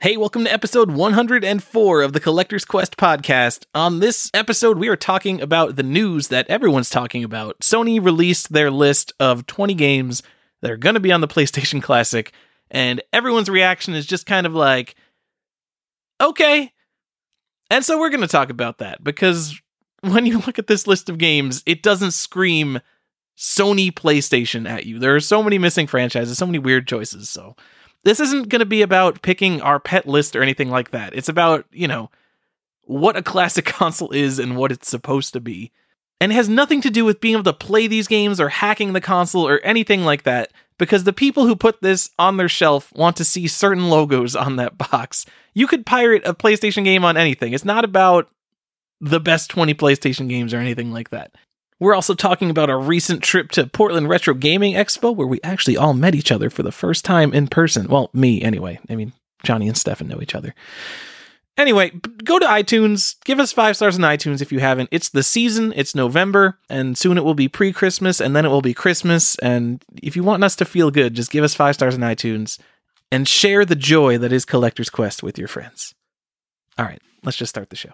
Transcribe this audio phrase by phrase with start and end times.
[0.00, 3.66] Hey, welcome to episode 104 of the Collector's Quest podcast.
[3.74, 7.58] On this episode, we are talking about the news that everyone's talking about.
[7.58, 10.22] Sony released their list of 20 games
[10.62, 12.32] that are going to be on the PlayStation Classic,
[12.70, 14.94] and everyone's reaction is just kind of like,
[16.20, 16.72] okay.
[17.68, 19.60] And so we're going to talk about that because
[20.02, 22.78] when you look at this list of games, it doesn't scream
[23.36, 25.00] Sony PlayStation at you.
[25.00, 27.28] There are so many missing franchises, so many weird choices.
[27.28, 27.56] So
[28.08, 31.14] this isn't going to be about picking our pet list or anything like that.
[31.14, 32.10] It's about, you know,
[32.84, 35.72] what a classic console is and what it's supposed to be.
[36.18, 38.94] And it has nothing to do with being able to play these games or hacking
[38.94, 42.90] the console or anything like that, because the people who put this on their shelf
[42.94, 45.26] want to see certain logos on that box.
[45.52, 47.52] You could pirate a PlayStation game on anything.
[47.52, 48.30] It's not about
[49.02, 51.34] the best 20 PlayStation games or anything like that.
[51.80, 55.76] We're also talking about a recent trip to Portland Retro Gaming Expo where we actually
[55.76, 57.86] all met each other for the first time in person.
[57.88, 58.80] Well, me anyway.
[58.90, 59.12] I mean,
[59.44, 60.54] Johnny and Stefan know each other.
[61.56, 61.90] Anyway,
[62.22, 64.88] go to iTunes, give us five stars on iTunes if you haven't.
[64.92, 68.48] It's the season, it's November, and soon it will be pre Christmas, and then it
[68.48, 69.36] will be Christmas.
[69.38, 72.60] And if you want us to feel good, just give us five stars on iTunes
[73.10, 75.94] and share the joy that is Collector's Quest with your friends.
[76.78, 77.90] All right, let's just start the show.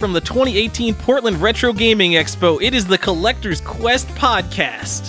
[0.00, 2.60] From the 2018 Portland Retro Gaming Expo.
[2.62, 5.06] It is the Collector's Quest podcast.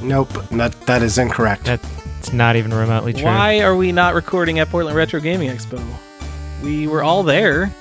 [0.00, 1.64] Nope, that that is incorrect.
[1.64, 3.24] That's not even remotely true.
[3.24, 5.84] Why are we not recording at Portland Retro Gaming Expo?
[6.62, 7.74] We were all there.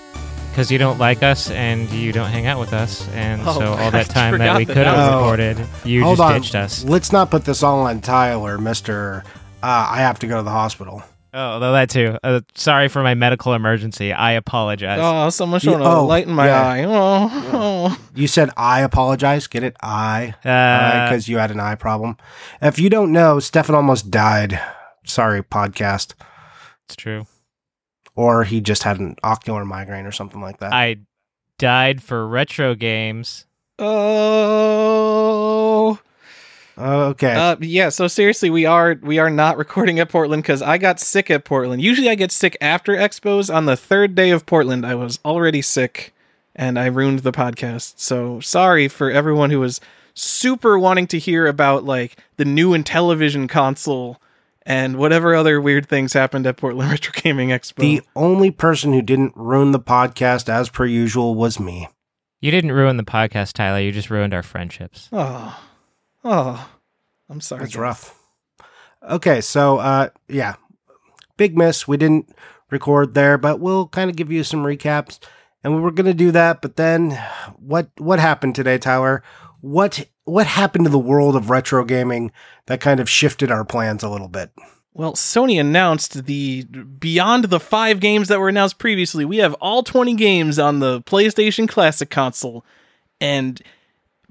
[0.49, 3.73] Because you don't like us and you don't hang out with us, and Oh, so
[3.73, 6.17] all I that time that forgot we that could that have was- recorded, you Hold
[6.17, 6.83] just on, ditched us.
[6.83, 9.23] let's not put this all on Tyler, Mister.
[9.61, 11.03] Uh, I have to go to the hospital.
[11.33, 12.17] Oh, though that too.
[12.23, 14.14] Uh, sorry for my medical emergency.
[14.14, 14.99] I apologize.
[15.02, 16.67] Oh, someone showing Yeah, a oh, light in my yeah.
[16.67, 16.83] eye.
[16.86, 17.99] Oh, oh.
[18.15, 19.48] You said I apologize.
[19.48, 19.76] Get it?
[19.82, 22.17] I Uh, because you had an eye problem.
[22.61, 24.60] If you don't know, Stefan almost died.
[25.05, 26.14] Sorry, podcast.
[26.86, 27.27] it's true.
[28.15, 30.73] Or he just had an ocular migraine or something like that.
[30.73, 30.98] I
[31.59, 33.45] died for retro games.
[33.80, 35.57] oh.
[36.77, 37.33] Okay.
[37.33, 37.89] Uh, yeah.
[37.89, 41.45] So seriously, we are we are not recording at Portland because I got sick at
[41.45, 41.82] Portland.
[41.82, 43.54] Usually, I get sick after expos.
[43.54, 46.14] On the third day of Portland, I was already sick,
[46.55, 47.93] and I ruined the podcast.
[47.98, 49.82] So sorry for everyone who was
[50.14, 54.20] super wanting to hear about like the new Intellivision console
[54.65, 57.76] and whatever other weird things happened at Portland Retro Gaming Expo.
[57.77, 61.88] the only person who didn't ruin the podcast as per usual was me.
[62.42, 63.80] You didn't ruin the podcast, Tyler.
[63.80, 65.09] You just ruined our friendships.
[65.11, 65.59] oh,
[66.27, 66.70] oh,
[67.30, 67.61] I'm sorry.
[67.61, 67.82] That's guys.
[67.82, 68.20] rough.
[69.08, 70.55] Okay, so uh yeah.
[71.38, 71.88] Big miss.
[71.88, 72.30] We didn't
[72.71, 75.20] record there, but we'll kind of give you some recaps.
[75.64, 77.11] And we were gonna do that, but then
[77.58, 79.23] what what happened today, Tyler?
[79.61, 82.32] What what happened to the world of retro gaming
[82.65, 84.52] that kind of shifted our plans a little bit?
[84.94, 89.83] Well, Sony announced the beyond the five games that were announced previously, we have all
[89.83, 92.65] 20 games on the PlayStation Classic console.
[93.21, 93.61] And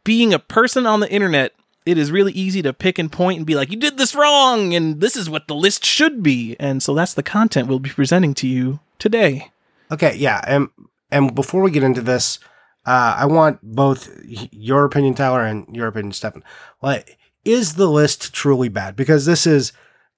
[0.03, 1.53] being a person on the internet,
[1.87, 4.75] it is really easy to pick and point and be like, you did this wrong,
[4.75, 6.57] and this is what the list should be.
[6.59, 9.53] And so that's the content we'll be presenting to you today.
[9.91, 10.69] Okay, yeah, and
[11.11, 12.41] and before we get into this,
[12.85, 16.43] uh, I want both your opinion, Tyler, and your opinion, Stefan.
[16.83, 18.97] Like, is the list truly bad?
[18.97, 19.73] Because this is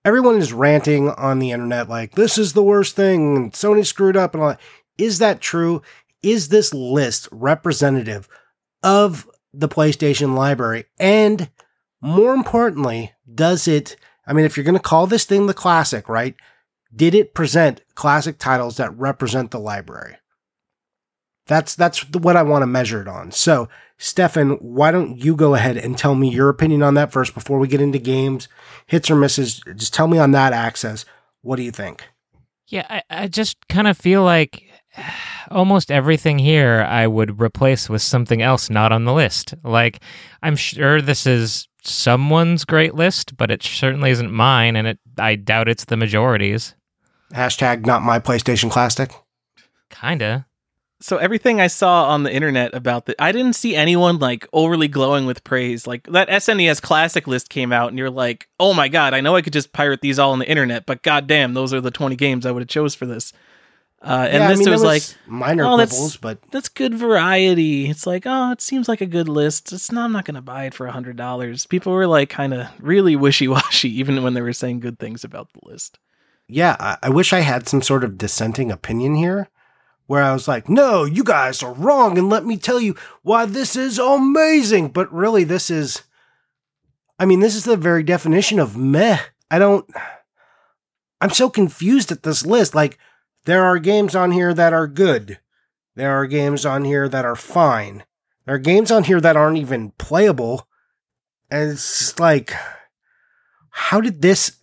[0.06, 4.16] everyone is ranting on the internet like this is the worst thing, and Sony screwed
[4.16, 4.60] up, and all that.
[4.96, 5.82] Is that true?
[6.22, 8.26] Is this list representative
[8.82, 10.86] of the PlayStation library?
[10.98, 11.50] And
[12.00, 13.96] more importantly, does it?
[14.26, 16.34] I mean, if you're going to call this thing the classic, right?
[16.94, 20.16] Did it present classic titles that represent the library?
[21.46, 23.32] That's that's what I want to measure it on.
[23.32, 27.34] So, Stefan, why don't you go ahead and tell me your opinion on that first
[27.34, 28.48] before we get into games,
[28.86, 29.60] hits or misses?
[29.74, 31.04] Just tell me on that access.
[31.40, 32.04] What do you think?
[32.68, 34.62] Yeah, I, I just kind of feel like
[35.50, 39.54] almost everything here I would replace with something else not on the list.
[39.64, 40.00] Like,
[40.42, 45.36] I'm sure this is someone's great list, but it certainly isn't mine, and it I
[45.36, 46.74] doubt it's the majority's.
[47.32, 49.12] Hashtag not my PlayStation Classic.
[49.90, 50.46] Kinda.
[51.00, 54.88] So everything I saw on the internet about the, I didn't see anyone like overly
[54.88, 55.86] glowing with praise.
[55.86, 59.36] Like that SNES Classic list came out, and you're like, "Oh my god, I know
[59.36, 62.16] I could just pirate these all on the internet, but goddamn, those are the 20
[62.16, 63.32] games I would have chose for this."
[64.00, 66.94] Uh, and Yeah, I this mean, there was, like, minor oh, quibbles, but "That's good
[66.94, 70.04] variety." It's like, "Oh, it seems like a good list." It's not.
[70.04, 71.66] I'm not going to buy it for a hundred dollars.
[71.66, 75.24] People were like, kind of really wishy washy, even when they were saying good things
[75.24, 75.98] about the list.
[76.46, 79.48] yeah, I, I wish I had some sort of dissenting opinion here
[80.06, 82.16] where I was like, no, you guys are wrong.
[82.16, 84.88] And let me tell you why this is amazing.
[84.88, 86.02] But really, this is,
[87.18, 89.18] I mean, this is the very definition of meh.
[89.50, 89.86] I don't,
[91.20, 92.74] I'm so confused at this list.
[92.74, 92.98] Like,
[93.44, 95.38] there are games on here that are good,
[95.94, 98.04] there are games on here that are fine,
[98.44, 100.66] there are games on here that aren't even playable.
[101.50, 102.52] And it's like,
[103.70, 104.58] how did this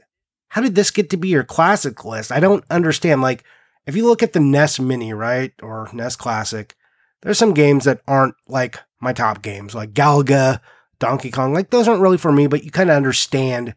[0.55, 2.31] how did this get to be your classic list?
[2.31, 3.21] I don't understand.
[3.21, 3.43] Like,
[3.85, 6.73] if you look at the NES Mini, right, or NES Classic,
[7.21, 10.61] there's some games that aren't like my top games, like Galaga,
[10.97, 11.53] Donkey Kong.
[11.53, 13.75] Like, those aren't really for me, but you kind of understand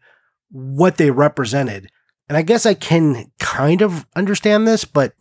[0.51, 1.91] what they represented.
[2.29, 5.13] And I guess I can kind of understand this, but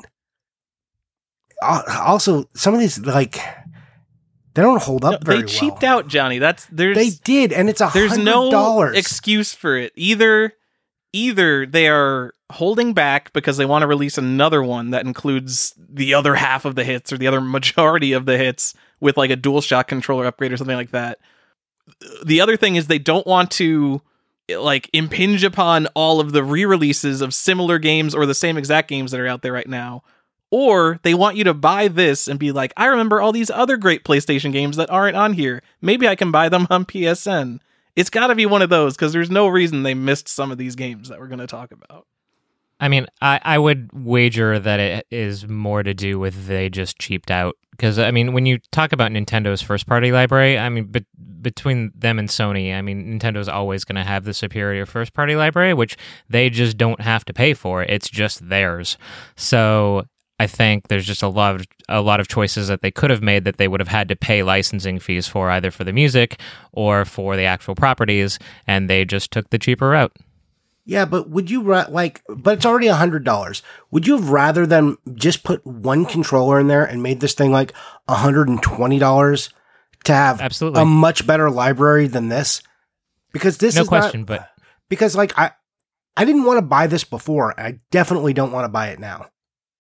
[1.63, 3.41] also some of these, like,
[4.55, 5.99] they don't hold up No, they cheaped well.
[5.99, 6.39] out, Johnny.
[6.39, 8.97] That's there's They did, and it's a there's no dollars.
[8.97, 9.93] excuse for it.
[9.97, 10.53] Either
[11.13, 16.13] either they are holding back because they want to release another one that includes the
[16.15, 19.37] other half of the hits or the other majority of the hits with like a
[19.37, 21.19] DualShock controller upgrade or something like that.
[22.25, 24.03] The other thing is they don't want to
[24.49, 29.11] like impinge upon all of the re-releases of similar games or the same exact games
[29.11, 30.03] that are out there right now.
[30.51, 33.77] Or they want you to buy this and be like, I remember all these other
[33.77, 35.63] great PlayStation games that aren't on here.
[35.83, 37.61] Maybe I can buy them on PSN.
[37.97, 40.57] It's got to be one of those because there's no reason they missed some of
[40.57, 42.07] these games that we're going to talk about.
[42.81, 46.99] I mean, I, I would wager that it is more to do with they just
[46.99, 47.57] cheaped out.
[47.73, 50.93] Because, I mean, when you talk about Nintendo's first party library, I mean,
[51.41, 55.37] between them and Sony, I mean, Nintendo's always going to have the superior first party
[55.37, 55.97] library, which
[56.29, 57.85] they just don't have to pay for.
[57.85, 58.99] It's just theirs.
[59.37, 60.07] So
[60.41, 63.23] I think there's just a lot of a lot of choices that they could have
[63.23, 66.41] made that they would have had to pay licensing fees for either for the music
[66.73, 70.13] or for the actual properties, and they just took the cheaper route.
[70.89, 72.23] Yeah, but would you ra- like?
[72.31, 73.63] But it's already a hundred dollars.
[73.91, 77.53] Would you have rather than just put one controller in there and made this thing
[77.53, 77.75] like
[78.09, 79.51] a hundred and twenty dollars
[80.05, 80.81] to have Absolutely.
[80.81, 82.63] a much better library than this?
[83.35, 84.49] Because this no is question, not, but
[84.89, 85.51] because like I,
[86.17, 87.53] I didn't want to buy this before.
[87.61, 89.27] I definitely don't want to buy it now.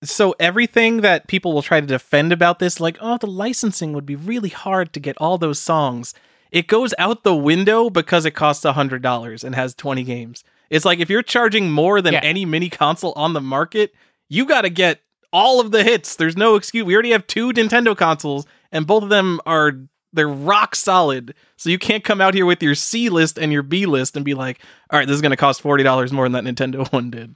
[0.04, 4.04] So everything that people will try to defend about this, like, oh, the licensing would
[4.04, 6.12] be really hard to get all those songs.
[6.50, 10.45] It goes out the window because it costs hundred dollars and has twenty games.
[10.71, 12.21] It's like if you're charging more than Yeah.
[12.23, 13.95] any mini console on the market,
[14.29, 15.00] you got to get
[15.33, 16.17] all of the hits.
[16.17, 16.85] There's no excuse.
[16.85, 19.73] We already have two Nintendo consoles, and both of them are
[20.12, 21.35] they're rock solid.
[21.56, 24.25] So you can't come out here with your C list and your B list and
[24.25, 24.61] be like,
[24.91, 27.35] all right, this is going to cost forty dollars more than that Nintendo one did.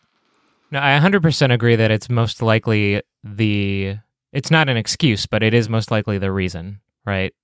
[0.71, 3.97] No, I 100% agree that it's most likely the.
[4.33, 7.35] It's not an excuse, but it is most likely the reason, right?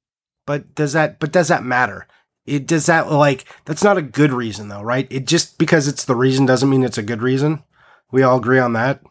[0.48, 1.18] But does that?
[1.20, 2.06] But does that matter?
[2.46, 5.06] It does that like that's not a good reason though, right?
[5.10, 7.62] It just because it's the reason doesn't mean it's a good reason.
[8.10, 9.02] We all agree on that.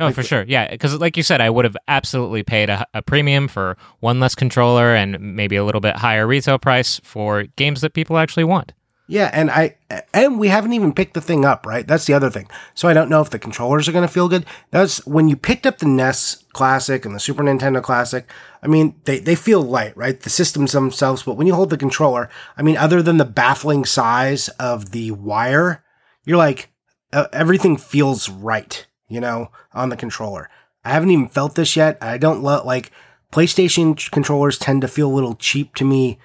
[0.00, 0.44] Oh, Like for sure.
[0.48, 0.68] Yeah.
[0.68, 4.34] Because, like you said, I would have absolutely paid a, a premium for one less
[4.34, 8.72] controller and maybe a little bit higher retail price for games that people actually want.
[9.10, 9.74] Yeah, and I
[10.14, 11.84] and we haven't even picked the thing up, right?
[11.84, 12.48] That's the other thing.
[12.74, 14.46] So I don't know if the controllers are going to feel good.
[14.70, 18.30] That's when you picked up the NES Classic and the Super Nintendo Classic.
[18.62, 20.20] I mean, they they feel light, right?
[20.20, 23.84] The systems themselves, but when you hold the controller, I mean, other than the baffling
[23.84, 25.82] size of the wire,
[26.24, 26.70] you're like
[27.12, 30.48] uh, everything feels right, you know, on the controller.
[30.84, 31.98] I haven't even felt this yet.
[32.00, 32.92] I don't love like
[33.32, 36.20] PlayStation controllers tend to feel a little cheap to me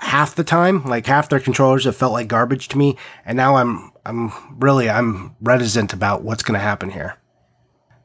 [0.00, 0.84] half the time.
[0.84, 4.88] Like half their controllers have felt like garbage to me, and now I'm I'm really
[4.90, 7.16] I'm reticent about what's going to happen here.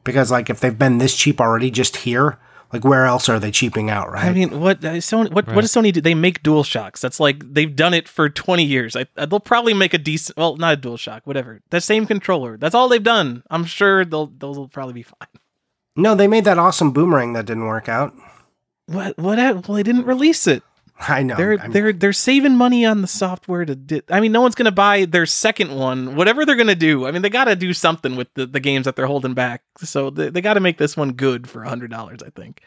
[0.04, 2.38] Because like if they've been this cheap already just here,
[2.72, 4.26] like where else are they cheaping out, right?
[4.26, 5.32] I mean, what uh, Sony?
[5.32, 5.56] What, Right.
[5.56, 6.00] what does Sony do?
[6.00, 7.00] They make Dual Shocks.
[7.00, 8.94] That's like they've done it for twenty years.
[8.94, 10.36] I, I- they'll probably make a decent.
[10.36, 11.60] Well, not a Dual Shock, whatever.
[11.70, 12.56] That same controller.
[12.56, 13.42] That's all they've done.
[13.50, 15.28] I'm sure they'll those will probably be fine.
[15.96, 18.14] no, they made that awesome boomerang that didn't work out.
[18.86, 19.18] What?
[19.18, 19.38] What?
[19.38, 20.62] Well, they didn't release it.
[21.08, 21.36] I know.
[21.36, 23.74] They're I'm- they're they're saving money on the software to.
[23.74, 26.16] Di- I mean, no one's gonna buy their second one.
[26.16, 27.06] Whatever they're gonna do.
[27.06, 29.62] I mean, they got to do something with the, the games that they're holding back.
[29.78, 32.20] So they, they got to make this one good for a hundred dollars.
[32.24, 32.62] I think.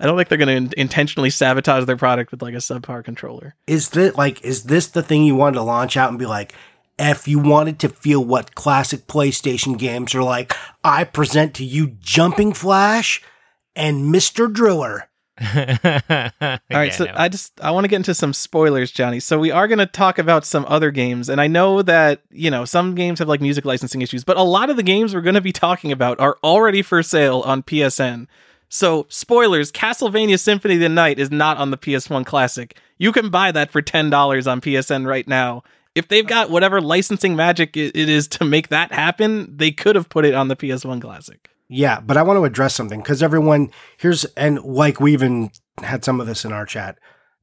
[0.00, 3.54] I don't think they're gonna in- intentionally sabotage their product with like a subpar controller.
[3.66, 6.54] is this like is this the thing you wanted to launch out and be like
[6.98, 11.96] if you wanted to feel what classic PlayStation games are like, I present to you
[12.00, 13.22] Jumping Flash
[13.76, 14.50] and Mr.
[14.52, 15.09] Driller.
[15.54, 19.20] All right, so I just I want to get into some spoilers, Johnny.
[19.20, 22.50] So we are going to talk about some other games, and I know that you
[22.50, 25.22] know some games have like music licensing issues, but a lot of the games we're
[25.22, 28.26] going to be talking about are already for sale on PSN.
[28.68, 32.76] So spoilers: Castlevania Symphony of the Night is not on the PS1 Classic.
[32.98, 35.62] You can buy that for ten dollars on PSN right now.
[35.94, 40.10] If they've got whatever licensing magic it is to make that happen, they could have
[40.10, 41.48] put it on the PS1 Classic.
[41.72, 46.04] Yeah, but I want to address something because everyone here's and like we even had
[46.04, 46.98] some of this in our chat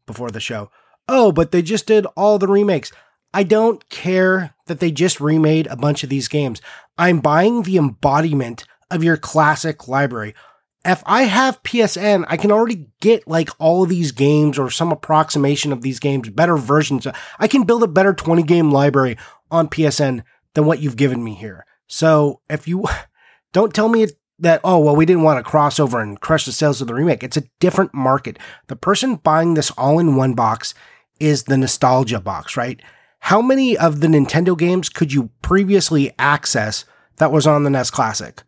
[0.05, 0.69] before the show.
[1.07, 2.91] Oh, but they just did all the remakes.
[3.33, 6.61] I don't care that they just remade a bunch of these games.
[6.97, 10.35] I'm buying the embodiment of your classic library.
[10.83, 14.91] If I have PSN, I can already get like all of these games or some
[14.91, 17.07] approximation of these games, better versions.
[17.39, 19.17] I can build a better 20 game library
[19.49, 21.65] on PSN than what you've given me here.
[21.87, 22.83] So if you
[23.57, 24.05] Don't tell me
[24.37, 26.93] that, oh, well, we didn't want to cross over and crush the sales of the
[26.93, 27.23] remake.
[27.23, 28.37] It's a different market.
[28.67, 30.75] The person buying this all in one box
[31.19, 32.79] is the nostalgia box, right?
[33.17, 36.85] How many of the Nintendo games could you previously access
[37.15, 38.43] that was on the NES Classic?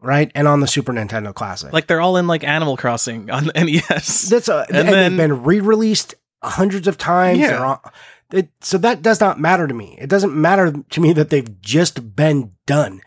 [0.00, 0.32] Right?
[0.34, 1.72] And on the Super Nintendo Classic.
[1.72, 4.30] Like they're all in like Animal Crossing on the NES.
[4.30, 7.38] That's a, and, and then, they've been re-released hundreds of times.
[7.38, 7.76] Yeah.
[8.32, 9.96] it, so that does not matter to me.
[10.00, 13.00] It doesn't matter to me that they've just been done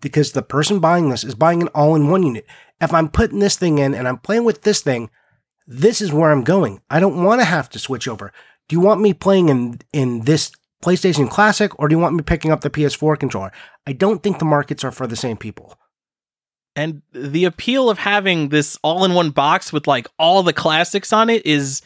[0.00, 2.46] because the person buying this is buying an all in one unit.
[2.80, 5.10] If I'm putting this thing in and I'm playing with this thing,
[5.66, 6.80] this is where I'm going.
[6.90, 8.32] I don't want to have to switch over.
[8.68, 12.22] Do you want me playing in, in this PlayStation Classic or do you want me
[12.22, 13.52] picking up the PS4 controller?
[13.86, 15.78] I don't think the markets are for the same people.
[16.74, 21.12] And the appeal of having this all in one box with like all the classics
[21.12, 21.80] on it is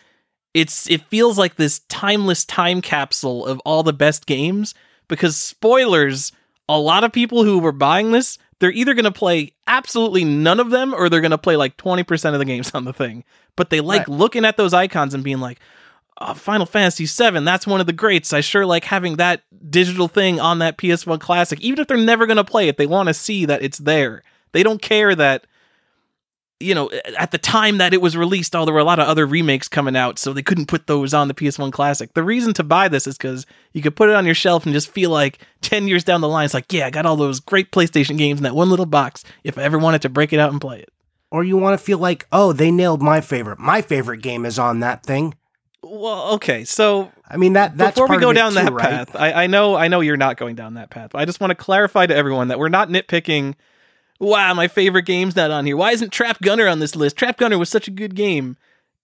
[0.52, 4.74] it's it feels like this timeless time capsule of all the best games
[5.06, 6.32] because spoilers
[6.76, 10.60] a lot of people who were buying this, they're either going to play absolutely none
[10.60, 13.24] of them or they're going to play like 20% of the games on the thing.
[13.56, 14.08] But they like right.
[14.08, 15.58] looking at those icons and being like,
[16.20, 18.32] oh, Final Fantasy VII, that's one of the greats.
[18.32, 21.60] I sure like having that digital thing on that PS1 Classic.
[21.60, 24.22] Even if they're never going to play it, they want to see that it's there.
[24.52, 25.46] They don't care that
[26.60, 29.08] you know, at the time that it was released, oh, there were a lot of
[29.08, 32.12] other remakes coming out, so they couldn't put those on the PS1 Classic.
[32.12, 34.74] The reason to buy this is because you could put it on your shelf and
[34.74, 37.40] just feel like 10 years down the line, it's like, yeah, I got all those
[37.40, 40.38] great PlayStation games in that one little box if I ever wanted to break it
[40.38, 40.90] out and play it.
[41.30, 43.58] Or you want to feel like, oh, they nailed my favorite.
[43.58, 45.34] My favorite game is on that thing.
[45.82, 48.84] Well, okay, so I mean that before we go down too, that right?
[48.84, 51.10] path, I, I know I know you're not going down that path.
[51.12, 53.54] But I just want to clarify to everyone that we're not nitpicking
[54.20, 55.76] wow, my favorite game's not on here.
[55.76, 57.16] Why isn't Trap Gunner on this list?
[57.16, 58.56] Trap Gunner was such a good game.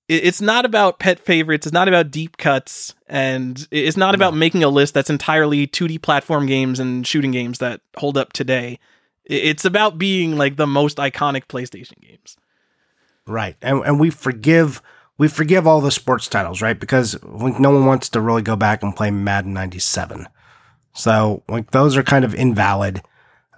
[0.09, 1.67] It's not about pet favorites.
[1.67, 6.01] It's not about deep cuts, and it's not about making a list that's entirely 2D
[6.01, 8.79] platform games and shooting games that hold up today.
[9.25, 12.37] It's about being like the most iconic PlayStation games.
[13.27, 14.81] Right, and and we forgive
[15.19, 16.79] we forgive all the sports titles, right?
[16.79, 20.29] Because like no one wants to really go back and play Madden '97.
[20.93, 23.03] So like those are kind of invalid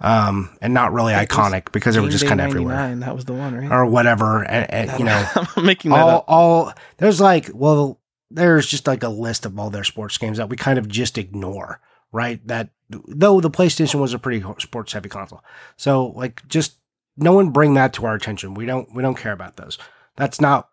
[0.01, 2.95] um, and not really iconic because it was just kind of everywhere.
[2.95, 3.71] That was the one, right?
[3.71, 4.43] Or whatever.
[4.43, 6.25] And, and you know, I'm making that all, up.
[6.27, 7.99] all there's like, well,
[8.31, 11.17] there's just like a list of all their sports games that we kind of just
[11.17, 12.45] ignore, right?
[12.47, 15.43] That though the PlayStation was a pretty sports heavy console,
[15.75, 16.77] so like just
[17.17, 18.53] no one bring that to our attention.
[18.53, 19.77] We don't we don't care about those.
[20.15, 20.69] That's not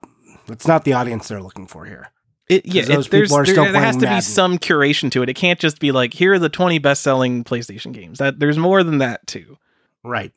[0.47, 2.11] that's not the audience they're looking for here.
[2.49, 4.19] It, yeah, it, there's, there, there has to Madden.
[4.19, 5.29] be some curation to it.
[5.29, 8.19] It can't just be like here are the 20 best selling PlayStation games.
[8.19, 9.59] That there's more than that too.
[10.05, 10.33] Right.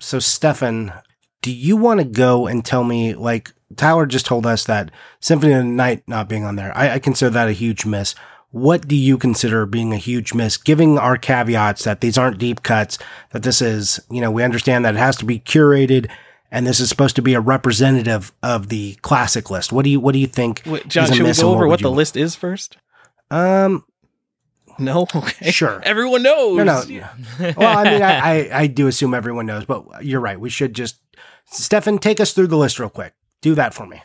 [0.00, 0.92] So Stefan,
[1.40, 4.90] do you want to go and tell me like Tyler just told us that
[5.20, 6.76] Symphony of the Night not being on there?
[6.76, 8.16] I, I consider that a huge miss.
[8.50, 12.62] What do you consider being a huge miss, giving our caveats that these aren't deep
[12.62, 12.98] cuts,
[13.30, 16.10] that this is, you know, we understand that it has to be curated
[16.52, 19.72] and this is supposed to be a representative of the classic list.
[19.72, 20.62] What do you what do you think?
[20.66, 21.96] Wait, John, should we go over what, what the want?
[21.96, 22.76] list is first?
[23.30, 23.84] Um,
[24.78, 25.80] no, okay, sure.
[25.82, 26.58] Everyone knows.
[26.58, 27.08] No, no.
[27.56, 30.38] well, I mean, I, I, I do assume everyone knows, but you're right.
[30.38, 30.98] We should just
[31.46, 33.14] Stefan take us through the list real quick.
[33.40, 34.02] Do that for me.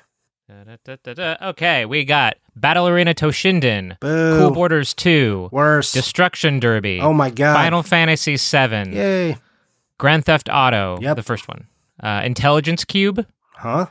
[0.85, 4.39] Da, da, da, okay, we got Battle Arena Toshinden, Boo.
[4.39, 9.35] Cool Borders 2, Worse, Destruction Derby, oh my god, Final Fantasy 7, Yay,
[9.97, 11.17] Grand Theft Auto, yep.
[11.17, 11.67] the first one,
[12.01, 13.25] uh, Intelligence Cube,
[13.55, 13.87] huh?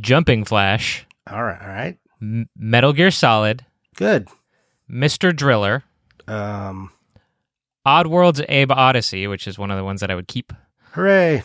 [0.00, 3.64] Jumping Flash, all right, all right, M- Metal Gear Solid,
[3.96, 4.28] good,
[4.90, 5.34] Mr.
[5.34, 5.84] Driller,
[6.26, 6.90] um,
[7.86, 10.52] Oddworld's Abe Oddysee, which is one of the ones that I would keep,
[10.92, 11.42] hooray,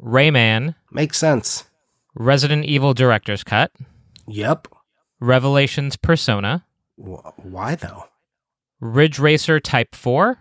[0.00, 1.64] Rayman, makes sense,
[2.14, 3.70] Resident Evil Director's Cut,
[4.26, 4.66] yep,
[5.20, 6.64] Revelations Persona,
[6.96, 8.04] why though?
[8.80, 10.38] Ridge Racer Type 4,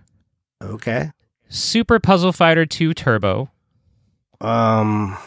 [0.62, 1.12] okay,
[1.50, 3.50] Super Puzzle Fighter 2 Turbo,
[4.43, 5.17] um,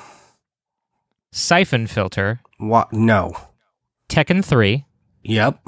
[1.33, 2.93] Siphon Filter, What?
[2.93, 3.35] No.
[4.09, 4.85] Tekken 3,
[5.25, 5.61] Yep.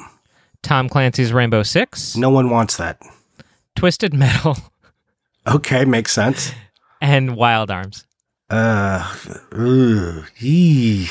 [0.62, 3.00] Tom Clancy's Rainbow Six, No one wants that.
[3.76, 4.56] Twisted Metal,
[5.46, 6.52] Okay, makes sense.
[7.00, 8.04] and Wild Arms.
[8.50, 9.14] Uh,
[9.52, 11.08] ugh, yee.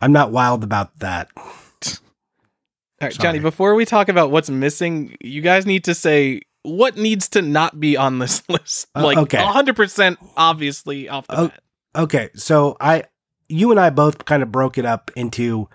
[0.00, 1.28] I'm not wild about that.
[1.36, 1.42] All
[3.06, 3.22] right, Sorry.
[3.22, 7.42] Johnny, before we talk about what's missing, you guys need to say what needs to
[7.42, 8.86] not be on this list.
[8.94, 9.38] Uh, Like okay.
[9.38, 11.62] 100% obviously off the Oh, bat.
[11.96, 13.04] Okay, so I,
[13.48, 15.68] you and I both kind of broke it up into,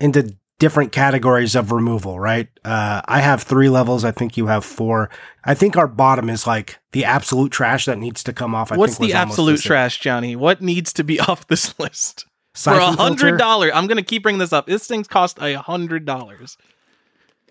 [0.00, 2.48] into different categories of removal, right?
[2.64, 4.04] Uh, I have three levels.
[4.04, 5.08] I think you have four.
[5.44, 8.72] I think our bottom is like the absolute trash that needs to come off.
[8.72, 9.68] I What's the absolute same.
[9.68, 10.34] trash, Johnny?
[10.36, 12.26] What needs to be off this list?
[12.54, 14.66] For a hundred dollars, I'm gonna keep bringing this up.
[14.66, 16.58] This thing's cost a hundred dollars.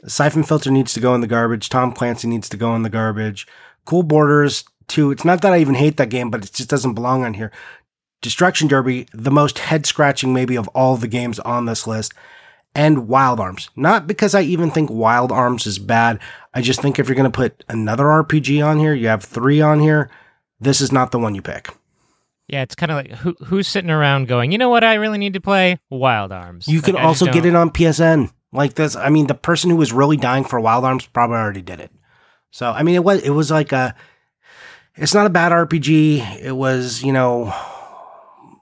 [0.07, 1.69] Siphon filter needs to go in the garbage.
[1.69, 3.47] Tom Clancy needs to go in the garbage.
[3.85, 5.11] Cool Borders 2.
[5.11, 7.51] It's not that I even hate that game, but it just doesn't belong on here.
[8.21, 12.13] Destruction Derby, the most head scratching maybe of all the games on this list,
[12.75, 13.69] and Wild Arms.
[13.75, 16.19] Not because I even think Wild Arms is bad.
[16.53, 19.61] I just think if you're going to put another RPG on here, you have three
[19.61, 20.09] on here.
[20.59, 21.69] This is not the one you pick.
[22.47, 25.19] Yeah, it's kind of like who, who's sitting around going, you know what I really
[25.19, 25.79] need to play?
[25.89, 26.67] Wild Arms.
[26.67, 28.31] You can I also get it on PSN.
[28.51, 31.61] Like this, I mean, the person who was really dying for Wild Arms probably already
[31.61, 31.91] did it.
[32.51, 33.95] So, I mean, it was it was like a.
[34.95, 36.41] It's not a bad RPG.
[36.41, 37.53] It was, you know,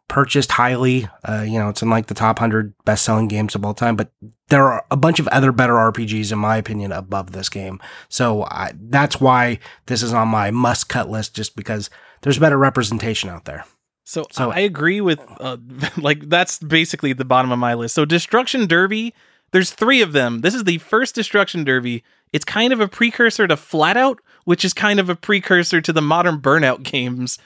[0.08, 1.08] purchased highly.
[1.28, 3.96] Uh, you know, it's in like the top hundred best selling games of all time.
[3.96, 4.12] But
[4.50, 7.80] there are a bunch of other better RPGs, in my opinion, above this game.
[8.10, 11.90] So I, that's why this is on my must cut list, just because
[12.22, 13.66] there's better representation out there.
[14.04, 15.58] So, So- I agree with uh,
[15.98, 17.96] like that's basically the bottom of my list.
[17.96, 19.14] So Destruction Derby,
[19.52, 20.42] there's three of them.
[20.42, 22.04] This is the first Destruction Derby.
[22.34, 26.02] It's kind of a precursor to Flatout, which is kind of a precursor to the
[26.02, 27.40] modern Burnout games.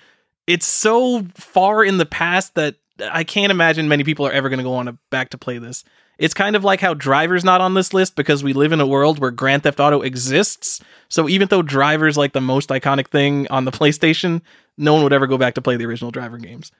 [0.47, 2.75] It's so far in the past that
[3.11, 5.57] I can't imagine many people are ever going to go on a, back to play
[5.57, 5.83] this.
[6.17, 8.85] It's kind of like how Driver's not on this list because we live in a
[8.85, 10.81] world where Grand Theft Auto exists.
[11.09, 14.41] So even though Driver's like the most iconic thing on the PlayStation,
[14.77, 16.71] no one would ever go back to play the original Driver games.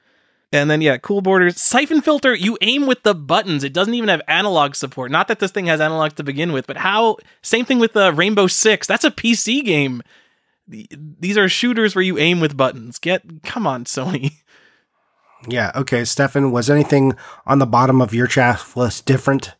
[0.52, 1.60] And then yeah, cool borders.
[1.60, 3.64] Siphon filter, you aim with the buttons.
[3.64, 5.10] It doesn't even have analog support.
[5.10, 8.12] Not that this thing has analog to begin with, but how same thing with uh,
[8.12, 8.86] Rainbow 6.
[8.86, 10.02] That's a PC game.
[10.68, 12.98] These are shooters where you aim with buttons.
[12.98, 14.32] Get come on, Sony.
[15.48, 15.72] Yeah.
[15.74, 17.14] Okay, Stefan, was anything
[17.46, 19.54] on the bottom of your chat list different?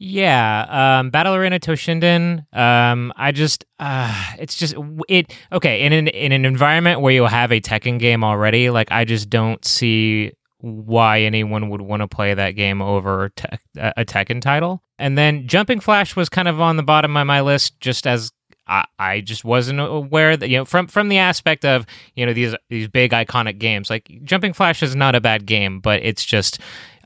[0.00, 2.44] Yeah, um, Battle Arena Toshinden.
[2.56, 4.76] Um, I just, uh, it's just
[5.08, 5.32] it.
[5.50, 9.04] Okay, in an in an environment where you have a Tekken game already, like I
[9.04, 14.40] just don't see why anyone would want to play that game over te- a Tekken
[14.40, 14.82] title.
[14.98, 18.32] And then Jumping Flash was kind of on the bottom of my list, just as
[18.68, 22.32] I, I just wasn't aware that you know from from the aspect of you know
[22.32, 23.90] these these big iconic games.
[23.90, 26.60] Like Jumping Flash is not a bad game, but it's just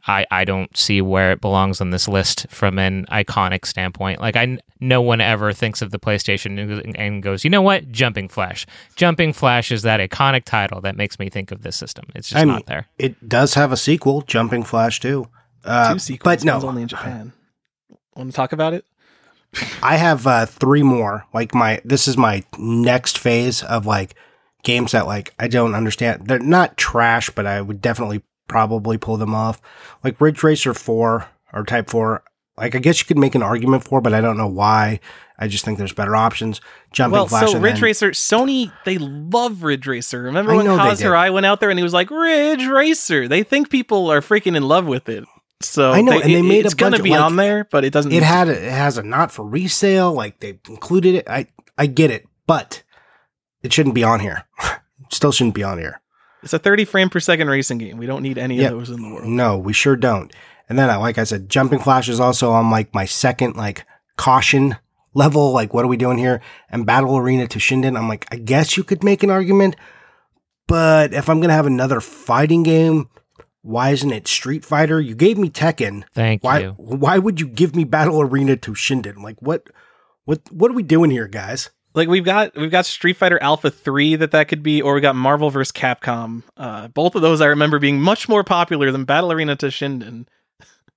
[0.06, 4.20] I, I don't see where it belongs on this list from an iconic standpoint.
[4.20, 7.90] Like I, no one ever thinks of the PlayStation and- and goes, you know what,
[7.92, 8.66] Jumping Flash.
[8.96, 12.06] Jumping Flash is that iconic title that makes me think of this system.
[12.16, 12.86] It's just I mean, not there.
[12.98, 15.26] It does have a sequel, Jumping Flash 2.
[15.64, 17.32] Uh, Two sequels, but no, only in Japan.
[18.16, 18.84] Want to talk about it?
[19.82, 21.26] I have uh, three more.
[21.32, 24.16] Like my, this is my next phase of like
[24.64, 26.26] games that like I don't understand.
[26.26, 29.60] They're not trash, but I would definitely probably pull them off.
[30.04, 32.22] Like Ridge Racer 4 or Type 4.
[32.56, 35.00] Like I guess you could make an argument for, but I don't know why.
[35.38, 36.60] I just think there's better options.
[36.92, 37.50] Jumping Well, Flash.
[37.50, 40.22] so Ridge then- Racer, Sony, they love Ridge Racer.
[40.22, 41.06] Remember I when know they Kaz did.
[41.06, 43.26] Hirai went out there and he was like, Ridge Racer?
[43.26, 45.24] They think people are freaking in love with it.
[45.62, 47.36] So I know, and they it- made a it's gonna bunch of, be like- on
[47.36, 48.12] there, but it doesn't.
[48.12, 50.12] it had a, it has a not for resale.
[50.12, 51.28] Like they included it.
[51.28, 51.46] I
[51.78, 52.82] I get it, but
[53.62, 54.44] it shouldn't be on here.
[55.10, 56.00] Still shouldn't be on here.
[56.42, 57.96] It's a 30 frame per second racing game.
[57.98, 58.68] We don't need any Yeah.
[58.68, 59.26] of those in the world.
[59.28, 60.32] No, we sure don't.
[60.68, 63.84] And then, like I said, Jumping Flash is also on like my second like
[64.16, 64.76] caution
[65.14, 65.52] level.
[65.52, 66.40] Like, what are we doing here?
[66.70, 67.96] And Battle Arena Toshinden.
[67.96, 69.76] I'm like, I guess you could make an argument,
[70.66, 73.08] but if I'm gonna have another fighting game,
[73.62, 75.00] why isn't it Street Fighter?
[75.00, 76.02] You gave me Tekken.
[76.14, 76.60] Thank Why?
[76.60, 76.70] you.
[76.78, 79.22] Why would you give me Battle Arena Toshinden?
[79.22, 79.68] Like, what?
[80.24, 80.40] What?
[80.50, 81.70] What are we doing here, guys?
[81.94, 85.00] Like we've got we've got Street Fighter Alpha 3 that that could be or we
[85.00, 86.42] got Marvel vs Capcom.
[86.56, 90.26] Uh, both of those I remember being much more popular than Battle Arena Toshinden.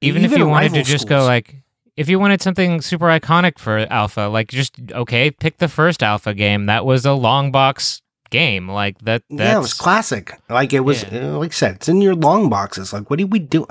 [0.01, 1.55] Even, if you wanted to rival just go like,
[1.95, 6.33] if you wanted something super iconic for Alpha, like just okay, pick the first Alpha
[6.33, 6.67] game.
[6.67, 8.69] That was a long box game.
[8.69, 9.23] Like that.
[9.29, 10.37] That's, yeah, it was classic.
[10.49, 11.33] Like it was, Yeah.
[11.33, 12.91] uh, like I said, it's in your long boxes.
[12.93, 13.65] Like, what do we do?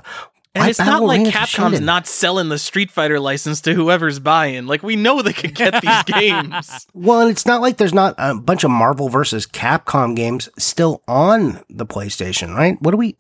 [0.55, 4.67] And Why it's not like Capcom's not selling the Street Fighter license to whoever's buying.
[4.67, 6.87] Like we know they could get these games.
[6.95, 11.03] Well, and it's not like there's not a bunch of Marvel versus Capcom games still
[11.09, 12.81] on the PlayStation, right?
[12.81, 13.17] What are we?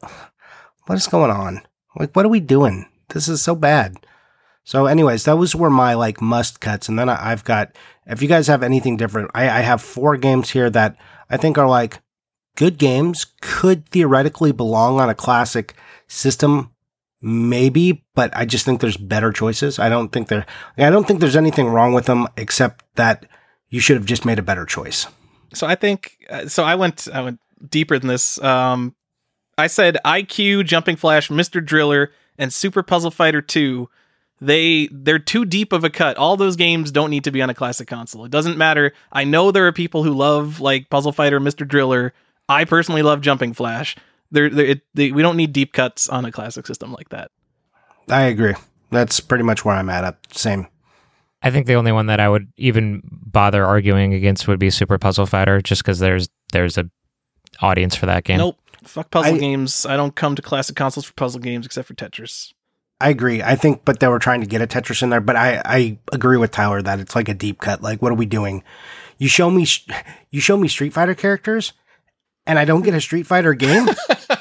[0.86, 1.62] what is going on?
[1.96, 2.86] Like, what are we doing?
[3.10, 4.06] This is so bad.
[4.64, 6.88] So, anyways, those were my like must cuts.
[6.88, 10.16] And then I, have got, if you guys have anything different, I, I have four
[10.16, 10.96] games here that
[11.28, 12.00] I think are like
[12.56, 15.74] good games, could theoretically belong on a classic
[16.08, 16.70] system,
[17.24, 19.78] maybe, but I just think there's better choices.
[19.78, 23.26] I don't think there, I don't think there's anything wrong with them except that
[23.70, 25.06] you should have just made a better choice.
[25.54, 28.42] So I think, uh, so I went, I went deeper than this.
[28.42, 28.94] Um,
[29.56, 31.64] I said IQ, Jumping Flash, Mr.
[31.64, 33.88] Driller, and Super Puzzle Fighter 2
[34.40, 36.16] they they're too deep of a cut.
[36.16, 38.24] All those games don't need to be on a classic console.
[38.24, 38.92] It doesn't matter.
[39.12, 41.66] I know there are people who love like Puzzle Fighter, Mr.
[41.66, 42.12] Driller.
[42.48, 43.96] I personally love Jumping Flash.
[44.34, 47.30] They're, they're it, they, we don't need deep cuts on a classic system like that.
[48.08, 48.54] I agree.
[48.90, 50.16] That's pretty much where I'm at.
[50.34, 50.66] Same.
[51.42, 54.98] I think the only one that I would even bother arguing against would be Super
[54.98, 56.90] Puzzle Fighter, just because there's there's a
[57.60, 58.38] audience for that game.
[58.38, 58.58] Nope.
[58.82, 59.86] Fuck puzzle I, games.
[59.86, 62.52] I don't come to classic consoles for puzzle games except for Tetris.
[63.00, 63.42] I agree.
[63.42, 65.20] I think, but they were trying to get a Tetris in there.
[65.20, 67.82] But I, I agree with Tyler that it's like a deep cut.
[67.82, 68.62] Like, what are we doing?
[69.18, 69.66] You show me,
[70.30, 71.72] you show me Street Fighter characters,
[72.46, 73.88] and I don't get a Street Fighter game.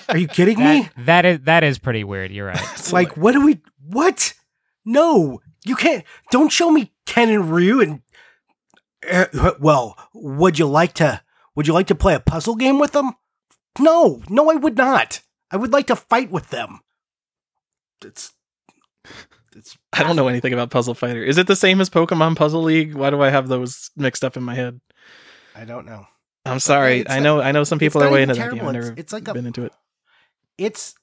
[0.09, 1.03] are you kidding that, me?
[1.05, 2.31] That is that is pretty weird.
[2.31, 2.59] You're right.
[2.93, 3.61] like, what do we?
[3.85, 4.33] What?
[4.85, 6.03] No, you can't.
[6.31, 7.81] Don't show me Ken and Ryu.
[7.81, 8.01] And
[9.09, 11.21] uh, well, would you like to?
[11.55, 13.13] Would you like to play a puzzle game with them?
[13.79, 15.21] No, no, I would not.
[15.51, 16.79] I would like to fight with them.
[18.03, 18.33] It's
[19.55, 21.23] it's I don't know anything about Puzzle Fighter.
[21.23, 22.95] Is it the same as Pokemon Puzzle League?
[22.95, 24.81] Why do I have those mixed up in my head?
[25.55, 26.07] I don't know.
[26.45, 27.07] I'm sorry.
[27.07, 27.41] I know.
[27.41, 28.65] I know some people are way into that game.
[28.65, 29.73] I've it's like been a, into it.
[30.57, 30.95] It's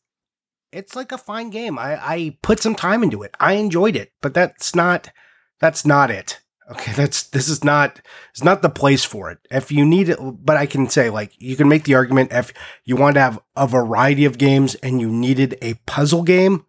[0.72, 1.79] it's like a fine game.
[1.79, 3.35] I I put some time into it.
[3.40, 5.11] I enjoyed it, but that's not
[5.61, 6.40] that's not it.
[6.70, 8.00] Okay, that's this is not
[8.31, 9.38] it's not the place for it.
[9.50, 12.53] If you need it, but I can say like you can make the argument if
[12.85, 16.66] you want to have a variety of games and you needed a puzzle game.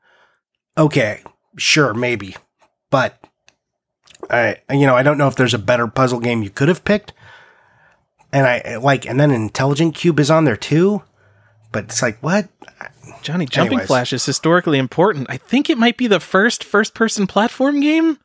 [0.78, 1.22] Okay,
[1.58, 2.38] sure, maybe,
[2.90, 3.22] but
[4.30, 6.86] I, you know, I don't know if there's a better puzzle game you could have
[6.86, 7.14] picked.
[8.34, 11.04] And I like, and then Intelligent Qube is on there too,
[11.72, 12.50] but it's like what?
[13.22, 13.88] Johnny Jumping Anyways.
[13.88, 15.28] Flash is historically important.
[15.30, 18.18] I think it might be the first first-person platform game,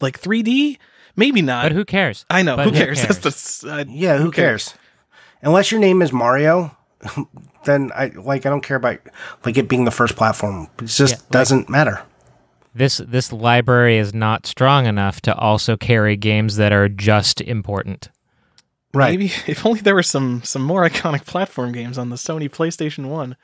[0.00, 0.78] like 3D.
[1.16, 1.64] Maybe not.
[1.64, 2.24] But who cares?
[2.30, 2.56] I know.
[2.56, 3.00] Who, who cares?
[3.02, 3.18] cares?
[3.18, 4.16] That's the, uh, yeah.
[4.16, 4.70] Who, who cares?
[4.70, 4.78] cares?
[5.42, 6.76] Unless your name is Mario,
[7.64, 8.46] then I like.
[8.46, 8.98] I don't care about
[9.44, 10.68] like it being the first platform.
[10.80, 12.02] It just yeah, doesn't matter
[12.74, 18.10] this this library is not strong enough to also carry games that are just important.
[18.94, 19.10] Right.
[19.10, 23.06] Maybe if only there were some some more iconic platform games on the Sony PlayStation
[23.06, 23.36] 1.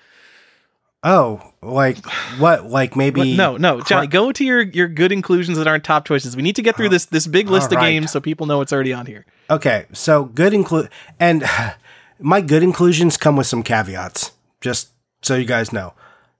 [1.03, 2.05] Oh, like
[2.39, 2.67] what?
[2.67, 3.29] Like maybe what?
[3.29, 4.07] no, no, Johnny.
[4.07, 6.37] go to your your good inclusions that aren't top choices.
[6.37, 7.79] We need to get through this this big list right.
[7.79, 9.25] of games so people know what's already on here.
[9.49, 11.45] Okay, so good include and
[12.19, 14.91] my good inclusions come with some caveats, just
[15.23, 15.95] so you guys know.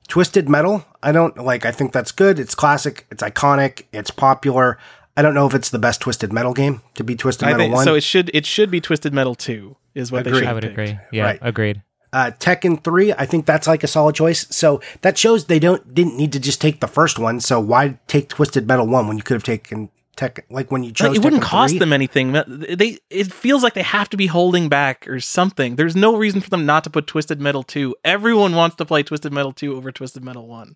[0.09, 2.41] Twisted Metal, I don't like, I think that's good.
[2.41, 4.77] It's classic, it's iconic, it's popular.
[5.21, 7.75] I don't know if it's the best Twisted Metal game to be Twisted Metal think,
[7.75, 7.85] 1.
[7.85, 10.33] So it should it should be Twisted Metal 2 is what agreed.
[10.33, 10.73] they should I would picked.
[10.73, 10.99] agree.
[11.13, 11.39] Yeah, right.
[11.43, 11.83] agreed.
[12.11, 14.47] Uh, Tekken 3, I think that's like a solid choice.
[14.49, 17.41] So that shows they don't didn't need to just take the first one.
[17.41, 20.91] So why take Twisted Metal 1 when you could have taken tech like when you
[20.91, 21.81] chose it wouldn't Tekken cost 3?
[21.81, 25.95] them anything they it feels like they have to be holding back or something there's
[25.97, 29.33] no reason for them not to put twisted metal 2 everyone wants to play twisted
[29.33, 30.75] metal 2 over twisted metal 1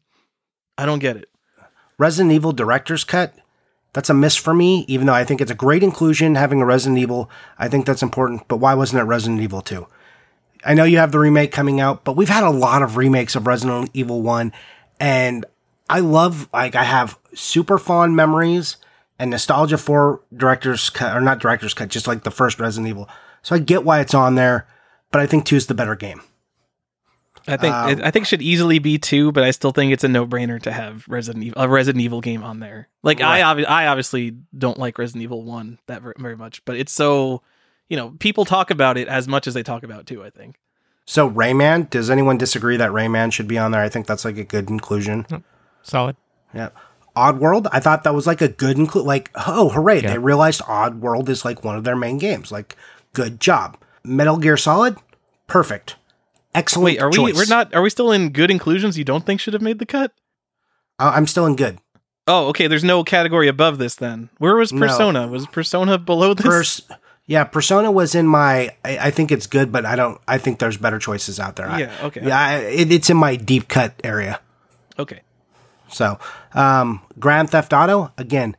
[0.78, 1.28] i don't get it
[1.98, 3.34] resident evil director's cut
[3.94, 6.66] that's a miss for me even though i think it's a great inclusion having a
[6.66, 9.86] resident evil i think that's important but why wasn't it resident evil 2
[10.66, 13.34] i know you have the remake coming out but we've had a lot of remakes
[13.34, 14.52] of resident evil 1
[15.00, 15.46] and
[15.88, 18.76] i love like i have super fond memories
[19.18, 23.08] and nostalgia for director's cut, or not director's cut, just like the first Resident Evil.
[23.42, 24.66] So I get why it's on there,
[25.10, 26.22] but I think two is the better game.
[27.46, 30.04] I think um, I think it should easily be two, but I still think it's
[30.04, 32.88] a no brainer to have Resident Evil a Resident Evil game on there.
[33.02, 33.42] Like right.
[33.42, 37.42] I obvi- I obviously don't like Resident Evil one that very much, but it's so
[37.88, 40.24] you know people talk about it as much as they talk about two.
[40.24, 40.56] I think.
[41.06, 43.82] So Rayman, does anyone disagree that Rayman should be on there?
[43.82, 45.26] I think that's like a good inclusion.
[45.82, 46.16] Solid.
[46.54, 46.70] Yeah.
[47.16, 49.06] Oddworld, I thought that was like a good include.
[49.06, 50.02] Like, oh, hooray!
[50.02, 50.12] Yeah.
[50.12, 52.50] They realized Oddworld is like one of their main games.
[52.50, 52.76] Like,
[53.12, 53.78] good job.
[54.02, 54.96] Metal Gear Solid,
[55.46, 55.94] perfect,
[56.54, 56.84] excellent.
[56.84, 57.34] Wait, are choice.
[57.34, 57.38] we?
[57.38, 57.74] We're not.
[57.74, 58.98] Are we still in good inclusions?
[58.98, 60.12] You don't think should have made the cut?
[60.98, 61.78] Uh, I'm still in good.
[62.26, 62.66] Oh, okay.
[62.66, 64.30] There's no category above this then.
[64.38, 65.26] Where was Persona?
[65.26, 65.28] No.
[65.28, 66.46] Was Persona below this?
[66.46, 66.82] Pers-
[67.26, 68.74] yeah, Persona was in my.
[68.84, 70.20] I, I, think it's good, but I don't.
[70.28, 71.66] I think there's better choices out there.
[71.78, 71.92] Yeah.
[72.02, 72.26] Okay.
[72.26, 74.40] yeah, I, it, it's in my deep cut area.
[74.98, 75.22] Okay.
[75.88, 76.18] So,
[76.54, 78.56] um, Grand Theft Auto, again,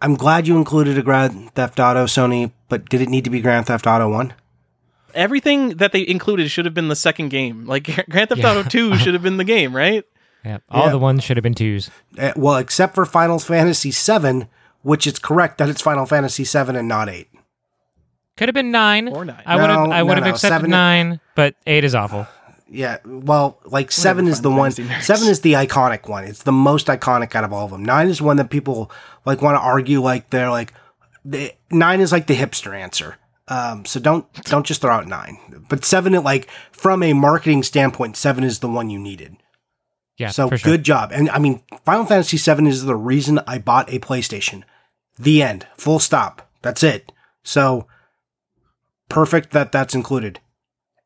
[0.00, 3.40] I'm glad you included a Grand Theft Auto, Sony, but did it need to be
[3.40, 4.34] Grand Theft Auto 1?
[5.14, 7.66] Everything that they included should have been the second game.
[7.66, 10.04] Like Grand Theft Auto 2 should have been the game, right?
[10.44, 10.90] Yeah, all Yeah.
[10.92, 11.90] the ones should have been twos.
[12.18, 14.46] Uh, well, except for Final Fantasy VII,
[14.82, 17.28] which it's correct that it's Final Fantasy VII and not eight.
[18.36, 19.08] Could have been nine.
[19.08, 19.42] Or nine.
[19.44, 19.88] I would have.
[19.88, 22.26] No, I would no, have no, accepted seven- nine, but eight is awful.
[22.70, 24.70] Yeah, well, like seven is the one.
[24.72, 25.00] Nerds.
[25.02, 26.24] Seven is the iconic one.
[26.24, 27.82] It's the most iconic out of all of them.
[27.82, 28.90] Nine is one that people
[29.24, 30.74] like want to argue like they're like.
[31.24, 33.16] The, nine is like the hipster answer.
[33.48, 35.64] Um, so don't don't just throw out nine.
[35.68, 39.36] But seven, it like from a marketing standpoint, seven is the one you needed.
[40.18, 40.30] Yeah.
[40.30, 40.58] So sure.
[40.58, 41.10] good job.
[41.12, 44.64] And I mean, Final Fantasy VII is the reason I bought a PlayStation.
[45.18, 45.66] The end.
[45.76, 46.50] Full stop.
[46.62, 47.12] That's it.
[47.42, 47.86] So
[49.08, 50.40] perfect that that's included.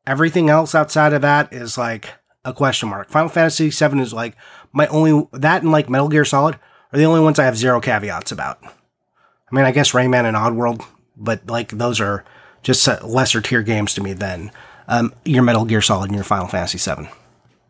[0.05, 2.09] Everything else outside of that is like
[2.43, 3.09] a question mark.
[3.09, 4.35] Final Fantasy VII is like
[4.73, 6.55] my only that and like Metal Gear Solid
[6.91, 8.59] are the only ones I have zero caveats about.
[8.63, 10.85] I mean, I guess Rayman and Oddworld,
[11.23, 12.23] but like those are
[12.61, 14.51] just lesser tier games to me than
[14.87, 17.09] um, your Metal Gear Solid and your Final Fantasy VII.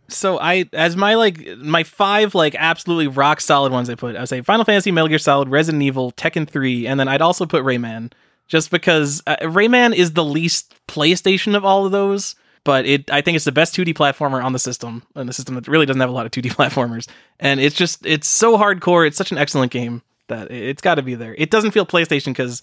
[0.10, 4.20] So I, as my like my five like absolutely rock solid ones, I put I
[4.20, 7.46] would say Final Fantasy, Metal Gear Solid, Resident Evil, Tekken Three, and then I'd also
[7.46, 8.12] put Rayman,
[8.48, 12.36] just because uh, Rayman is the least PlayStation of all of those.
[12.66, 15.56] But it, I think it's the best 2D platformer on the system, and the system
[15.56, 17.10] that really doesn't have a lot of 2D platformers.
[17.39, 19.06] And it's just, it's so hardcore.
[19.06, 21.36] It's such an excellent game that it's got to be there.
[21.38, 22.62] It doesn't feel PlayStation because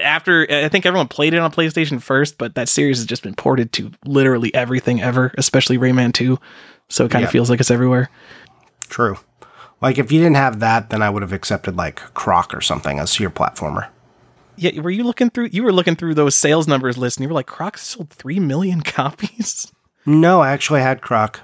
[0.00, 3.34] after I think everyone played it on PlayStation first, but that series has just been
[3.34, 6.38] ported to literally everything ever, especially Rayman 2.
[6.88, 7.32] So it kind of Yeah.
[7.32, 8.10] feels like it's everywhere.
[8.88, 9.18] True.
[9.80, 12.98] Like if you didn't have that, then I would have accepted like Croc or something
[12.98, 13.88] as your platformer.
[14.56, 17.28] Yeah, were you looking through you were looking through those sales numbers list and you
[17.28, 19.72] were like Croc sold 3 million copies?
[20.06, 21.40] No, I actually had Croc.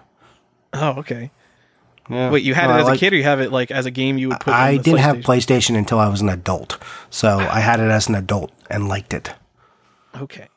[0.72, 1.30] Oh, okay.
[2.10, 2.30] Yeah.
[2.30, 3.90] Wait, you had it as like- a kid or you have it like as a
[3.90, 5.76] game you would put I didn't have PlayStation?
[5.76, 9.32] Until I was an adult, so I had it as an adult and liked it.
[10.16, 10.48] Okay.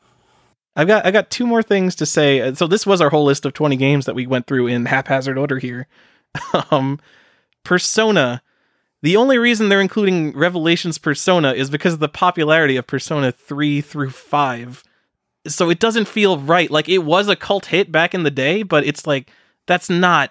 [0.76, 2.40] I've got I got two more things to say.
[2.40, 4.86] Uh, So this was our whole list of 20 games that we went through in
[4.86, 5.86] haphazard order here.
[6.70, 6.98] um
[7.62, 8.42] Persona.
[9.02, 13.80] The only reason they're including Revelations Persona is because of the popularity of Persona 3
[13.82, 14.82] through 5.
[15.46, 16.70] So it doesn't feel right.
[16.70, 19.30] Like it was a cult hit back in the day, but it's like
[19.66, 20.30] that's not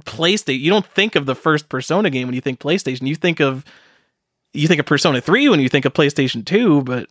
[0.00, 0.60] PlayStation.
[0.60, 3.06] You don't think of the first Persona game when you think PlayStation.
[3.06, 3.64] You think of
[4.52, 7.08] you think of Persona 3 when you think of PlayStation 2, but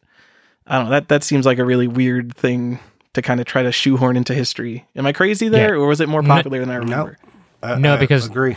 [0.68, 0.92] I don't know.
[0.92, 2.80] That that seems like a really weird thing
[3.14, 4.86] to kind of try to shoehorn into history.
[4.96, 7.18] Am I crazy there, or was it more No- popular than I remember?
[7.64, 8.56] Uh, No, I because- agree.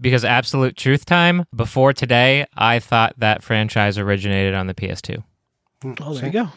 [0.00, 5.22] Because absolute truth time before today, I thought that franchise originated on the PS2.
[6.00, 6.48] Oh, there you go.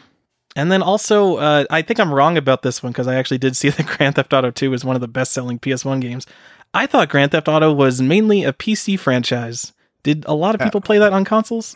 [0.56, 3.56] And then also, uh, I think I'm wrong about this one because I actually did
[3.56, 6.26] see that Grand Theft Auto 2 is one of the best-selling PS1 games.
[6.74, 9.72] I thought Grand Theft Auto was mainly a PC franchise.
[10.02, 11.74] Did a lot of uh, people play that on consoles?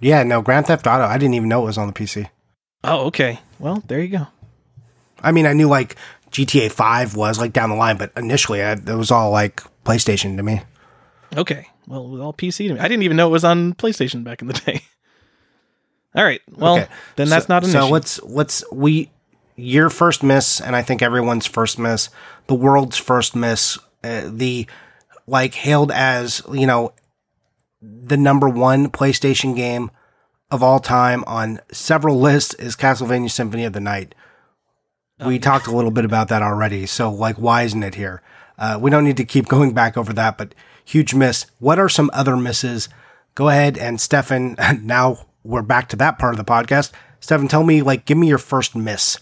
[0.00, 1.04] Yeah, no, Grand Theft Auto.
[1.04, 2.28] I didn't even know it was on the PC.
[2.84, 3.40] Oh, okay.
[3.58, 4.26] Well, there you go.
[5.22, 5.96] I mean, I knew like
[6.30, 10.36] GTA Five was like down the line, but initially I, it was all like PlayStation
[10.36, 10.60] to me.
[11.36, 11.66] Okay.
[11.88, 12.80] Well, it was all PC to me.
[12.80, 14.82] I didn't even know it was on PlayStation back in the day.
[16.14, 16.40] All right.
[16.54, 16.88] Well, Okay.
[17.16, 17.92] then So- that's not an so issue.
[17.92, 19.10] let's let's we
[19.56, 22.10] your first miss, and I think everyone's first miss,
[22.46, 24.66] the world's first miss, uh, the
[25.26, 26.92] like hailed as you know
[27.82, 29.90] the number one PlayStation game
[30.50, 34.14] of all time on several lists is Castlevania Symphony of the Night.
[35.24, 38.22] We talked a little bit about that already, so like, why isn't it here?
[38.58, 41.46] Uh, we don't need to keep going back over that, but huge miss.
[41.58, 42.88] What are some other misses?
[43.34, 44.56] Go ahead and Stefan.
[44.82, 46.92] Now we're back to that part of the podcast.
[47.20, 49.18] Stefan, tell me, like, give me your first miss.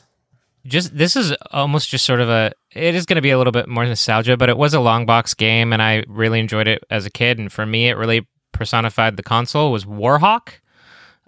[0.66, 3.52] Just this is almost just sort of a it is going to be a little
[3.52, 6.82] bit more nostalgia but it was a long box game and i really enjoyed it
[6.90, 10.54] as a kid and for me it really personified the console was warhawk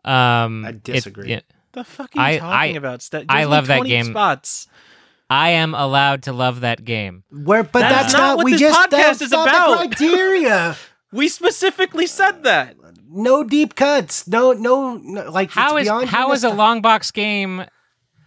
[0.04, 1.30] um I it- disagree.
[1.30, 1.40] yeah,
[1.72, 3.02] the fuck are you I- talking I- about?
[3.02, 4.04] St- I love that 20 game.
[4.06, 4.68] Spots.
[5.28, 8.52] i am allowed to love that game Where, but That's that's, not not, what we
[8.52, 9.90] this just podcast that's is not about.
[9.90, 10.76] The criteria.
[11.12, 12.76] We specifically said that.
[13.08, 14.26] no deep cuts.
[14.26, 17.64] No, no, no like how it's is beyond how a long box game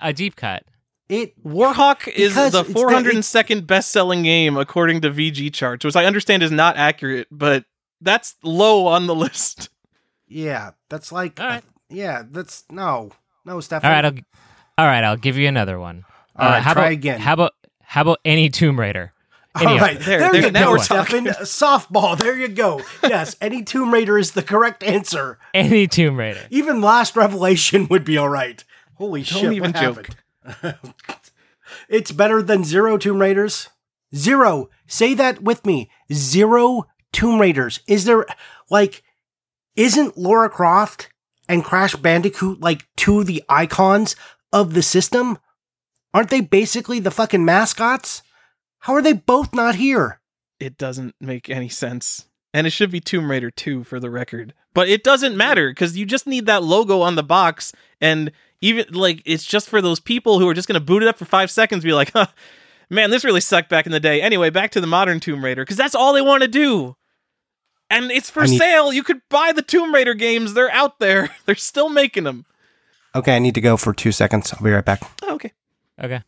[0.02, 0.64] a deep cut
[1.10, 6.44] It Warhawk is the it's the- 402nd best-selling game according to VGChartz, which I understand
[6.44, 7.66] is not accurate, but
[8.00, 9.70] that's low on the list.
[10.28, 11.64] yeah, that's like All right.
[11.90, 13.12] yeah, that's no,
[13.46, 13.90] no, Stefan.
[13.90, 14.14] all right i'll
[14.78, 16.06] all right i'll give you another one
[16.38, 17.20] Uh, All right, how try about, again.
[17.20, 19.12] how about how about any tomb raider
[19.56, 20.06] All Any of right, them.
[20.08, 21.26] There, there, there, you go, Stefan.
[21.44, 22.18] Softball.
[22.20, 22.82] There you go.
[23.04, 25.40] Yes, any Tomb Raider is the correct answer.
[25.56, 28.64] any tomb raider Even Last Revelation would be all right.
[28.94, 29.54] Holy Don't shit!
[29.54, 29.96] even what joke.
[29.98, 30.16] happened?
[31.90, 33.70] it's better than zero Tomb Raiders.
[34.16, 34.70] Zero.
[34.88, 35.90] Say that with me.
[36.12, 37.82] Zero Tomb Raiders.
[37.88, 38.26] Is there
[38.70, 39.04] like?
[39.76, 41.10] Isn't Lara Croft
[41.48, 44.16] and Crash Bandicoot like two of the icons
[44.52, 45.38] of the system?
[46.14, 48.24] Aren't they basically the fucking mascots?
[48.80, 50.20] How are they both not here?
[50.60, 52.26] It doesn't make any sense.
[52.54, 54.54] And it should be Tomb Raider 2 for the record.
[54.74, 57.72] But it doesn't matter because you just need that logo on the box.
[58.02, 61.08] And even like, it's just for those people who are just going to boot it
[61.10, 62.28] up for five seconds, be like, huh,
[62.90, 64.22] man, this really sucked back in the day.
[64.22, 66.96] Anyway, back to the modern Tomb Raider because that's all they want to do.
[67.90, 68.94] And it's for need- sale.
[68.94, 70.54] You could buy the Tomb Raider games.
[70.54, 71.30] They're out there.
[71.46, 72.46] They're still making them.
[73.16, 74.54] Okay, I need to go for two seconds.
[74.54, 75.02] I'll be right back.
[75.24, 75.52] Oh, okay.
[76.02, 76.22] Okay.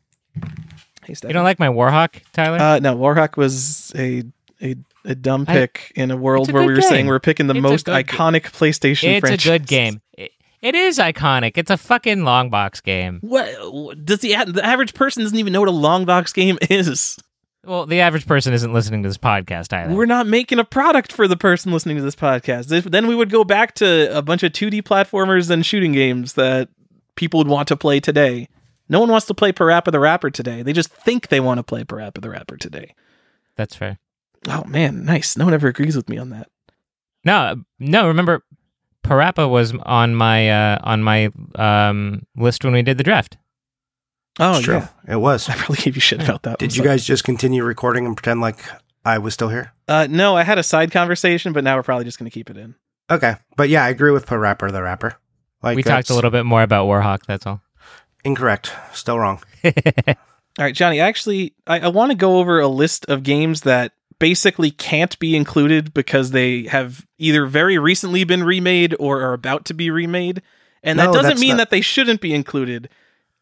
[1.05, 1.29] Hey, Steph.
[1.29, 2.57] You don't like my Warhawk, Tyler?
[2.59, 4.23] Uh, no, Warhawk was a
[4.61, 7.11] a, a dumb I- pick in a world a where we good were saying we
[7.13, 9.31] are picking the It's most good ga- iconic PlayStation franchise.
[9.35, 9.45] it's franchise.
[9.45, 10.01] a good game.
[10.13, 11.53] It, it is iconic.
[11.55, 13.19] It's a fucking long box game.
[13.21, 17.17] What does the the average person doesn't even know what a long box game is?
[17.63, 19.93] Well, the average person isn't listening to this podcast either.
[19.93, 22.71] We're not making a product for the person listening to this podcast.
[22.71, 26.33] If, then we would go back to a bunch of 2D platformers and shooting games
[26.33, 26.69] that
[27.15, 28.47] people would want to play today.
[28.89, 30.63] No one wants to play Parappa the Rapper today.
[30.63, 32.95] They just think they want to play Parappa the Rapper today.
[33.55, 33.99] That's fair.
[34.47, 35.37] Oh man, nice.
[35.37, 36.49] No one ever agrees with me on that.
[37.23, 38.07] No, no.
[38.07, 38.43] Remember,
[39.03, 43.37] Parappa was on my uh, on my um, list when we did the draft.
[44.39, 44.75] Oh it's true.
[44.75, 45.49] yeah, It was.
[45.49, 46.59] I probably gave you shit about that.
[46.59, 48.59] Did you guys just continue recording and pretend like
[49.03, 49.73] I was still here?
[49.87, 52.49] Uh, no, I had a side conversation, but now we're probably just going to keep
[52.49, 52.75] it in.
[53.09, 55.15] Okay, but yeah, I agree with Parappa the rapper.
[55.61, 57.25] Like we talked a little bit more about Warhawk.
[57.27, 57.61] That's all.
[58.23, 58.73] incorrect.
[58.93, 59.41] Still wrong.
[59.65, 60.99] All right, Johnny.
[60.99, 65.35] Actually, I, I want to go over a list of games that basically can't be
[65.35, 70.41] included because they have either very recently been remade or are about to be remade,
[70.83, 72.87] and that doesn't mean not- that they shouldn't be included.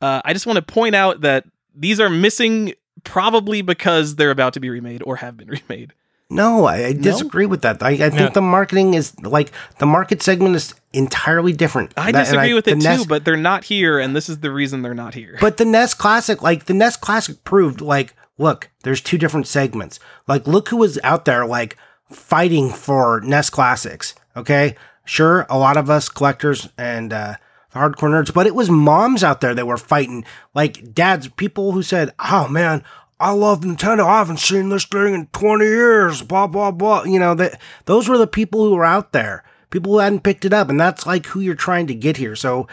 [0.02, 4.54] Uh, I just want to point out that these are missing probably because they're about
[4.54, 5.94] to be remade or have been remade.
[6.32, 7.82] No, I, I disagree with that.
[7.82, 8.30] I, I think Yeah.
[8.30, 11.92] the marketing is like the market segment is entirely different.
[11.98, 14.30] I That- and disagree with the it too, NES but they're not here, and this
[14.30, 15.38] is the reason they're not here.
[15.42, 20.00] But the NES Classic, like the NES Classic proved, like, look, there's two different segments.
[20.28, 21.78] Like, look who was out there, like,
[22.10, 24.16] fighting for NES Classics.
[24.36, 24.76] Okay.
[25.06, 27.36] Sure, a lot of us collectors and, uh,
[27.74, 30.24] hardcore nerds, but it was moms out there that were fighting,
[30.56, 32.84] like dads, people who said, oh man,
[33.20, 34.06] I love Nintendo.
[34.06, 37.04] I haven't seen this thing in 20 years, blah, blah, blah.
[37.04, 40.46] You know, that those were the people who were out there, people who hadn't picked
[40.46, 40.70] it up.
[40.70, 42.36] And that's like who you're trying to get here.
[42.36, 42.68] So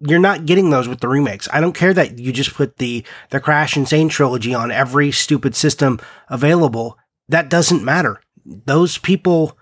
[0.00, 1.48] you're not getting those with the remakes.
[1.52, 3.86] I don't care that you just put the the Crash N.
[3.86, 6.98] Sane trilogy on every stupid system available.
[7.28, 8.20] That doesn't matter.
[8.44, 9.56] Those people,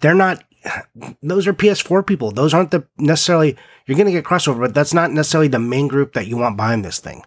[0.00, 0.44] they're not.
[1.22, 2.30] Those are PS4 people.
[2.30, 3.56] Those aren't the necessarily.
[3.86, 6.56] You're going to get crossover, but that's not necessarily the main group that you want
[6.56, 7.22] buying this thing.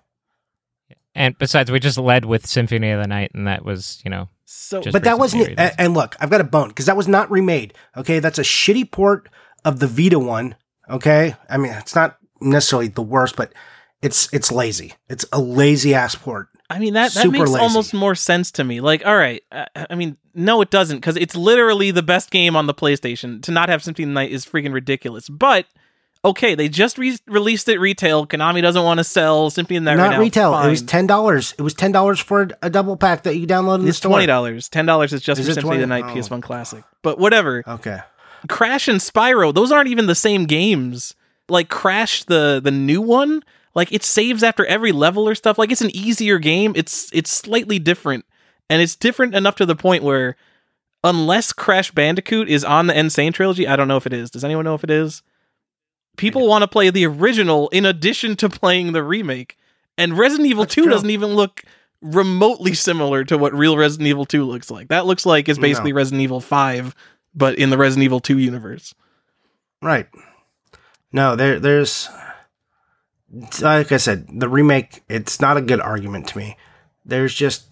[1.14, 4.30] And besides, we just led with Symphony of the Night, and that was, you know,
[4.46, 5.44] so, but that wasn't.
[5.44, 5.60] released.
[5.60, 7.74] And, and look, I've got a bone because that was not remade.
[7.98, 9.28] Okay, that's a shitty port
[9.66, 10.56] of the Vita one.
[10.90, 13.54] Okay, I mean it's not necessarily the worst, but
[14.02, 14.94] it's it's lazy.
[15.10, 16.50] It's a lazy ass port.
[16.70, 17.62] I mean that that Super makes lazy.
[17.64, 18.82] almost more sense to me.
[18.82, 22.56] Like, all right, I, I mean, no, it doesn't because it's literally the best game
[22.56, 23.42] on the PlayStation.
[23.44, 25.30] To not have Symphony of the Night is freaking ridiculous.
[25.30, 25.66] But
[26.26, 28.28] okay, they just re- released it retail.
[28.28, 30.20] Konami doesn't want to sell Symphony of the Night not right now.
[30.20, 30.60] retail.
[30.60, 31.56] It was ten dollars.
[31.58, 34.12] It was ten dollars for a double pack that you download in the It's store.
[34.12, 34.68] twenty dollars.
[34.68, 36.14] Ten dollars is just Is for Symphony of the Night Oh.
[36.14, 36.84] PS1 Classic.
[37.02, 37.64] But whatever.
[37.66, 38.00] Okay.
[38.50, 41.16] Crash and Spyro, those aren't even the same games.
[41.50, 45.58] Like Crash, the the new one, like it saves after every level or stuff.
[45.58, 46.74] Like it's an easier game.
[46.76, 48.26] It's it's slightly different,
[48.70, 50.36] and it's different enough to the point where,
[51.04, 53.10] unless Crash Bandicoot is on the N.
[53.10, 54.30] Sane trilogy, I don't know if it is.
[54.30, 55.22] Does anyone know if it is?
[56.18, 59.56] People want to play the original in addition to playing the remake,
[59.98, 60.92] and Resident Evil That's Two true.
[60.92, 61.64] doesn't even look
[62.02, 64.88] remotely similar to what real Resident Evil Two looks like.
[64.90, 66.96] That looks like it's basically Resident Evil Five,
[67.34, 68.94] but in the Resident Evil Two universe.
[69.82, 70.08] Right.
[71.12, 72.10] No, there there's
[73.62, 75.04] like I said, the remake.
[75.10, 76.58] It's not a good argument to me.
[77.06, 77.72] There's just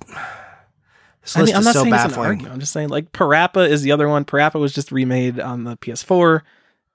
[1.22, 2.54] this I mean, I'm is not so saying it's an argument.
[2.54, 4.26] I'm just saying like Parappa is the other one.
[4.26, 6.42] Parappa was just remade on the PS4,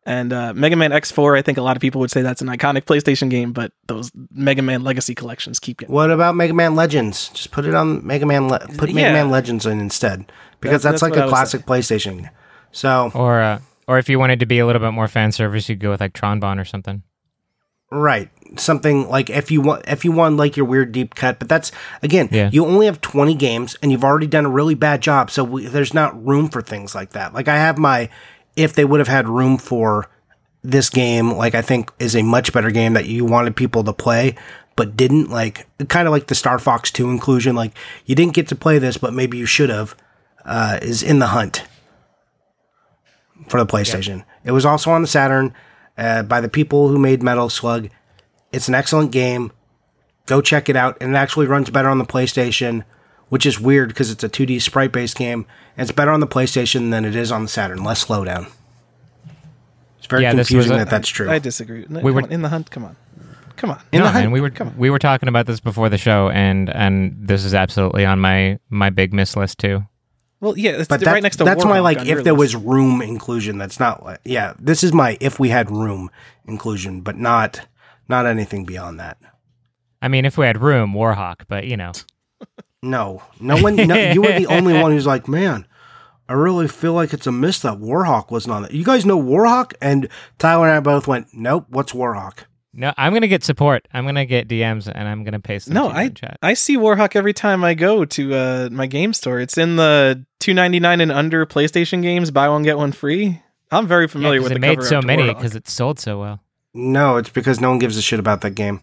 [0.06, 1.38] and uh, Mega Man X4.
[1.38, 4.10] I think a lot of people would say that's an iconic PlayStation game, but those
[4.32, 5.94] Mega Man Legacy collections keep getting.
[5.94, 7.28] What about Mega Man Legends?
[7.30, 8.48] Just put it on Mega Man.
[8.48, 11.26] Le- put Mega Man Legends in instead because That's- that's, that's like what I a
[11.26, 12.30] was classic PlayStation.
[12.72, 13.60] So or uh,
[13.90, 16.00] or if you wanted to be a little bit more fan service, you'd go with
[16.00, 17.02] like Tron Bonne or something.
[17.90, 21.48] right, something like if you want if you want like your weird deep cut, but
[21.48, 21.72] that's
[22.02, 22.48] again, Yeah.
[22.52, 25.30] you only have twenty games and you've already done a really bad job.
[25.30, 27.34] So we, there's not room for things like that.
[27.34, 28.08] Like I have my
[28.56, 30.08] if they would have had room for
[30.62, 33.92] this game, like I think is a much better game that you wanted people to
[33.92, 34.36] play.
[34.76, 37.56] But didn't like kind of like the Star Fox 2 inclusion.
[37.56, 37.72] Like
[38.06, 39.96] you didn't get to play this, but maybe you should have.
[40.42, 41.64] Uh, is in the hunt
[43.48, 44.24] for the PlayStation.
[44.44, 45.54] It was also on the Saturn
[45.98, 47.88] uh, by the people who made Metal Slug.
[48.52, 49.52] It's an excellent game.
[50.26, 50.96] Go check it out.
[51.00, 52.84] And it actually runs better on the PlayStation,
[53.28, 55.46] which is weird because it's a 2D sprite based game.
[55.76, 57.82] And it's better on the PlayStation than it is on the Saturn.
[57.82, 58.50] Less slowdown.
[59.98, 61.30] It's very Yeah, confusing was a- that that's true.
[61.30, 61.86] I disagree.
[61.88, 62.70] No, We were- on, in the hunt.
[62.70, 62.96] Come on,
[63.56, 63.80] come on.
[63.92, 64.76] In no, the man, hunt- we were come on.
[64.78, 68.58] we were talking about this before the show, and and this is absolutely on my
[68.70, 69.84] my big miss list too.
[70.40, 72.54] Well, yeah, it's but right next to that's my Warhawk like if your there list.
[72.54, 76.10] was room inclusion that's not like yeah this is my if we had room
[76.46, 77.66] inclusion but not
[78.08, 79.18] not anything beyond that.
[80.02, 81.92] I mean, if we had room, Warhawk, but you know,
[82.82, 83.22] no.
[83.38, 85.66] No one no, you were the only one who's like man
[86.28, 89.20] i really feel like it's a miss that warhawk wasn't on it you guys know
[89.20, 89.74] warhawk?
[89.82, 93.86] And tyler and i both went nope what's warhawk no, I'm gonna get support.
[93.92, 96.38] I'm gonna get DMs, and I'm gonna paste them No, to I chat.
[96.42, 99.40] I see Warhawk every time I go to uh, my game store.
[99.40, 102.30] It's in the two ninety nine and under PlayStation games.
[102.30, 103.40] Buy one get one free.
[103.70, 106.18] I'm very Yeah, with it the made cover so art many because it sold so
[106.18, 106.40] well.
[106.74, 108.80] no it's because no one gives a shit about that game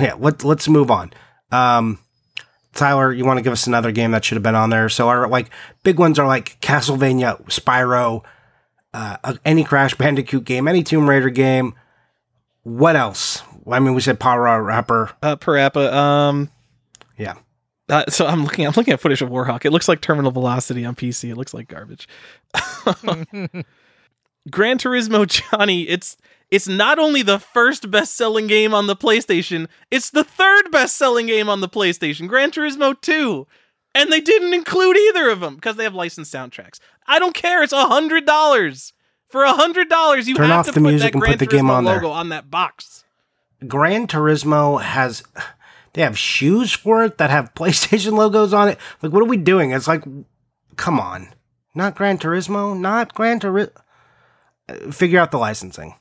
[0.00, 1.12] yeah let, let's move on
[1.52, 1.98] um
[2.72, 4.88] Tyler, you want to give us another game that should have been on there?
[4.88, 5.50] So our like
[5.84, 8.24] big ones are like Castlevania, Spyro,
[8.92, 11.74] uh, uh, any Crash Bandicoot game, any Tomb Raider game.
[12.64, 13.42] What else?
[13.70, 15.12] I mean, we said Power Rapper.
[15.22, 15.92] uh, Parappa.
[15.92, 16.50] Um,
[17.16, 17.34] Yeah,
[17.88, 18.66] uh, so I'm looking.
[18.66, 19.64] I'm looking at footage of Warhawk.
[19.64, 21.30] It looks like Terminal Velocity on PC.
[21.30, 22.08] It looks like garbage.
[24.50, 25.88] Gran Turismo Johnny.
[25.88, 26.16] It's
[26.50, 29.66] it's not only the first best-selling game on the PlayStation.
[29.90, 32.28] It's the third best-selling game on the PlayStation.
[32.28, 33.46] Gran Turismo Two,
[33.94, 36.78] and they didn't include either of them because they have licensed soundtracks.
[37.06, 37.62] I don't care.
[37.62, 38.92] It's a hundred dollars.
[39.34, 41.32] For a hundred dollars, you Turn have off to the put music that and Gran
[41.32, 41.96] put the Turismo game on there.
[41.96, 43.02] logo on that box.
[43.66, 45.24] Gran Turismo has.
[45.94, 48.78] They have shoes for it that have PlayStation logos on it.
[49.02, 49.72] Like, what are we doing?
[49.72, 50.04] It's like,
[50.76, 51.34] come on,
[51.74, 53.72] not Gran Turismo, not Gran Turismo.
[54.68, 55.96] Uh, figure out the licensing.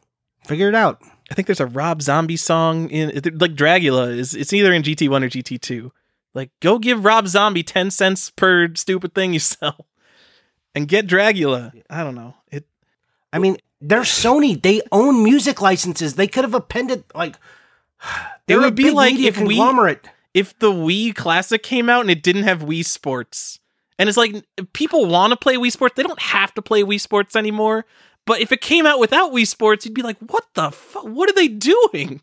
[0.45, 1.01] Figure it out.
[1.31, 5.23] I think there's a Rob Zombie song in like Dragula is it's either in GT1
[5.23, 5.89] or GT2.
[6.35, 9.87] Like go give Rob Zombie 10 cents per stupid thing you sell
[10.75, 11.81] and get Dragula.
[11.89, 12.35] I don't know.
[12.51, 12.67] It
[13.33, 14.61] I mean, they're Sony.
[14.61, 16.15] They own music licenses.
[16.15, 17.35] They could have appended like.
[18.45, 19.57] It they're a would be like if we-
[20.33, 23.59] if the Wii Classic came out and it didn't have Wii Sports.
[23.97, 25.95] And it's like people want to play Wii Sports.
[25.95, 27.85] They don't have to play Wii Sports anymore.
[28.25, 31.03] But if it came out without Wii Sports, you'd be like, "What the fuck?
[31.05, 32.21] What are they doing?"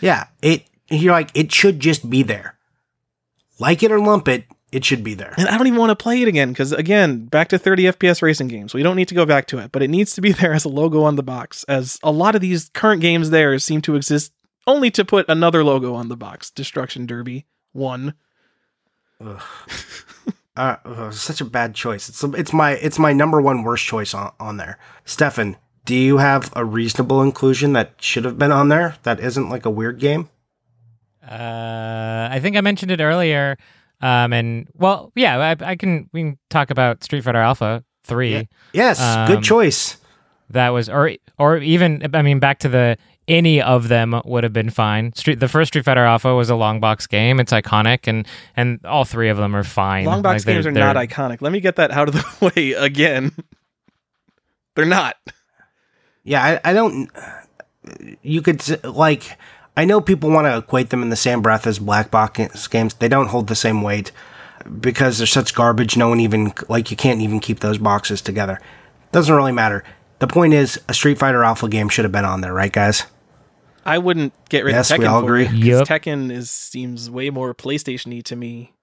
[0.00, 0.64] Yeah, it.
[0.90, 2.56] You're like it should just be there.
[3.58, 5.34] Like it or lump it, it should be there.
[5.36, 8.22] And I don't even want to play it again because, again, back to 30 FPS
[8.22, 8.74] racing games.
[8.74, 10.64] We don't need to go back to it, but it needs to be there as
[10.64, 13.96] a logo on the box, as a lot of these current games there seem to
[13.96, 14.32] exist
[14.66, 18.14] only to put another logo on the box Destruction Derby 1.
[20.56, 22.08] Uh, ugh, such a bad choice.
[22.08, 24.78] It's it's my it's my number one worst choice on on there.
[25.06, 25.56] Stefan,
[25.86, 29.64] do you have a reasonable inclusion that should have been on there that isn't like
[29.64, 30.28] a weird game?
[31.22, 33.56] Uh, I think I mentioned it earlier.
[34.00, 38.32] Um, and well, yeah, I, I can we can talk about Street Fighter Alpha three.
[38.32, 38.42] Yeah.
[38.72, 39.96] Yes, Um, good choice.
[40.50, 42.96] That was, or or even, I mean, back to the
[43.28, 45.12] any of them would have been fine.
[45.14, 47.38] Street, the first Street Fighter Alpha was a long box game.
[47.38, 48.26] It's iconic, and
[48.56, 50.06] and all three of them are fine.
[50.06, 51.40] Long box Like, they're- games are they're- not iconic.
[51.40, 53.30] Let me get that out of the way again.
[54.74, 55.16] They're not.
[56.24, 57.08] Yeah, I, I don't.
[58.22, 59.36] You could like.
[59.76, 62.94] I know people want to equate them in the same breath as black box games.
[62.94, 64.12] They don't hold the same weight
[64.80, 65.96] because they're such garbage.
[65.96, 68.60] No one even like you can't even keep those boxes together.
[69.12, 69.82] Doesn't really matter.
[70.18, 73.04] The point is, a Street Fighter Alpha game should have been on there, right, guys?
[73.86, 75.00] I wouldn't get rid Yes, of Tekken.
[75.00, 75.86] we all for it, Yep.
[75.86, 78.74] Tekken is seems way more PlayStation-y to me.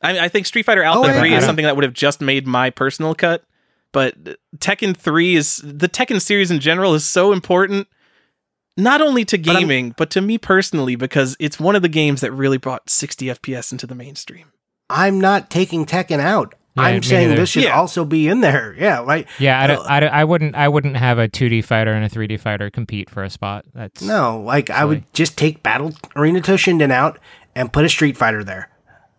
[0.00, 2.22] I, I think Street Fighter Alpha Oh, Three I is something that would have just
[2.22, 3.44] made my personal cut,
[3.92, 4.14] but
[4.58, 7.86] Tekken Three is the Tekken series in general is so important,
[8.76, 12.32] not only to gaming but, to me personally because it's one of the games that
[12.32, 14.52] really brought 60 FPS into the mainstream.
[14.90, 16.54] I'm not taking Tekken out.
[16.76, 17.40] Yeah, I'm saying neither.
[17.42, 17.76] this should Yeah.
[17.78, 18.74] also be in there.
[18.78, 19.28] Yeah, right.
[19.38, 22.04] Yeah, I, Uh, don't, I, don't- I wouldn't I wouldn't have a 2D fighter and
[22.04, 23.64] a 3D fighter compete for a spot.
[23.74, 27.18] That's No, like I would just take Battle Arena Toshinden out
[27.54, 28.70] and put a Street Fighter there.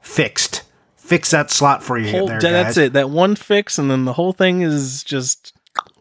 [0.01, 0.64] Fixed.
[0.97, 2.78] Fix that slot for you Whole, there, that's guys.
[2.78, 2.93] it.
[2.93, 5.53] That one fix, and then the whole thing is just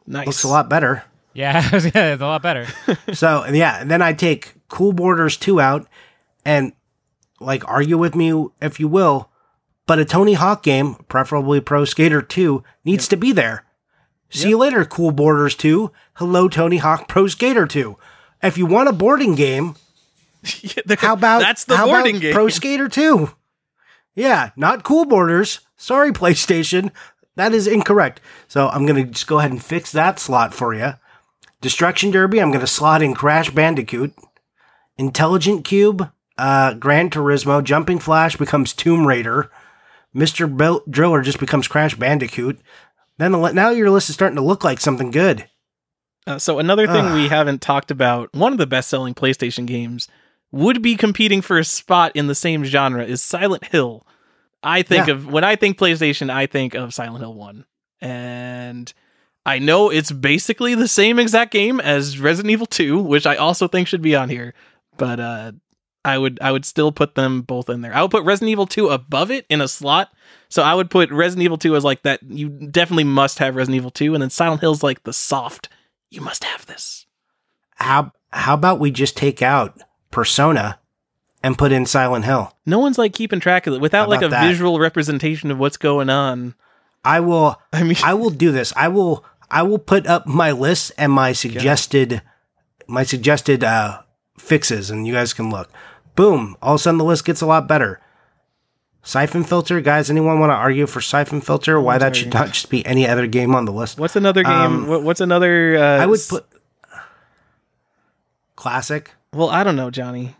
[0.07, 0.27] nice.
[0.27, 1.05] Looks a lot better.
[1.35, 2.67] Yeah, it's a lot better.
[3.13, 5.87] so yeah, and then I take Cool Borders 2 out
[6.45, 6.73] and
[7.41, 9.31] like argue with me if you will,
[9.87, 13.65] but a Tony Hawk game, preferably Pro Skater 2, needs to be there.
[14.31, 15.93] See you later, Cool Borders 2.
[16.15, 17.97] Hello, Tony Hawk Pro Skater 2.
[18.43, 19.77] If you want a boarding game,
[20.99, 22.35] how about that's the how boarding about game?
[22.35, 23.31] Pro Skater 2?
[24.17, 25.61] Yeah, not Cool Borders.
[25.77, 26.91] Sorry, PlayStation.
[27.37, 28.21] That is incorrect.
[28.49, 30.95] So I'm going to just go ahead and fix that slot for you.
[31.65, 34.13] Destruction Derby, I'm going to slot in Crash Bandicoot.
[34.99, 39.51] Intelligent Qube, uh, Gran Turismo, Jumping Flash becomes Tomb Raider,
[40.15, 40.55] Mr.
[40.55, 42.61] Bel- Driller just becomes Crash Bandicoot.
[43.17, 45.49] Then the, now your list is starting to look like something good.
[46.27, 50.07] Uh, so another thing we haven't talked about, one of the best-selling PlayStation games
[50.53, 54.07] would be competing for a spot in the same genre is Silent Hill.
[54.63, 55.15] I think Yeah.
[55.15, 57.65] of when I think PlayStation, I think of Silent Hill 1.
[58.03, 58.93] And
[59.47, 63.69] I know it's basically the same exact game as Resident Evil 2, which I also
[63.69, 64.55] think should be on here,
[64.97, 65.53] but uh
[66.05, 67.95] I would I would still put them both in there.
[67.95, 70.11] I would put Resident Evil 2 above it in a slot.
[70.51, 73.77] So I would put Resident Evil 2 as like that you definitely must have Resident
[73.77, 75.69] Evil 2 and then Silent Hill's like the soft
[76.11, 77.07] you must have this.
[77.77, 79.81] How how about we just take out
[80.11, 80.79] Persona
[81.43, 82.53] and put in Silent Hill?
[82.67, 84.47] No one's like keeping track of it without like a that?
[84.47, 86.55] visual representation of what's going on.
[87.03, 88.73] I will I mean, I will do this.
[88.77, 92.23] I will I will put up my list and my suggested
[92.87, 94.03] my suggested uh
[94.39, 95.71] fixes and you guys can look.
[96.17, 96.57] Boom.
[96.63, 98.01] All of a sudden the list gets a lot better.
[99.03, 101.79] Siphon filter, guys, anyone want to argue for Siphon filter?
[101.79, 103.99] Why that should not just be any other game on the list?
[103.99, 104.53] what's another game?
[104.91, 105.77] Um, what's another?
[105.77, 106.47] Uh, I would put
[108.57, 109.13] classic.
[109.33, 110.37] Well, I don't know, Johnny.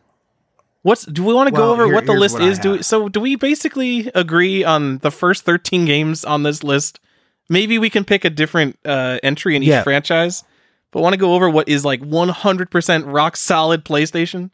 [0.83, 2.59] What's do we want to go over here- what the list what is?
[2.59, 3.09] Do we, so?
[3.09, 7.01] Do we basically agree on the first thirteen games on this list?
[7.49, 9.83] Maybe we can pick a different uh, entry in each Yeah.
[9.83, 10.45] franchise,
[10.91, 14.51] but want to go over what is like one hundred percent rock solid PlayStation.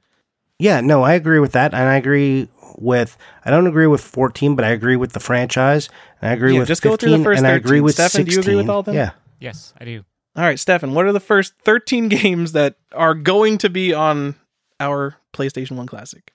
[0.59, 3.17] Yeah, no, I agree with that, and I agree with.
[3.45, 5.89] I don't agree with fourteen, but I agree with the franchise,
[6.21, 8.25] and I agree Yeah, with just go through the first and I agree with Stefan,
[8.27, 8.95] do you agree with all of them?
[8.95, 10.05] Yeah, Yes, I do.
[10.37, 14.35] All right, Stefan, what are the first thirteen games that are going to be on
[14.79, 16.33] our PlayStation One Classic?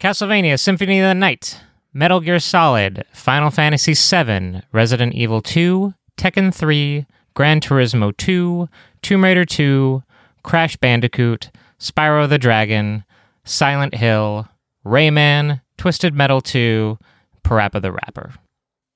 [0.00, 1.60] Castlevania Symphony of the Night,
[1.92, 8.68] Metal Gear Solid, Final Fantasy VII, Resident Evil 2, Tekken 3, Gran Turismo 2,
[9.02, 10.02] Tomb Raider 2,
[10.42, 13.04] Crash Bandicoot, Spyro the Dragon,
[13.44, 14.48] Silent Hill,
[14.84, 16.98] Rayman, Twisted Metal 2,
[17.44, 18.34] Parappa the Rapper.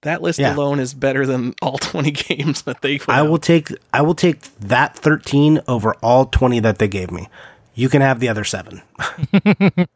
[0.03, 0.55] That list Yeah.
[0.55, 3.01] alone is better than all twenty games that they.
[3.07, 3.29] I out.
[3.29, 3.69] will take.
[3.93, 7.29] I will take that thirteen over all twenty that they gave me.
[7.75, 8.81] You can have the other seven.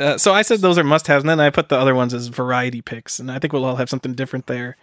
[0.00, 2.28] Uh, so I said those are must-haves, and then I put the other ones as
[2.28, 4.76] variety picks, and I think we'll all have something different there.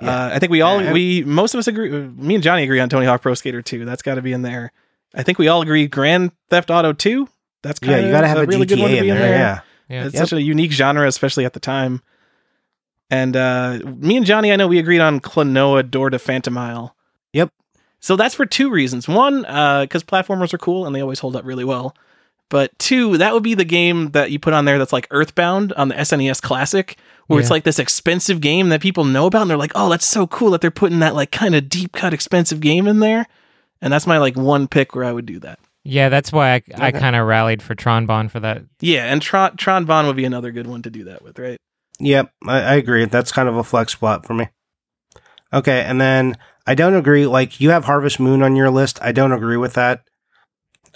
[0.00, 1.90] Uh, I think we all we most of us agree.
[1.90, 3.84] Me and Johnny agree on Tony Hawk Pro Skater 2.
[3.84, 4.72] That's got to be in there.
[5.14, 7.28] I think we all agree Grand Theft Auto 2.
[7.62, 9.30] That's kind Yeah, you got to have a, really good one to be in there.
[9.30, 10.04] Yeah, Yeah.
[10.06, 10.28] It's Yep.
[10.28, 12.02] such a unique genre, especially at the time.
[13.10, 16.94] And uh, me and Johnny, I know we agreed on Klonoa Door to Phantomile.
[17.32, 17.52] Yep.
[18.00, 19.08] So that's for two reasons.
[19.08, 21.94] One, because platformers are cool and they always hold up really well.
[22.48, 25.72] But two, that would be the game that you put on there that's like Earthbound
[25.72, 26.96] on the SNES Classic,
[27.26, 30.06] where it's like this expensive game that people know about and they're like, oh, that's
[30.06, 33.26] so cool that they're putting that like kind of deep cut expensive game in there.
[33.80, 35.58] And that's my like one pick where I would do that.
[35.84, 38.62] Yeah, that's why I, I kind of rallied for Tron Bonne for that.
[38.80, 41.58] Yeah, and Tron, Tron Bonne would be another good one to do that with, right?
[42.00, 42.32] yep.
[42.46, 43.04] I, I agree.
[43.04, 44.48] That's kind of a flex spot for me.
[45.52, 47.26] Okay, and then I don't agree.
[47.26, 48.98] Like you have Harvest Moon on your list.
[49.00, 50.02] I don't agree with that.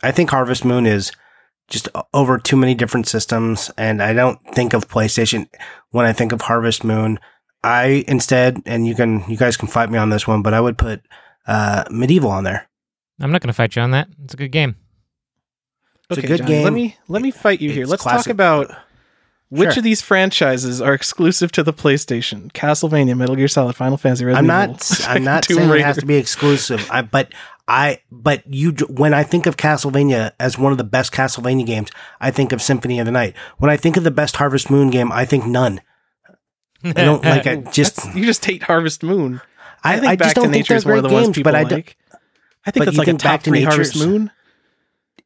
[0.03, 1.12] I think Harvest Moon is
[1.71, 5.49] just over too many different systems, and I don't think of PlayStation
[5.91, 7.18] when I think of Harvest Moon.
[7.62, 10.61] I instead, and you can, you guys can fight me on this one, but I
[10.61, 11.03] would put
[11.47, 12.68] uh, MediEvil on there.
[13.21, 14.09] I'm not going to fight you on that.
[14.25, 14.77] It's a good game.
[16.09, 16.64] It's a okay, good game.
[16.64, 17.87] Let me let me fight you here.
[17.87, 18.75] Let's talk about
[19.51, 19.81] which Sure.
[19.81, 24.51] of these franchises are exclusive to the PlayStation: Castlevania, Metal Gear Solid, Final Fantasy, Resident
[24.51, 25.01] I'm Evil, not.
[25.09, 25.81] I'm not Tomb saying Raider.
[25.83, 26.89] it has to be exclusive.
[26.91, 27.33] I, but
[27.71, 28.01] I.
[28.11, 28.73] But you.
[28.89, 31.91] When I think of Castlevania as one of the best Castlevania games,
[32.21, 33.37] I think of Symphony of the Night.
[33.59, 35.81] When I think of the best Harvest Moon game, I think none.
[36.85, 37.47] I don't like.
[37.47, 37.97] I just.
[37.97, 39.41] That's- you just hate Harvest Moon.
[39.85, 41.09] I, I think I Back just to don't think Nature they're is one of great
[41.09, 41.37] the ones games.
[41.37, 41.71] people But I like.
[41.71, 41.97] don't,
[42.66, 44.31] I think but that's like a think Back top to three Harvest Moon.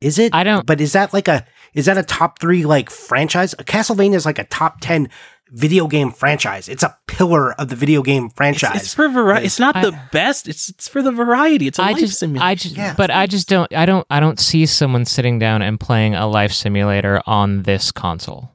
[0.00, 0.34] is it?
[0.34, 1.44] I don't- But is that like a?
[1.74, 3.54] Is that a top three like franchise?
[3.58, 5.08] Castlevania is like a top ten
[5.50, 6.68] video game franchise.
[6.68, 8.76] It's a pillar of the video game franchise.
[8.82, 9.46] it's for variety.
[9.46, 10.48] It's not I- the best.
[10.48, 11.66] It's it's for the variety.
[11.66, 12.44] It's a I life just, simulator.
[12.46, 12.94] I just, Yeah.
[12.96, 16.26] but I just don't, I don't, I don't see someone sitting down and playing a
[16.26, 18.50] life simulator on this console.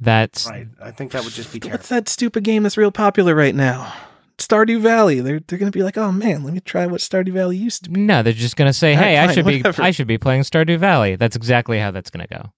[0.00, 0.66] That's right.
[0.82, 1.78] I think that would just be terrible.
[1.78, 3.92] What's that stupid game that's real popular right now?
[4.38, 5.20] Stardew Valley.
[5.20, 7.90] They're they're gonna be like, oh man, let me try what Stardew Valley used to
[7.90, 8.00] be.
[8.00, 8.22] no.
[8.22, 9.72] They're just gonna say, "Hey, I fine, should whatever.
[9.74, 12.50] be, I should be playing Stardew Valley." That's exactly how that's gonna go.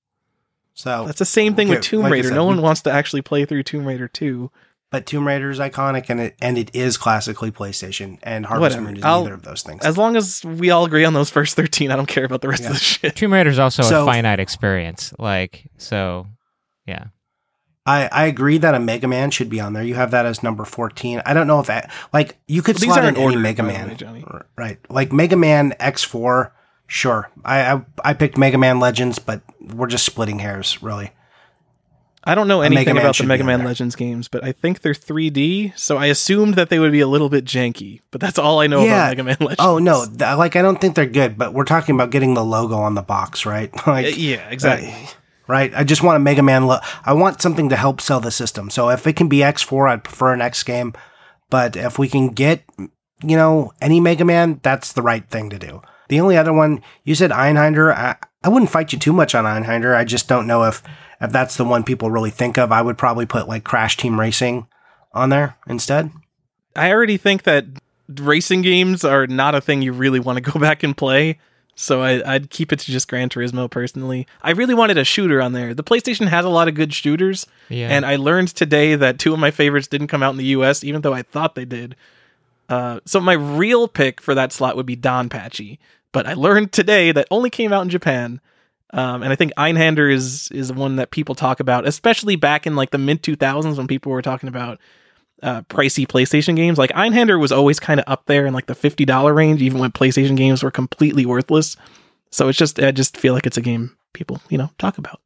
[0.75, 2.29] So That's the same thing Okay, with Tomb like Raider.
[2.29, 4.51] said, no one wants to actually play through Tomb Raider 2.
[4.91, 8.83] But Tomb Raider is iconic, and it and it is classically PlayStation, and Harvest Whatever.
[8.83, 9.83] Moon is I'll- neither of those things.
[9.85, 12.49] As long as we all agree on those first 13, I don't care about the
[12.49, 12.69] rest Yeah.
[12.69, 13.17] of the shit.
[13.17, 15.15] Tomb Raider is also So- a finite experience.
[15.19, 16.27] Like, so,
[16.87, 17.05] yeah.
[17.87, 19.83] I I agree that a Mega Man should be on there.
[19.83, 21.23] You have that as number fourteen.
[21.27, 23.97] I don't know if that like you could These slot in aren't any Mega Man,
[23.99, 24.25] way,
[24.59, 24.79] right?
[24.91, 26.55] Like Mega Man X four.
[26.87, 31.11] Sure, I, I I picked Mega Man Legends, but we're just splitting hairs, really.
[32.25, 33.65] I don't know Mega anything about the Mega Man.
[33.65, 37.09] Legends games, but I think they're 3D, so I assumed that they would be a
[37.09, 38.01] little bit janky.
[38.13, 39.11] But that's all I know Yeah.
[39.11, 39.57] about Mega Man Legends.
[39.59, 42.45] Oh no, th- like I don't think they're good, but we're talking about getting the
[42.45, 43.71] logo on the box, right?
[43.75, 44.91] Uh, like, yeah, exactly.
[44.93, 45.07] uh,
[45.49, 45.73] right.
[45.75, 46.67] I just want a Mega Man.
[46.67, 48.71] Lo- I want something to help sell the system.
[48.71, 50.93] So if it can be X4, I'd prefer an X game.
[51.51, 55.59] But if we can get, you know, any Mega Man, that's the right thing to
[55.59, 55.83] do.
[56.13, 57.91] The only other one you said Einhander.
[57.91, 59.97] I, I wouldn't fight you too much on Einhander.
[59.97, 60.83] I just don't know if
[61.23, 62.71] if that's the one people really think of.
[62.71, 64.67] I would probably put like Crash Team Racing
[65.15, 66.11] on there instead.
[66.77, 67.65] I already think that
[68.21, 71.39] racing games are not a thing you really want to go back and play.
[71.77, 74.27] So I, I'd keep it to just Gran Turismo personally.
[74.43, 75.73] I really wanted a shooter on there.
[75.73, 77.89] The PlayStation has a lot of good shooters, Yeah.
[77.89, 80.85] and I learned today that two of my favorites didn't come out in the US,
[80.85, 81.97] even though I thought they did.
[82.69, 85.79] Uh, so my real pick for that slot would be DonPachi,
[86.13, 88.41] but I learned today that only came out in Japan.
[88.95, 92.77] Um, and I think Einhander is is one that people talk about, especially back in
[92.77, 94.79] like the mid 2000s when people were talking about
[95.43, 96.79] uh, pricey PlayStation games.
[96.79, 99.81] Like Einhander was always kind of up there in like the fifty dollar range, even
[99.81, 101.77] when PlayStation games were completely worthless.
[102.31, 105.21] So it's just I just feel like it's a game people you know talk about.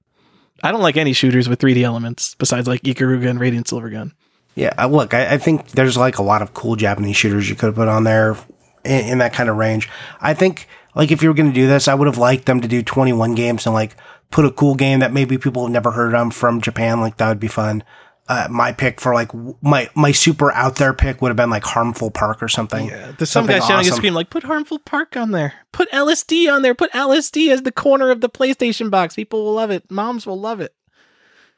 [0.63, 4.13] I don't like any shooters with 3D elements besides like Ikaruga and Radiant Silvergun.
[4.55, 7.57] Yeah, uh, look, I, I think there's like a lot of cool Japanese shooters you
[7.57, 8.39] could have put on there
[8.87, 9.89] in, in that kind of range.
[10.21, 12.61] I think, like, if you were going to do this, I would have liked them
[12.61, 13.97] to do 21 games and like
[14.31, 17.01] put a cool game that maybe people have never heard of from Japan.
[17.01, 17.85] Like, that would be fun.
[18.29, 19.31] Uh, my pick for like
[19.63, 22.89] my my super out there pick would have been like Harmful Park or something.
[22.89, 25.53] Yeah, there's some guy shouting a scream like, "Put Harmful Park on there.
[25.71, 26.75] Put LSD on there.
[26.75, 29.15] Put LSD as the corner of the PlayStation box.
[29.15, 29.89] People will love it.
[29.93, 30.75] Moms will love it."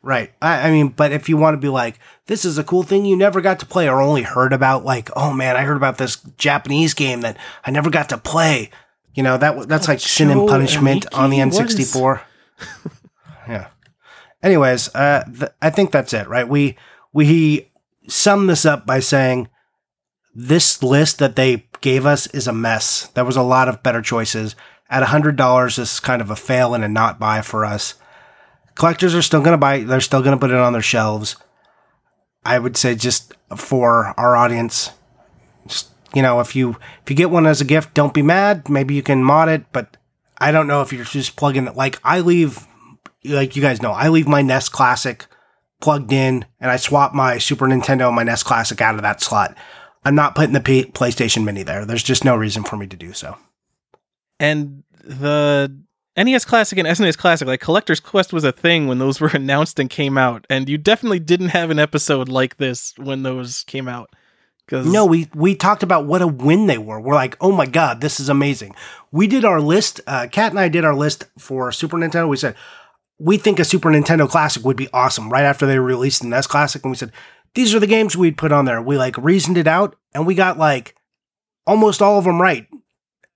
[0.01, 0.33] Right.
[0.41, 3.05] I, I mean, but if you want to be like, this is a cool thing
[3.05, 5.99] you never got to play or only heard about, like, oh man, I heard about
[5.99, 8.71] this Japanese game that I never got to play.
[9.15, 11.55] You know, that that's like sin and punishment on the Amiki?
[11.55, 12.21] What is- N64.
[13.49, 13.69] yeah.
[14.41, 16.49] Anyways, uh, th- I think that's it, right?
[16.49, 16.77] We,
[17.13, 17.73] we
[18.07, 19.49] sum this up by saying
[20.33, 23.09] this list that they gave us is a mess.
[23.15, 24.55] There was a lot of better choices.
[24.89, 27.95] At $100, this is kind of a fail and a not buy for us
[28.79, 31.37] collectors are still going to buy they're still going to put it on their shelves.
[32.45, 34.91] I would say just for our audience
[35.67, 38.69] just you know if you if you get one as a gift don't be mad.
[38.71, 39.97] Maybe you can mod it but
[40.41, 41.77] i don't know if you're just plugging it.
[41.77, 42.67] Like i leave
[43.25, 45.27] like you guys know i leave my nes classic
[45.81, 49.21] plugged in and i swap my super nintendo and my nes classic out of that
[49.21, 49.57] slot.
[50.05, 51.85] I'm not putting the P- playstation mini there.
[51.85, 53.37] There's just no reason for me to do so.
[54.39, 55.77] And the
[56.25, 59.79] NES Classic and SNES Classic, like Collector's Quest was a thing when those were announced
[59.79, 63.89] and came out, and you definitely didn't have an episode like this when those came
[63.89, 64.11] out.
[64.71, 67.01] No, we we talked about what a win they were.
[67.01, 68.75] We're like, oh my god, this is amazing.
[69.11, 70.03] We did our list.
[70.07, 72.29] Uh, Kat and I did our list for Super Nintendo.
[72.29, 72.55] We said
[73.19, 75.31] we think a Super Nintendo Classic would be awesome.
[75.31, 77.13] Right after they released the NES Classic, and we said
[77.55, 78.83] these are the games we'd put on there.
[78.83, 80.95] We like reasoned it out, and we got like
[81.67, 82.67] almost all of them right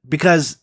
[0.07, 0.59] because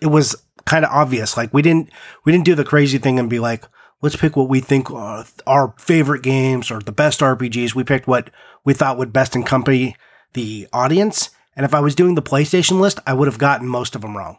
[0.00, 0.34] it was
[0.66, 1.36] kind of obvious.
[1.36, 1.90] Like we didn't
[2.24, 3.64] we didn't do the crazy thing and be like,
[4.02, 7.74] let's pick what we think are our favorite games or the best RPGs.
[7.74, 8.30] We picked what
[8.64, 9.96] we thought would best accompany
[10.34, 11.30] the audience.
[11.54, 14.16] And if I was doing the PlayStation list, I would have gotten most of them
[14.16, 14.38] wrong,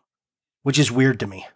[0.61, 1.47] which is weird to me.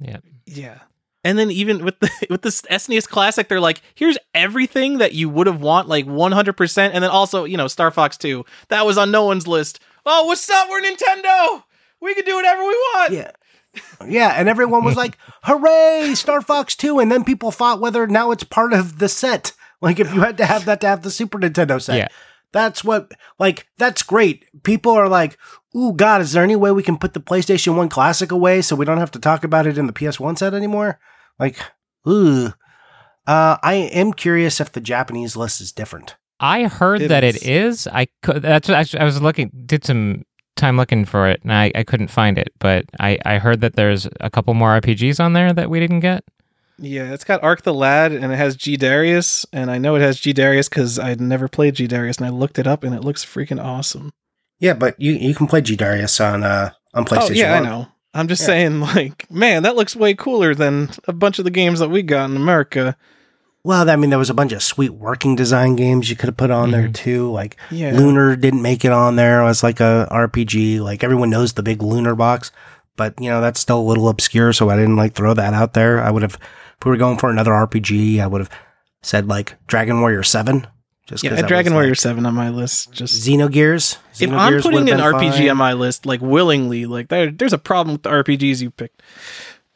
[0.00, 0.18] yeah.
[0.44, 0.78] yeah.
[1.26, 5.28] And then even with the with this SNES Classic, they're like, here's everything that you
[5.28, 6.90] would have want, like 100%.
[6.92, 8.44] And then also, you know, Star Fox 2.
[8.68, 9.80] That was on no one's list.
[10.04, 10.68] Oh, what's up?
[10.70, 11.64] We're Nintendo.
[12.00, 13.12] We can do whatever we want.
[13.12, 13.32] Yeah.
[14.06, 18.30] Yeah, and everyone was like, "Hooray, Star Fox 2." And then people fought whether now
[18.30, 19.52] it's part of the set.
[19.80, 21.98] Like if you had to have that to have the Super Nintendo set.
[21.98, 22.08] Yeah.
[22.52, 24.44] That's what like that's great.
[24.62, 25.36] People are like,
[25.76, 28.74] "Ooh, god, is there any way we can put the PlayStation 1 Classic away so
[28.76, 30.98] we don't have to talk about it in the PS1 set anymore?"
[31.38, 31.58] Like,
[32.08, 32.52] ooh.
[33.26, 36.16] Uh, I am curious if the Japanese list is different.
[36.38, 37.36] I heard It that is.
[37.36, 37.86] it is.
[37.88, 38.42] I could.
[38.42, 39.50] That's what I, I was looking.
[39.66, 40.22] Did some
[40.56, 42.52] time looking for it, and I, I couldn't find it.
[42.58, 46.00] But I, I heard that there's a couple more RPGs on there that we didn't
[46.00, 46.24] get.
[46.78, 50.02] Yeah, it's got Arc the Lad and it has G Darius, and I know it
[50.02, 52.94] has G Darius because I'd never played G Darius, and I looked it up, and
[52.94, 54.12] it looks freaking awesome.
[54.58, 57.30] Yeah, but you you can play G Darius on uh on PlayStation.
[57.30, 57.88] oh yeah, I know.
[58.12, 58.46] I'm just Yeah.
[58.46, 62.02] saying, like, man, that looks way cooler than a bunch of the games that we
[62.02, 62.96] got in America.
[63.66, 66.36] Well, I mean, there was a bunch of sweet working design games you could have
[66.36, 66.94] put on there Mhm.
[66.94, 67.32] too.
[67.32, 70.78] Like Yeah, Lunar didn't make it on there as like a RPG.
[70.78, 72.52] Like everyone knows the big Lunar box,
[72.96, 74.52] but you know that's still a little obscure.
[74.52, 76.00] So I didn't like throw that out there.
[76.00, 76.34] I would have,
[76.78, 78.50] if we were going for another RPG, I would have
[79.02, 80.68] said like Dragon Warrior Seven.
[81.08, 82.92] Just yeah, 'cause I had Dragon was, Warrior like, Seven on my list.
[82.92, 83.96] Just Xenogears.
[84.20, 85.50] if I'm putting an RPG fine.
[85.50, 89.02] on my list, like willingly, like there, there's a problem with the RPGs you picked.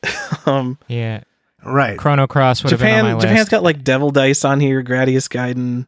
[0.46, 1.20] um, Yeah.
[1.64, 1.98] Right.
[1.98, 3.28] Chrono Cross would have been on my Japan list.
[3.28, 5.86] Japan's got like Devil Dice on here, Gradius Gaiden,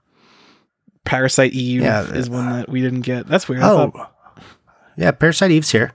[1.05, 3.27] Parasite Eve Yeah, is one that we didn't get.
[3.27, 3.63] That's weird.
[3.63, 3.93] Oh,
[4.97, 5.11] yeah.
[5.13, 5.93] Parasite Eve's here.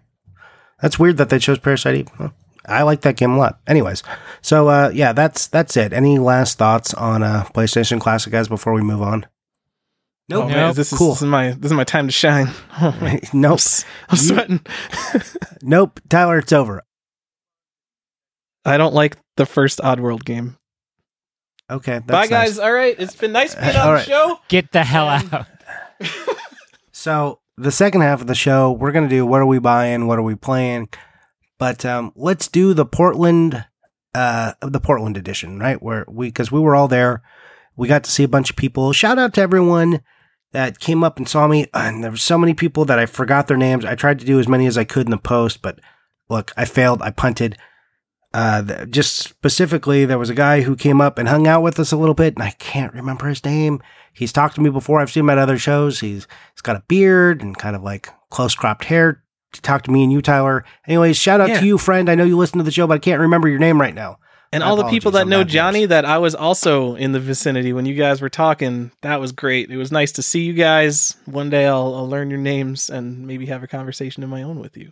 [0.81, 2.07] That's weird that they chose Parasite Eve.
[2.19, 2.33] Well,
[2.65, 3.59] I like that game a lot.
[3.67, 4.03] Anyways,
[4.41, 5.93] so uh, yeah, that's that's it.
[5.93, 9.25] Any last thoughts on uh, PlayStation Classic, guys, before we move on?
[10.31, 10.75] oh, Nope.
[10.75, 11.11] this is, Cool.
[11.11, 12.47] this is my this is my time to shine.
[12.81, 12.97] Oh,
[13.33, 13.51] nope.
[13.51, 14.65] I'm, s- I'm sweating.
[15.61, 15.99] Nope.
[16.09, 16.83] Tyler, it's over.
[18.65, 20.57] I don't like the first Oddworld game.
[21.69, 21.93] Okay.
[21.93, 22.29] That's Bye, nice.
[22.29, 22.59] guys.
[22.59, 24.05] All right, it's been nice being on all the right.
[24.05, 24.39] show.
[24.49, 25.47] Get the hell out.
[26.91, 30.17] So the second half of the show, we're gonna do what are we buying, what
[30.17, 30.89] are we playing,
[31.59, 33.65] but um, let's do the Portland,
[34.15, 35.81] uh, the Portland edition, right?
[35.81, 37.21] Where we because we were all there,
[37.75, 38.93] we got to see a bunch of people.
[38.93, 40.01] Shout out to everyone
[40.53, 43.47] that came up and saw me, and there were so many people that I forgot
[43.47, 43.85] their names.
[43.85, 45.79] I tried to do as many as I could in the post, but
[46.29, 47.03] look, I failed.
[47.03, 47.57] I punted.
[48.33, 51.91] Uh, just specifically, there was a guy who came up and hung out with us
[51.91, 53.81] a little bit, and I can't remember his name.
[54.13, 54.99] He's talked to me before.
[54.99, 55.99] I've seen him at other shows.
[55.99, 59.23] He's he's got a beard and kind of like close cropped hair.
[59.53, 60.65] He talked to me and you, Tyler.
[60.87, 61.59] Anyways, shout out Yeah.
[61.61, 62.09] to you, friend.
[62.09, 64.19] I know you listen to the show, but I can't remember your name right now.
[64.51, 67.73] And My all the people that know Johnny, that I was also in the vicinity
[67.73, 68.91] when you guys were talking.
[69.01, 69.69] That was great.
[69.69, 71.15] It was nice to see you guys.
[71.25, 74.59] One day I'll, I'll learn your names and maybe have a conversation of my own
[74.59, 74.91] with you.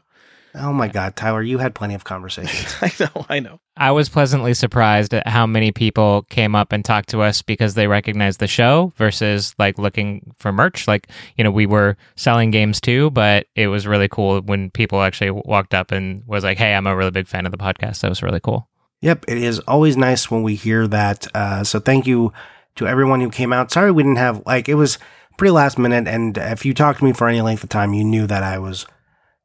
[0.58, 2.76] Oh my God, Tyler, you had plenty of conversations.
[2.82, 3.60] I know, I know.
[3.78, 7.74] I was pleasantly surprised at how many people came up and talked to us because
[7.74, 10.88] they recognized the show versus like looking for merch.
[10.88, 15.02] Like, you know, we were selling games too, but it was really cool when people
[15.02, 18.02] actually walked up and was like, hey, I'm a really big fan of the podcast.
[18.02, 18.70] That was really cool.
[19.02, 21.28] Yep, it is always nice when we hear that.
[21.36, 22.32] Uh, so thank you
[22.76, 23.72] to everyone who came out.
[23.72, 24.98] Sorry we didn't have like it was
[25.38, 28.04] pretty last minute, and if you talked to me for any length of time, you
[28.04, 28.86] knew that I was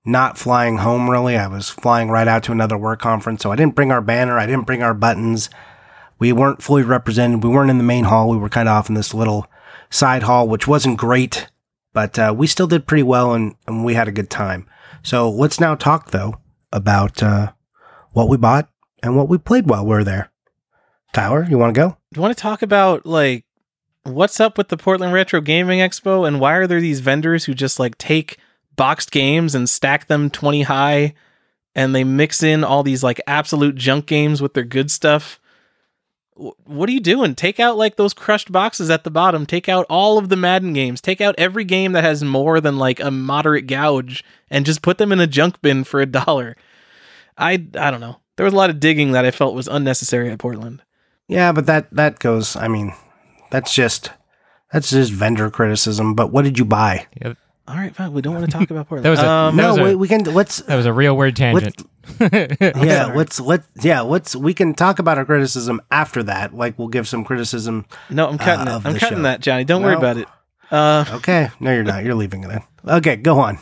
[0.05, 1.11] not flying home.
[1.11, 4.01] Really, I was flying right out to another work conference, so I didn't bring our
[4.01, 4.39] banner.
[4.39, 5.51] I didn't bring our buttons.
[6.19, 7.43] We weren't fully represented.
[7.43, 8.29] We weren't in the main hall.
[8.29, 9.47] We were kind of off in this little
[9.91, 11.49] side hall, which wasn't great,
[11.93, 14.67] but uh, we still did pretty well, and, and we had a good time.
[15.03, 16.37] So let's now talk though
[16.73, 17.53] about uh,
[18.13, 18.69] what we bought
[19.03, 20.31] and what we played while we were there.
[21.13, 21.89] Tyler, you want to go?
[22.13, 23.45] Do you want to talk about like
[24.05, 27.55] what's up with the Portland Retro Gaming Expo and why are there these vendors who
[27.55, 28.39] just like take
[28.81, 31.15] boxed games and stack them 20 high
[31.75, 35.39] and they mix in all these like absolute junk games with their good stuff?
[36.35, 37.35] Wh- What are you doing?
[37.35, 39.45] Take out like those crushed boxes at the bottom.
[39.47, 41.01] Take out all of the Madden games.
[41.01, 44.99] Take out every game that has more than like a moderate gouge and just put
[44.99, 46.57] them in a junk bin for a dollar.
[47.37, 48.17] I I don't know.
[48.37, 50.83] There was a lot of digging that I felt was unnecessary at Portland.
[51.29, 52.57] Yeah, but that that goes.
[52.57, 52.95] I mean,
[53.51, 54.11] that's just
[54.73, 56.15] that's just vendor criticism.
[56.15, 57.07] But what did you buy?
[57.69, 58.13] All right, fine.
[58.13, 59.05] We don't want to talk about Portland.
[59.05, 60.93] That was a- um, That no, was a- we, we can let's That was a
[60.93, 61.83] real weird tangent.
[62.21, 63.17] yeah sorry.
[63.17, 66.55] let's let yeah let's we can talk about our criticism after that.
[66.55, 67.87] Like we'll give some criticism.
[68.09, 68.87] no, I'm cutting uh, it.
[68.87, 69.23] I'm cutting show.
[69.23, 69.65] that, Johnny.
[69.65, 70.27] Don't worry about it.
[70.71, 72.05] Uh, Okay, no, you're not.
[72.05, 72.63] You're leaving it then.
[72.87, 73.57] Okay, go on.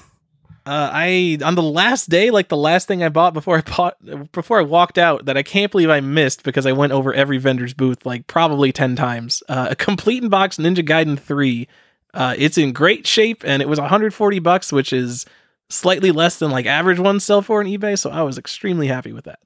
[0.66, 3.96] uh, I on the last day, like the last thing I bought before I bought
[4.32, 7.38] before I walked out, that I can't believe I missed because I went over every
[7.38, 9.42] vendor's booth like probably ten times.
[9.48, 11.68] Uh, a complete in box Ninja Gaiden three.
[12.14, 15.26] Uh, it's in great shape and it was 140 bucks, which is
[15.68, 17.98] slightly less than like average ones sell for on eBay.
[17.98, 19.40] So I was extremely happy with that.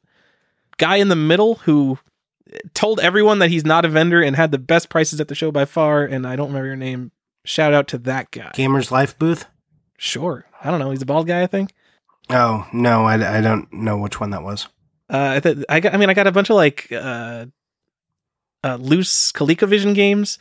[0.78, 1.98] Guy in the middle who
[2.74, 5.50] told everyone that he's not a vendor and had the best prices at the show
[5.50, 7.12] by far, and I don't remember your name.
[7.44, 8.50] Shout out to that guy.
[8.54, 9.46] Gamers Life booth.
[9.96, 10.46] Sure.
[10.62, 10.90] I don't know.
[10.90, 11.72] He's a bald guy, I think.
[12.30, 14.68] Oh no, I, I don't know which one that was.
[15.10, 15.94] Uh, I, th- I got.
[15.94, 17.46] I mean, I got a bunch of like uh,
[18.64, 20.38] uh, loose ColecoVision games.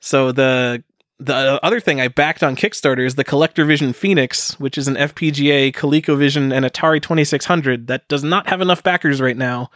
[0.00, 0.82] So the
[1.20, 4.94] the other thing I backed on Kickstarter is the Collector Vision Phoenix, which is an
[4.94, 9.70] FPGA, ColecoVision, and Atari Twenty Six Hundred that does not have enough backers right now,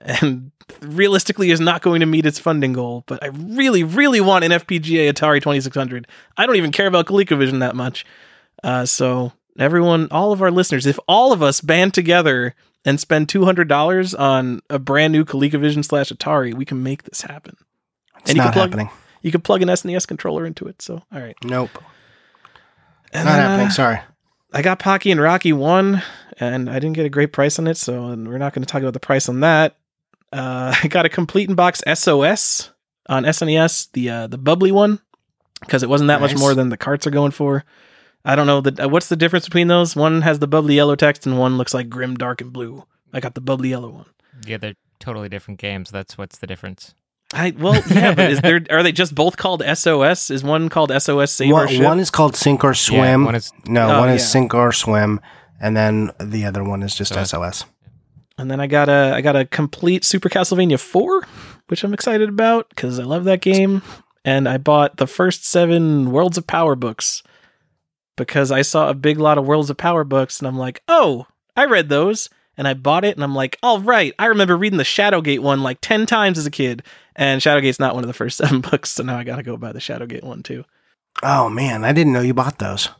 [0.00, 3.04] and realistically is not going to meet its funding goal.
[3.06, 6.06] But I really, really want an FPGA Atari Twenty Six Hundred.
[6.36, 8.06] I don't even care about ColecoVision that much.
[8.64, 12.54] Uh, so everyone, all of our listeners, if all of us band together
[12.86, 17.02] and spend two hundred dollars on a brand new ColecoVision slash Atari, we can make
[17.02, 17.56] this happen.
[18.20, 18.90] It's And not plug- happening.
[19.26, 20.80] You could plug an SNES controller into it.
[20.80, 21.82] So all right, Nope,
[23.12, 23.66] and not then, happening.
[23.66, 23.98] uh, Sorry.
[24.52, 26.00] I got Pocky and Rocky one,
[26.38, 28.82] and I didn't get a great price on it, so we're not going to talk
[28.82, 29.76] about the price on that.
[30.32, 32.70] Uh, I got a complete in box SOS
[33.08, 35.00] on SNES, the uh, the bubbly one,
[35.60, 37.64] because it wasn't that much more than the carts are going for.
[38.24, 39.96] I don't know the uh, what's the difference between those.
[39.96, 42.84] One has the bubbly yellow text, and one looks like grim, dark, and blue.
[43.12, 44.06] I got the bubbly yellow one.
[44.46, 45.90] yeah, they're totally different games.
[45.90, 46.94] That's what's the difference.
[47.34, 50.30] I well, yeah, but is there are they just both called SOS?
[50.30, 51.84] Is one called SOS Save Our One, Ship?
[51.84, 53.24] one is called Sink or Yeah, Swim.
[53.24, 54.26] one is no, Oh, one is yeah.
[54.28, 55.20] Sink or Swim,
[55.60, 57.64] and then the other one is just So- SOS.
[58.38, 61.26] And then I got a I got a complete Super Castlevania 4,
[61.68, 63.82] which I'm excited about because I love that game.
[64.26, 67.22] And I bought the first seven Worlds of Power books
[68.16, 71.26] because I saw a big lot of Worlds of Power books and I'm like, oh,
[71.56, 72.28] I read those.
[72.58, 75.62] And I bought it and I'm like, all right, I remember reading the Shadowgate one
[75.62, 76.82] like 10 times as a kid.
[77.16, 78.90] And Shadowgate's not one of the first seven books.
[78.90, 80.64] So now I got to go buy the Shadowgate one too.
[81.22, 82.90] Oh man, I didn't know you bought those.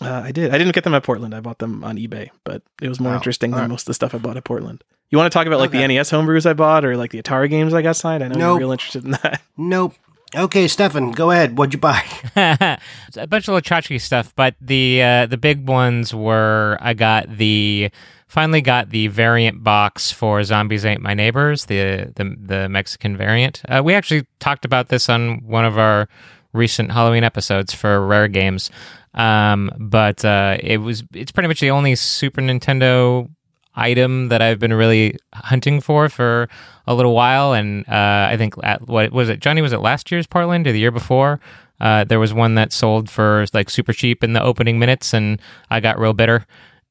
[0.00, 0.52] Uh, I did.
[0.54, 1.34] I didn't get them at Portland.
[1.34, 3.70] I bought them on eBay, but it was more Oh, interesting than alright.
[3.70, 4.84] most of the stuff I bought at Portland.
[5.10, 5.78] You want to talk about like Okay.
[5.86, 8.22] the NES homebrews I bought or like the Atari games I got signed?
[8.22, 8.40] I know Nope.
[8.40, 9.40] you're real interested in that.
[9.56, 9.94] Nope.
[10.36, 11.56] Okay, Stefan, go ahead.
[11.56, 12.02] What'd you buy?
[12.36, 17.38] A bunch of little tchotchke stuff, but the uh, the big ones were I got
[17.38, 17.90] the
[18.28, 23.62] finally got the variant box for Zombies Ate My Neighbors, the the, the Mexican variant.
[23.68, 26.08] Uh, we actually talked about this on one of our
[26.52, 28.70] recent Halloween episodes for Rare Games,
[29.14, 33.28] um, but uh, it was it's pretty much the only Super Nintendo
[33.74, 36.48] item that I've been really hunting for for
[36.86, 39.62] a little while, and uh, I think at, what was it, Johnny?
[39.62, 41.40] Was it last year's Portland or the year before?
[41.80, 45.40] Uh, there was one that sold for like super cheap in the opening minutes, and
[45.70, 46.44] I got real bitter.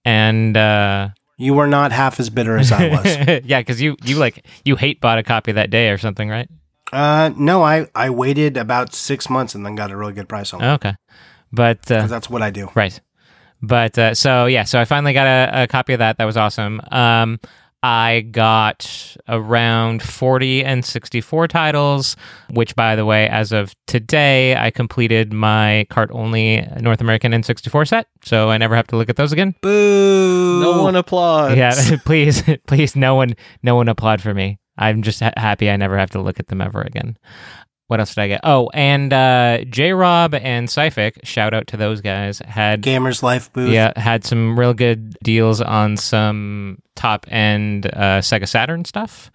[0.06, 3.06] And uh, You were not half as bitter as I was.
[3.46, 6.50] yeah, because you you like you hate bought a copy that day or something, right?
[6.94, 10.54] uh, no, I, I waited about six months and then got a really good price
[10.54, 10.74] on it.
[10.76, 10.96] Okay,
[11.52, 12.70] but uh, that's what I do.
[12.76, 13.00] Right.
[13.62, 16.18] But uh, so yeah, so I finally got a, a copy of that.
[16.18, 16.80] That was awesome.
[16.92, 17.40] Um,
[17.84, 22.16] I got around 40 and 64 titles,
[22.50, 27.88] which, by the way, as of today, I completed my cart only North American N64
[27.88, 28.08] set.
[28.24, 29.56] So I never have to look at those again.
[29.62, 30.60] Boo!
[30.62, 31.56] No one applauds.
[31.56, 31.74] Yeah,
[32.06, 34.60] please, please, no one, no one applaud for me.
[34.78, 37.18] I'm just ha- happy I never have to look at them ever again.
[37.88, 38.42] What else did I get?
[38.44, 43.52] Oh, and uh, J Rob and Cyphic, shout out to those guys, had Gamers Life
[43.54, 43.70] booth.
[43.72, 49.32] yeah, had some real good deals on some top end uh, Sega Saturn stuff.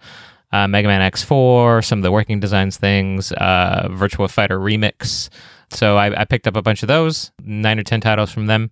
[0.51, 5.29] Uh, Mega Man X4, some of the working designs things, uh, Virtua Fighter Remix.
[5.71, 8.69] So I, I picked up a bunch of those, nine or ten titles from them.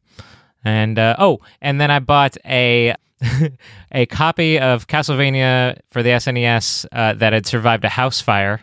[0.63, 2.93] And uh, oh, and then I bought a
[3.91, 8.61] a copy of Castlevania for the SNES uh, that had survived a house fire,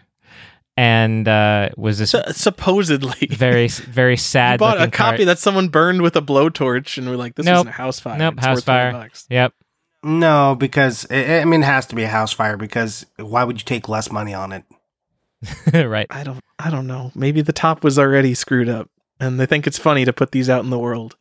[0.78, 3.26] and uh, was this Su- supposedly.
[3.26, 4.60] very very you sad.
[4.60, 5.26] bought a copy cart.
[5.26, 7.54] that someone burned with a blowtorch and we're like, this Nope.
[7.66, 8.16] wasn't a house fire.
[8.18, 8.92] Nope, It's house worth fire.
[8.92, 9.26] bucks.
[9.28, 9.54] Yep.
[10.04, 13.58] No, because I I mean, it has to be a house fire because why would
[13.58, 14.64] you take less money on it?
[15.74, 16.06] right.
[16.10, 17.10] I don't I don't know.
[17.14, 20.48] Maybe the top was already screwed up and they think it's funny to put these
[20.48, 21.16] out in the world.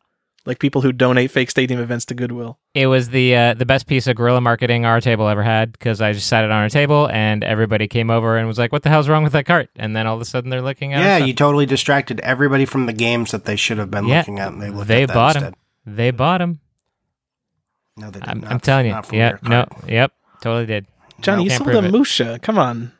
[0.48, 2.58] Like people who donate fake stadium events to Goodwill.
[2.74, 6.00] It was the uh, the best piece of guerrilla marketing our table ever had because
[6.00, 8.82] I just sat it on our table and everybody came over and was like, "What
[8.82, 11.00] the hell's wrong with that cart?" And then all of a sudden they're looking at.
[11.04, 14.20] Yeah, our you totally distracted everybody from the games that they should have been Yeah,
[14.20, 15.52] looking at, and they looked they at that bought instead.
[15.52, 15.96] them.
[15.96, 16.60] They bought them.
[17.98, 18.50] No, they did I'm, not.
[18.52, 18.92] I'm telling you.
[18.92, 19.42] Not from Yep.
[19.42, 19.66] No.
[19.86, 20.12] Yep.
[20.40, 20.86] Totally did.
[21.20, 21.82] Johnny, you sold a.
[21.82, 22.38] Musha.
[22.40, 22.92] Come on.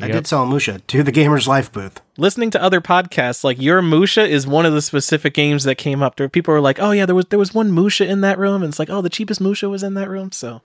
[0.00, 0.12] I Yep.
[0.14, 2.00] did sell Musha to the Gamers Life booth.
[2.16, 6.02] Listening to other podcasts, like your Musha is one of the specific games that came
[6.02, 6.16] up.
[6.16, 8.62] There people were like, "Oh yeah, there was there was one Musha in that room,"
[8.62, 10.60] and it's like, "Oh, the cheapest Musha was in that room." So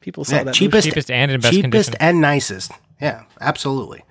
[0.00, 1.94] people saw Yeah, that cheapest- Cheapest and in best cheapest condition.
[2.00, 2.72] and nicest.
[3.00, 4.04] Yeah, absolutely.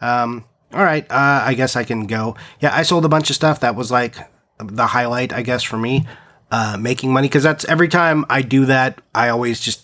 [0.00, 2.34] Um, all right, uh, I guess I can go.
[2.60, 3.60] Yeah, I sold a bunch of stuff.
[3.60, 4.16] That was like
[4.58, 6.06] the highlight, I guess, for me,
[6.50, 9.82] uh, making money because that's every time I do that, I always just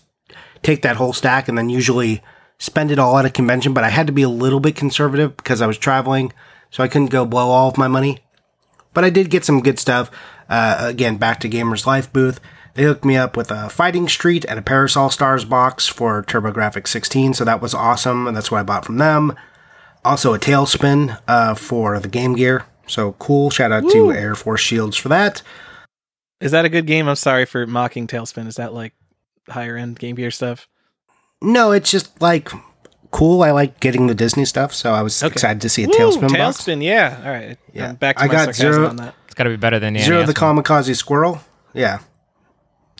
[0.63, 2.23] take that whole stack and then usually
[2.59, 3.73] spend it all at a convention.
[3.73, 6.33] But I had to be a little bit conservative because I was traveling,
[6.71, 8.21] so I couldn't go blow all of my money.
[8.95, 10.11] But I did get some good stuff.
[10.49, 12.41] Uh, again, back to Gamers Life booth.
[12.75, 16.87] They hooked me up with a Fighting Street and a Parasol Stars box for TurboGrafx
[16.87, 19.35] 16, so that was awesome, and that's what I bought from them.
[20.05, 23.51] Also, a TaleSpin uh, for the Game Gear, so cool.
[23.51, 25.43] Shout out to Air Force Shields for that.
[26.41, 27.09] Is that a good game?
[27.09, 28.47] I'm sorry for mocking TaleSpin.
[28.47, 28.95] Is that like
[29.49, 30.69] higher end Game Gear stuff?
[31.41, 32.51] No, it's just like
[33.11, 33.43] cool.
[33.43, 35.33] I like getting the Disney stuff, so I was Okay.
[35.33, 36.59] excited to see a Woo, TaleSpin box.
[36.63, 37.21] TaleSpin, yeah.
[37.25, 37.59] All right.
[37.73, 37.89] Yeah.
[37.91, 39.15] I'm back to I my got sarcasm zero- on that.
[39.27, 40.57] It's got to be better than the Zero NES the one.
[40.57, 41.41] Kamikaze Squirrel.
[41.73, 42.01] Yeah.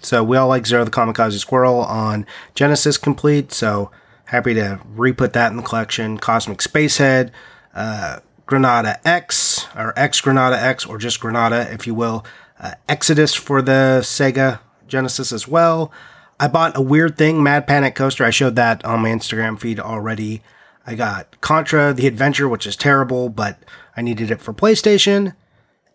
[0.01, 2.25] So we all like Zero the Kamikaze Squirrel on
[2.55, 3.53] Genesis Complete.
[3.53, 3.91] So
[4.27, 6.19] happy to re-put that in the collection.
[6.19, 7.31] Cosmic Spacehead,
[7.75, 12.25] uh, Granada X, or X Granada X, or just Granada, if you will.
[12.61, 15.93] Uh, Exodus for the Sega Genesis as well.
[16.41, 18.25] I bought a weird thing, Mad Panic Coaster.
[18.25, 20.43] I showed that on my Instagram feed already.
[20.87, 23.59] I got Contra the Adventure, which is terrible, but
[23.97, 25.35] I needed it for PlayStation.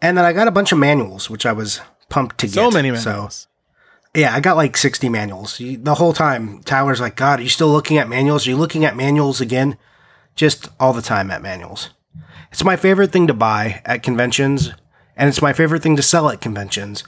[0.02, 1.80] And then I got a bunch of manuals, which I was
[2.10, 2.54] pumped to get.
[2.56, 3.48] So many So manuals.
[4.14, 5.58] yeah, I got like 60 manuals.
[5.58, 8.46] The whole time, Tyler's like, God, are you still looking at manuals?
[8.46, 9.78] Are you looking at manuals again?
[10.36, 11.90] Just all the time at manuals.
[12.52, 14.72] It's my favorite thing to buy at conventions,
[15.16, 17.04] and it's my favorite thing to sell at conventions,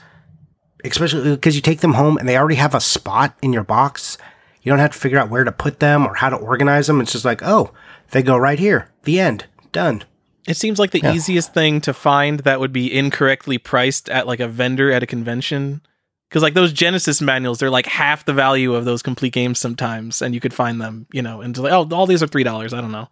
[0.92, 4.18] especially because you take them home and they already have a spot in your box.
[4.62, 7.00] You don't have to figure out where to put them or how to organize them.
[7.00, 7.72] It's just like, oh,
[8.10, 8.90] they go right here.
[9.04, 9.46] The end.
[9.72, 10.04] Done.
[10.48, 11.12] It seems like the Yeah.
[11.14, 15.06] easiest thing to find that would be incorrectly priced at like a vendor at a
[15.06, 15.82] convention.
[16.28, 20.20] Because like those Genesis manuals, they're like half the value of those complete games sometimes,
[20.22, 22.42] and you could find them, you know, and it's like, oh, all these are three
[22.44, 22.72] dollars.
[22.74, 23.08] I don't know.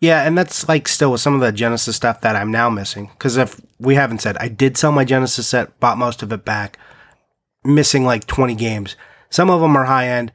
[0.00, 3.10] Yeah, and that's like still with some of the Genesis stuff that I'm now missing.
[3.12, 6.44] Because if we haven't said, I did sell my Genesis set, bought most of it
[6.44, 6.78] back,
[7.64, 8.96] missing like 20 games.
[9.30, 10.32] Some of them are high end.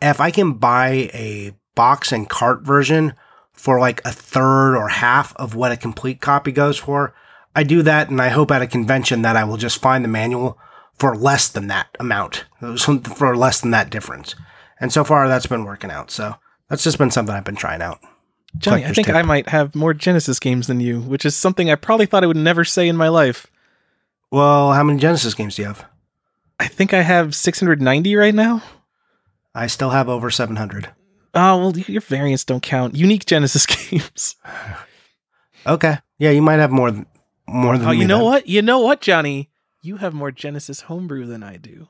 [0.00, 3.14] If I can buy a box and cart version
[3.52, 7.14] for like a third or half of what a complete copy goes for,
[7.56, 10.08] I do that, and I hope at a convention that I will just find the
[10.08, 10.58] manual
[10.94, 12.44] for less than that amount,
[13.16, 14.34] for less than that difference.
[14.78, 16.10] And so far, that's been working out.
[16.10, 16.36] So
[16.68, 18.00] that's just been something I've been trying out.
[18.56, 19.10] Johnny, I think.
[19.10, 22.26] I might have more Genesis games than you, which is something I probably thought I
[22.26, 23.46] would never say in my life.
[24.30, 25.84] Well, how many Genesis games do you have?
[26.58, 28.62] I think I have 690 right now.
[29.54, 30.88] I still have over 700.
[31.34, 32.94] Oh, well, your variants don't count.
[32.96, 34.36] Unique Genesis games.
[35.66, 35.98] Okay.
[36.18, 37.06] Yeah, you might have more than
[37.46, 38.24] more than Oh, you know then.
[38.24, 38.48] what?
[38.48, 39.50] You know what, Johnny?
[39.82, 41.88] You have more Genesis homebrew than I do.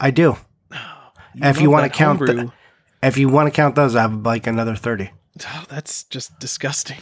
[0.00, 0.36] I do.
[0.72, 2.50] Oh, if you wanna count the- homebrew.
[3.02, 5.10] If you want to count those, I have like another 30.
[5.46, 6.98] Oh, that's just disgusting.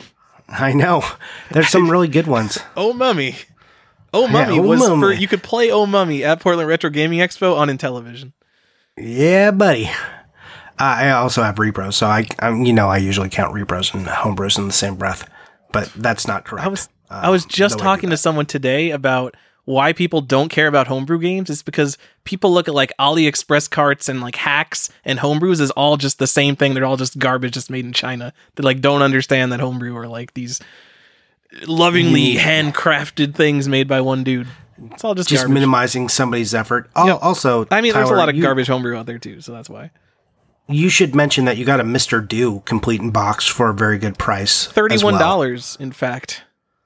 [0.48, 1.02] I know.
[1.50, 2.58] There's some really good ones.
[2.76, 3.36] Oh Mummy.
[4.14, 7.18] Oh Yeah, Mummy Oh was for you could play Oh Mummy at Portland Retro Gaming
[7.20, 8.32] Expo on Intellivision.
[8.96, 9.86] Yeah, buddy.
[9.86, 9.92] Uh,
[10.78, 14.58] I also have repros, so I, I'm, you know, I usually count repros and homebrews
[14.58, 15.28] in the same breath,
[15.72, 16.66] but that's not correct.
[16.66, 19.36] I was Uh, I was just the I talking to someone today about
[19.68, 21.50] why people don't care about homebrew games.
[21.50, 25.98] is because people look at like AliExpress carts and like hacks and homebrews is all
[25.98, 26.72] just the same thing.
[26.72, 28.32] They're all just garbage just made in China.
[28.54, 30.58] They like don't understand that homebrew are like these
[31.66, 32.38] lovingly mm.
[32.38, 34.48] handcrafted things made by one dude.
[34.90, 35.52] It's all just, just garbage.
[35.52, 36.88] minimizing somebody's effort.
[36.96, 37.18] Oh, Yep.
[37.20, 39.68] Also, I mean, there's a lot of you- garbage homebrew out there too, so that's
[39.68, 39.90] why.
[40.66, 42.26] You should mention that you got a Mr.
[42.26, 44.66] Do complete in box for a very good price.
[44.66, 45.20] Thirty-one well.
[45.20, 46.44] dollars, in fact.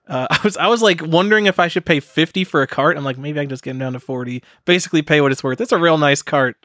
[0.09, 2.97] Uh, I was I was like wondering if I should pay fifty for a cart.
[2.97, 4.43] I'm like maybe I can just get them down to forty.
[4.65, 5.61] Basically, pay what it's worth.
[5.61, 6.57] It's a real nice cart.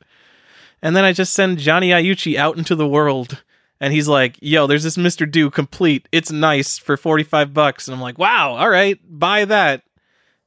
[0.82, 3.44] And then I just send Johnny Iucci out into the world,
[3.80, 6.08] and he's like, "Yo, there's this Mister Do complete.
[6.12, 9.84] It's nice for forty five bucks." And I'm like, "Wow, all right, buy that."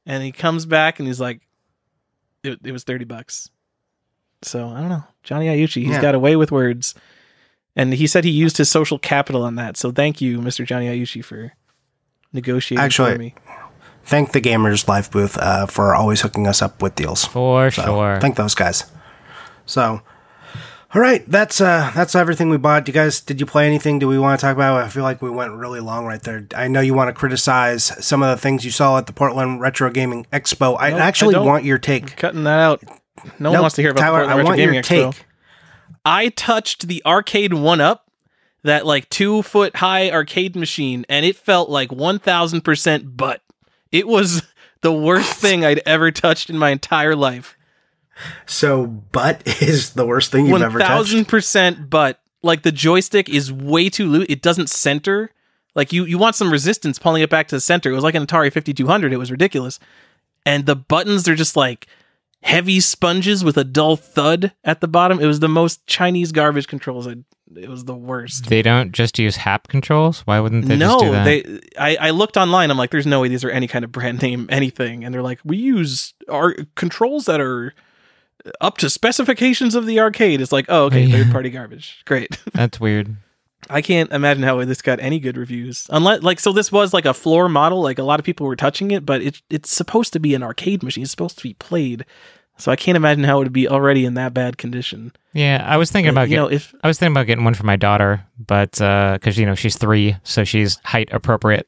[0.07, 1.41] And he comes back and he's like,
[2.45, 3.51] "It, it was thirty bucks."
[4.43, 5.83] So I don't know, Johnny Iucci.
[5.83, 6.01] He's Yeah.
[6.03, 6.95] got away with words.
[7.77, 9.77] And he said he used his social capital on that.
[9.77, 10.67] So thank you, Mr.
[10.67, 11.53] Johnny Iucci, for
[12.33, 13.35] negotiating Actually, for me.
[14.05, 17.25] Thank the Gamers Live booth uh, for always hooking us up with deals.
[17.27, 18.19] For So, sure.
[18.21, 18.85] Thank those guys.
[19.67, 20.01] So,
[20.93, 22.89] all right, that's uh that's everything we bought.
[22.89, 24.01] You guys did you play anything?
[24.01, 24.83] Do we want to talk about?
[24.83, 26.47] I feel like we went really long right there.
[26.57, 29.61] I know you want to criticize some of the things you saw at the Portland
[29.61, 30.77] Retro Gaming Expo.
[30.81, 31.47] I Nope, I actually don't.
[31.47, 32.17] want your take.
[32.17, 32.83] Cutting that out.
[33.39, 34.25] No one wants to hear about Tyler.
[34.25, 35.15] the I Portland want Retro your Gaming Expo.
[35.15, 35.27] take.
[36.05, 38.10] I touched the arcade one up,
[38.63, 43.43] that like two foot high arcade machine, and it felt like one thousand percent butt.
[43.93, 44.43] It was
[44.83, 47.57] the worst thing I'd ever touched in my entire life.
[48.47, 50.91] So, butt is the worst thing you've One ever touched.
[50.91, 52.21] thousand percent butt.
[52.43, 54.27] Like the joystick is way too loose.
[54.29, 55.31] It doesn't center.
[55.75, 57.91] Like you, you want some resistance pulling it back to the center.
[57.91, 59.13] It was like an Atari fifty two hundred.
[59.13, 59.79] It was ridiculous.
[60.47, 61.87] And the buttons are just like
[62.43, 65.21] heavy sponges with a dull thud at the bottom.
[65.21, 67.07] It was the most Chinese garbage controls.
[67.07, 67.17] I,
[67.57, 68.47] it was the worst.
[68.47, 70.21] They don't just use Happ controls.
[70.21, 71.25] Why wouldn't they no, just do that?
[71.25, 71.61] they.
[71.79, 72.71] I, I looked online.
[72.71, 75.05] I'm like, there's no way these are any kind of brand name anything.
[75.05, 77.75] And they're like, we use our controls that are
[78.61, 80.41] up to specifications of the arcade.
[80.41, 81.25] It's like, oh, okay, Yeah.
[81.25, 82.03] third party garbage.
[82.07, 82.39] Great.
[82.55, 83.17] That's weird.
[83.69, 85.87] I can't imagine how this got any good reviews.
[85.91, 87.83] Unless, like, so this was like a floor model.
[87.83, 90.43] Like a lot of people were touching it, but it, it's supposed to be an
[90.43, 91.03] arcade machine.
[91.03, 92.05] It's supposed to be played.
[92.61, 95.13] So I can't imagine how it would be already in that bad condition.
[95.33, 97.55] Yeah, I was thinking about you get- know, if I was thinking about getting one
[97.55, 101.67] for my daughter, but uh, because you know she's three, so she's height appropriate.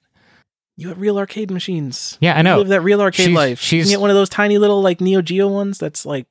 [0.76, 2.50] you have real arcade machines, Yeah, I know.
[2.50, 2.58] you know.
[2.60, 3.60] live that real arcade She's- life.
[3.60, 6.26] she's- you can get one of those tiny little like Neo Geo ones that's like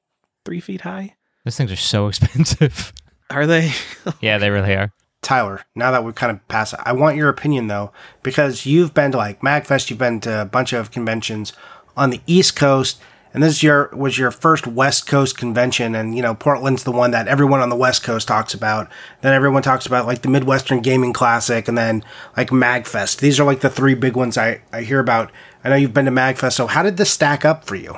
[0.46, 1.16] three feet high.
[1.46, 2.94] Those things are so expensive.
[3.30, 3.72] Are they?
[4.22, 4.92] yeah, they really are.
[5.22, 7.92] Tyler, now that we've kind of passed, I want your opinion though,
[8.24, 11.54] because you've been to like MagFest, you've been to a bunch of conventions
[11.96, 13.00] on the East Coast,
[13.34, 17.12] and this year was your first West Coast convention, and you know Portland's the one
[17.12, 18.90] that everyone on the West Coast talks about.
[19.22, 22.04] Then everyone talks about like the Midwestern Gaming Classic, and then
[22.36, 23.20] like MagFest.
[23.20, 25.32] These are like the three big ones I I hear about.
[25.64, 27.98] I know you've been to MagFest, so how did this stack up for you?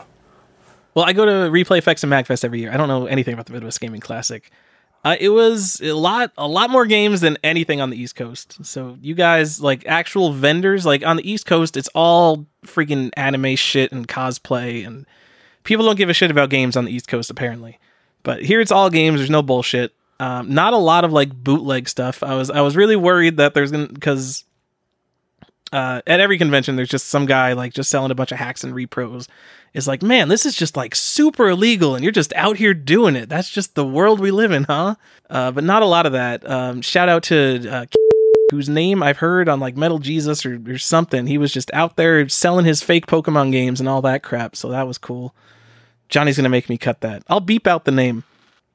[0.94, 2.72] Well, I go to Replay FX and MagFest every year.
[2.72, 4.52] I don't know anything about the Midwest Gaming Classic.
[5.04, 8.66] Uh, it was a lot, a lot more games than anything on the East Coast.
[8.66, 13.58] So you guys, like actual vendors, like on the East Coast, it's all freaking anime
[13.58, 15.06] shit and cosplay, and
[15.64, 17.80] people don't give a shit about games on the East Coast apparently.
[18.24, 19.20] But here it's all games.
[19.20, 19.94] There's no bullshit.
[20.20, 22.24] Um, not a lot of like bootleg stuff.
[22.24, 24.46] I was I was really worried that there's gonna because
[25.74, 28.64] uh, at every convention there's just some guy like just selling a bunch of hacks
[28.64, 29.28] and repros.
[29.74, 33.16] Is like, man, this is just like super illegal, and you're just out here doing
[33.16, 33.28] it.
[33.28, 34.96] That's just the world we live in, huh?
[35.32, 36.48] Uh, but not a lot of that.
[36.48, 37.86] Um, shout out to uh,
[38.52, 41.26] whose name I've heard on like Metal Jesus or, or something.
[41.26, 44.56] He was just out there selling his fake Pokemon games and all that crap.
[44.56, 45.34] So that was cool.
[46.08, 47.24] Johnny's gonna make me cut that.
[47.28, 48.24] I'll beep out the name.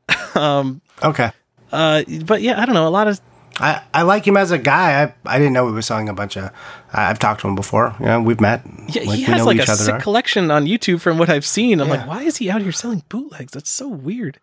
[0.35, 1.31] um, Okay.
[1.71, 2.89] uh, but yeah, I don't know.
[2.89, 3.21] A lot of
[3.61, 5.03] I, I like him as a guy.
[5.03, 6.45] I, I didn't know he was selling a bunch of.
[6.93, 7.95] I- I've talked to him before.
[8.01, 8.63] You know, we've met.
[8.89, 10.01] yeah, Like, he has like a sick are.
[10.01, 11.81] collection on YouTube from what I've seen.
[11.81, 11.95] I'm Yeah.
[11.95, 13.53] like, why is he out here selling bootlegs?
[13.53, 14.39] That's so weird.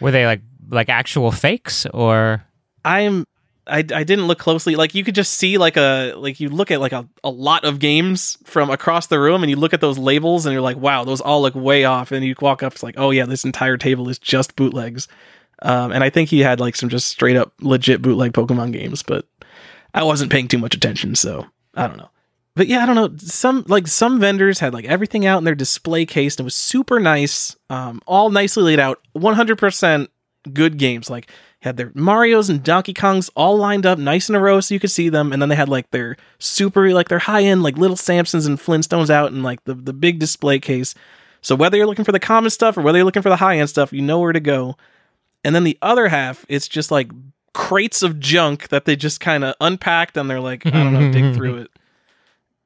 [0.00, 2.44] Were they like like actual fakes or?
[2.84, 3.26] I'm
[3.64, 4.74] I, I didn't look closely.
[4.74, 7.64] Like you could just see like a like you look at like a, a lot
[7.64, 10.76] of games from across the room and you look at those labels and you're like,
[10.76, 12.10] wow, those all look way off.
[12.10, 15.06] And you walk up, it's like, oh yeah, this entire table is just bootlegs.
[15.62, 19.02] Um, and I think he had like some just straight up legit bootleg Pokemon games,
[19.02, 19.26] but
[19.94, 22.10] I wasn't paying too much attention, so I don't know.
[22.54, 23.16] But yeah, I don't know.
[23.18, 26.54] Some like some vendors had like everything out in their display case and it was
[26.54, 30.08] super nice, um, all nicely laid out, 100%
[30.52, 31.08] good games.
[31.08, 34.74] Like had their Mario's and Donkey Kongs all lined up nice in a row so
[34.74, 37.62] you could see them, and then they had like their super like their high end
[37.62, 40.94] like little Samsons and Flintstones out in like the the big display case.
[41.40, 43.58] So whether you're looking for the common stuff or whether you're looking for the high
[43.58, 44.76] end stuff, you know where to go.
[45.44, 47.10] And then the other half, it's just like
[47.52, 51.12] crates of junk that they just kind of unpacked and they're like, I don't know,
[51.12, 51.70] dig through it.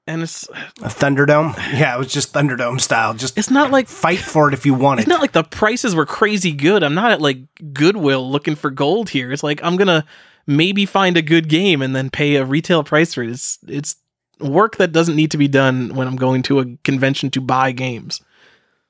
[0.07, 1.57] And it's A Thunderdome.
[1.77, 3.13] Yeah, it was just Thunderdome style.
[3.15, 5.03] Just it's not like fight for it if you want it.
[5.03, 6.85] it's not like the prices were crazy good.
[6.85, 7.39] I'm not at like
[7.73, 9.33] Goodwill looking for gold here.
[9.33, 10.05] It's like I'm gonna
[10.47, 13.31] maybe find a good game and then pay a retail price for it.
[13.31, 13.97] It's it's
[14.39, 17.73] work that doesn't need to be done when I'm going to a convention to buy
[17.73, 18.21] games.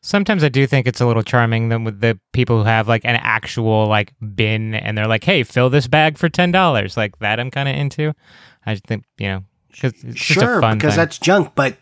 [0.06, 3.04] Sometimes I do think it's a little charming than with the people who have like
[3.04, 7.18] an actual like bin and they're like, "Hey, fill this bag for ten dollars." Like
[7.18, 8.12] that, I'm kind of into.
[8.64, 10.96] I just think you know because it's just a sure, because thing.
[10.96, 11.56] that's junk.
[11.56, 11.76] But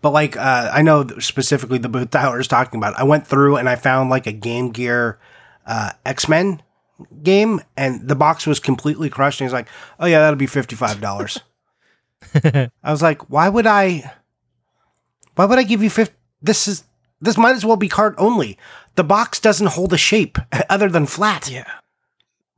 [0.00, 2.98] but like uh, I know specifically the booth Tyler is talking about.
[2.98, 5.18] I went through and I found like a Game Gear
[5.66, 6.62] uh, X Men
[7.22, 9.42] game, and the box was completely crushed.
[9.42, 9.68] And he's like,
[10.00, 11.40] "Oh yeah, that'll be fifty five dollars."
[12.42, 14.14] I was like, "Why would I?
[15.34, 16.16] Why would I give you fifty?
[16.40, 16.84] This is
[17.20, 18.58] this might as well be card only.
[18.94, 20.38] The box doesn't hold a shape
[20.70, 21.50] other than flat.
[21.50, 21.70] Yeah.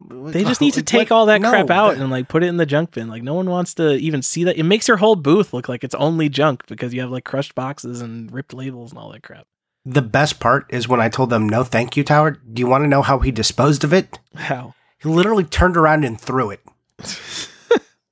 [0.09, 1.15] They just need to take what?
[1.17, 3.09] all that No, crap out that- and like put it in the junk bin.
[3.09, 4.57] Like no one wants to even see that.
[4.57, 7.55] It makes your whole booth look like it's only junk because you have like crushed
[7.57, 9.47] boxes and ripped labels and all that crap.
[9.85, 12.85] The best part is when I told them, "No, thank you, Tower." Do you want
[12.85, 14.19] to know how he disposed of it?
[14.37, 14.75] How?
[15.01, 16.61] He literally turned around and threw it.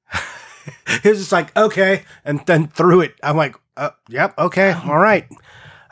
[1.03, 3.15] he was just like, okay, and then threw it.
[3.23, 5.27] I'm like, uh, yep, okay, all right.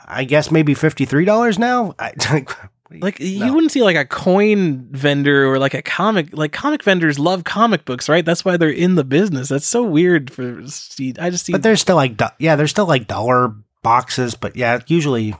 [0.07, 1.93] I guess maybe $53 now?
[1.99, 2.13] I,
[2.91, 3.53] Like you No.
[3.53, 7.83] wouldn't see like a coin vendor or like a comic like comic vendors love comic
[7.83, 8.23] books, right?
[8.23, 9.49] That's why they're in the business.
[9.49, 12.85] That's so weird for see I just see but there's still like, yeah, there's still
[12.85, 15.35] like dollar boxes, but yeah, usually,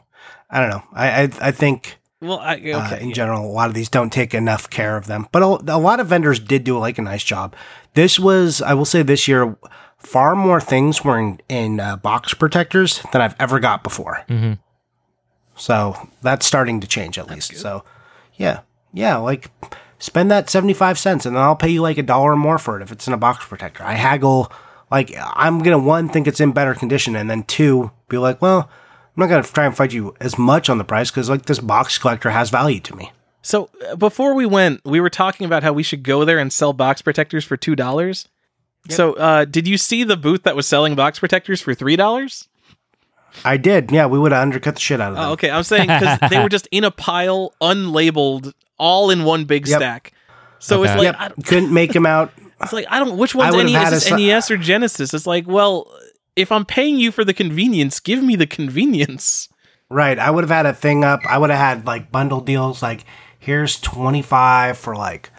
[0.49, 0.83] I don't know.
[0.91, 2.71] I, I, I think well I, okay.
[2.73, 5.27] uh, in general, a lot of these don't take enough care of them.
[5.31, 7.55] But a, a lot of vendors did do like a nice job.
[7.93, 9.55] This was, I will say, this year,
[10.05, 14.23] far more things were in, uh, box protectors than I've ever got before.
[14.29, 14.53] Mm-hmm.
[15.55, 17.55] So that's starting to change at least.
[17.57, 17.83] So
[18.35, 18.61] yeah,
[18.93, 19.51] yeah, like
[19.99, 22.83] spend that 75 cents and then I'll pay you like a dollar more for it
[22.83, 23.83] if it's in a box protector.
[23.83, 24.51] I haggle
[24.91, 28.41] like I'm going to one think it's in better condition and then two be like,
[28.41, 31.29] well, I'm not going to try and fight you as much on the price cuz
[31.29, 33.11] like this box collector has value to me.
[33.41, 36.51] So uh, before we went, we were talking about how we should go there and
[36.51, 38.27] sell box protectors for $2.
[38.89, 42.47] So, uh, did you see the booth that was selling box protectors for three dollars?
[43.43, 43.91] I did.
[43.91, 45.25] Yeah, we would have undercut the shit out of them.
[45.25, 49.45] Oh, okay, I'm saying because they were just in a pile, unlabeled, all in one
[49.45, 49.79] big yep.
[49.79, 50.13] stack.
[50.59, 50.91] So okay.
[50.91, 51.33] it's like yep.
[51.45, 52.31] couldn't make them out.
[52.61, 55.13] It's like I don't which one's NES, a, NES or Genesis.
[55.13, 55.91] It's like, well,
[56.35, 59.49] if I'm paying you for the convenience, give me the convenience.
[59.89, 60.17] Right.
[60.17, 61.19] I would have had a thing up.
[61.29, 62.81] I would have had like bundle deals.
[62.81, 63.05] Like
[63.37, 65.29] here's twenty five for like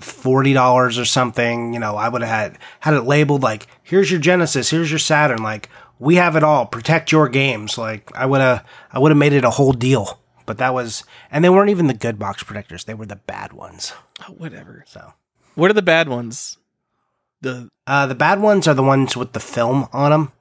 [0.00, 1.74] $40 or something.
[1.74, 4.98] You know, I would have had had it labeled like here's your Genesis, here's your
[4.98, 5.68] Saturn, like
[5.98, 6.66] we have it all.
[6.66, 7.76] Protect your games.
[7.76, 10.20] Like I would have I would have made it a whole deal.
[10.46, 12.84] But that was and they weren't even the good box protectors.
[12.84, 13.92] They were the bad ones.
[14.22, 14.84] Oh, whatever.
[14.86, 15.12] So
[15.54, 16.56] What are the bad ones?
[17.40, 20.32] The Uh, the bad ones are the ones with the film on them.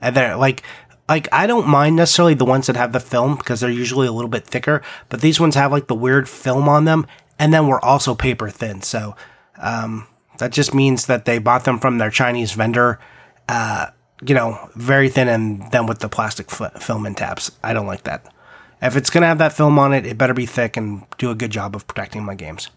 [0.00, 0.62] And they're like,
[1.08, 4.12] like I don't mind necessarily the ones that have the film because they're usually a
[4.12, 4.82] little bit thicker.
[5.08, 7.06] But these ones have like the weird film on them,
[7.42, 8.82] and then we're also paper thin.
[8.82, 9.16] So
[9.58, 10.06] um,
[10.38, 13.00] that just means that they bought them from their Chinese vendor.
[13.48, 13.86] Uh,
[14.24, 17.50] you know, very thin, and then with the plastic f- film and tabs.
[17.64, 18.32] I don't like that.
[18.80, 21.34] If it's gonna have that film on it, it better be thick and do a
[21.34, 22.70] good job of protecting my games.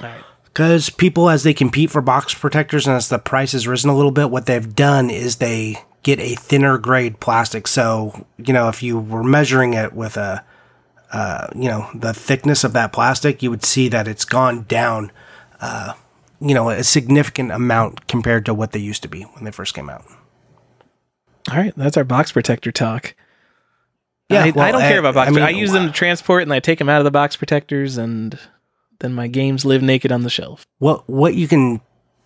[0.00, 0.24] All right.
[0.44, 3.96] Because people, as they compete for box protectors and as the price has risen a
[3.96, 7.66] little bit, what they've done is they get a thinner grade plastic.
[7.66, 10.44] So, you know, if you were measuring it with a,
[11.12, 15.12] uh, you know, the thickness of that plastic, you would see that it's gone down,
[15.60, 15.92] uh,
[16.40, 19.74] you know, a significant amount compared to what they used to be when they first
[19.74, 20.04] came out.
[21.50, 23.14] All right, that's our box protector talk.
[24.30, 25.26] Yeah, I, well, I don't care about box.
[25.26, 27.10] I I, mean, I use them to transport, and I take them out of the
[27.10, 28.38] box protectors, and
[29.00, 30.64] then my games live naked on the shelf.
[30.78, 31.82] What what you can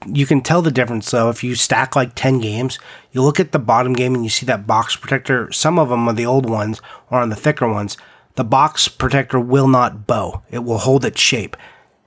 [0.06, 2.78] you can tell the difference though if you stack like 10 games
[3.12, 6.06] you look at the bottom game and you see that box protector some of them
[6.06, 7.96] are the old ones or on the thicker ones
[8.36, 11.56] the box protector will not bow it will hold its shape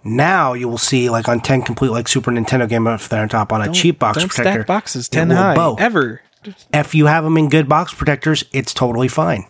[0.03, 3.29] now you will see like on 10 complete like super nintendo game if they're on
[3.29, 5.75] top on a cheap box Don't protector stack boxes ten high bow.
[5.77, 6.21] ever.
[6.73, 9.45] if you have them in good box protectors, it's totally fine.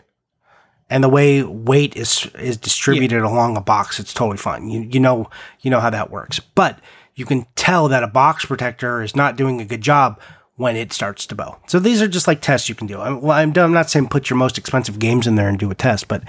[0.89, 4.69] And the way weight is is distributed along a box, it's totally fine.
[4.69, 5.30] You you know
[5.61, 6.39] you know how that works.
[6.39, 6.80] But
[7.14, 10.19] you can tell that a box protector is not doing a good job
[10.56, 11.60] when it starts to bow.
[11.68, 12.99] So these are just like tests you can do.
[12.99, 15.69] I'm, well, I'm, I'm not saying put your most expensive games in there and do
[15.69, 16.23] a test, but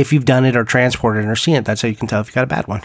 [0.00, 2.20] if you've done it or transported it or seen it, that's how you can tell
[2.20, 2.82] if you got a bad one.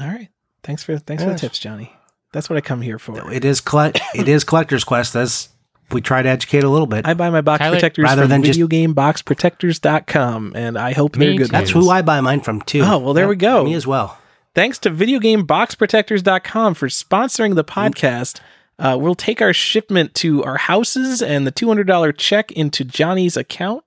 [0.00, 0.28] All right,
[0.62, 1.92] thanks for thanks for the tips, Johnny.
[2.32, 3.32] That's what I come here for.
[3.32, 5.14] It is collect it is collector's quest.
[5.14, 5.48] As
[5.92, 7.06] we try to educate a little bit.
[7.06, 11.34] I buy my box Tyler- protectors Rather from than just- videogameboxprotectors.com, and I hope they're
[11.36, 11.46] good.
[11.46, 11.52] too.
[11.52, 12.80] that's who I buy mine from too.
[12.82, 13.64] Oh, well, there we go.
[13.64, 14.18] Me as well.
[14.54, 18.40] Thanks to video game box videogameboxprotectors.com for sponsoring the podcast.
[18.78, 23.84] Uh, we'll take our shipment to our houses and the $200 check into Johnny's account.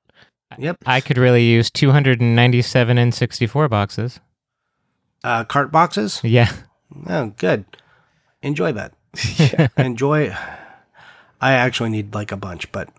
[0.58, 0.78] Yep.
[0.86, 4.20] I could really use 297 and 64 boxes.
[5.24, 6.22] Uh, cart boxes.
[6.24, 6.52] Yeah.
[7.10, 7.66] Oh, good.
[8.42, 8.94] Enjoy that.
[9.78, 10.36] Enjoy.
[11.42, 12.90] I actually need like a bunch, but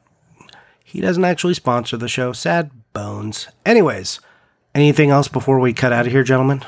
[0.84, 2.32] he doesn't actually sponsor the show.
[2.32, 3.48] Sad bones.
[3.64, 4.20] Anyways,
[4.74, 6.62] anything else before we cut out of here, gentlemen?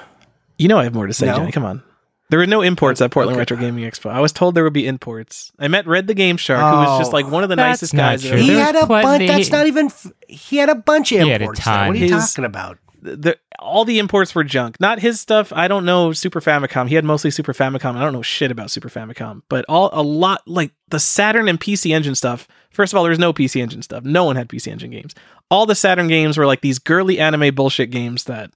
[0.59, 1.36] You know I have more to say, No.
[1.36, 1.52] Johnny.
[1.52, 1.82] Come on.
[2.31, 4.09] There were no imports at Portland Retro Gaming Expo.
[4.11, 5.52] I was told there would be imports.
[5.59, 7.16] I met Red the Game Shark, who was just Oh.
[7.16, 8.24] like one of the oh, That's nicest not guys.
[8.27, 8.39] true.
[8.39, 9.27] He There had a bunch.
[9.27, 9.86] That's not even.
[9.86, 11.66] F- he had a bunch of He had a imports.
[11.66, 12.15] What are you.
[12.15, 12.78] His- talking about?
[13.02, 14.78] the, all the imports were junk.
[14.78, 15.52] Not his stuff.
[15.55, 16.86] I don't know Super Famicom.
[16.86, 17.97] He had mostly Super Famicom.
[17.97, 21.59] I don't know shit about Super Famicom, but all a lot like the Saturn and
[21.59, 22.47] PC Engine stuff.
[22.70, 24.05] First of all, there was no PC Engine stuff.
[24.05, 25.15] No one had PC Engine games.
[25.51, 28.51] All the Saturn games were like these girly anime bullshit games that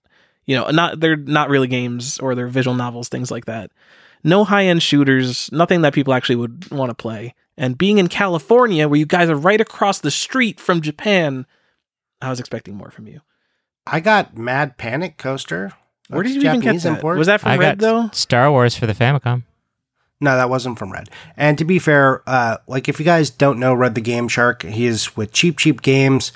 [0.47, 3.71] you know not they're not really games or they're visual novels, things like that.
[4.23, 5.51] No high end shooters.
[5.53, 7.35] Nothing that people actually would want to play.
[7.57, 11.47] And being in California, where you guys are right across the street from Japan,
[12.21, 13.21] I was expecting more from you.
[13.87, 15.73] I got Mad Panic Coaster.
[16.09, 16.97] Where did you even get that?
[16.97, 17.19] import.
[17.19, 18.11] Was that from I Red got though?
[18.13, 19.45] Star Wars for the Famicom.
[20.21, 21.11] No, that wasn't from Red.
[21.37, 24.63] And to be fair, uh, like if you guys don't know Red the Game Shark,
[24.63, 26.33] he is with Cheap Cheap Games,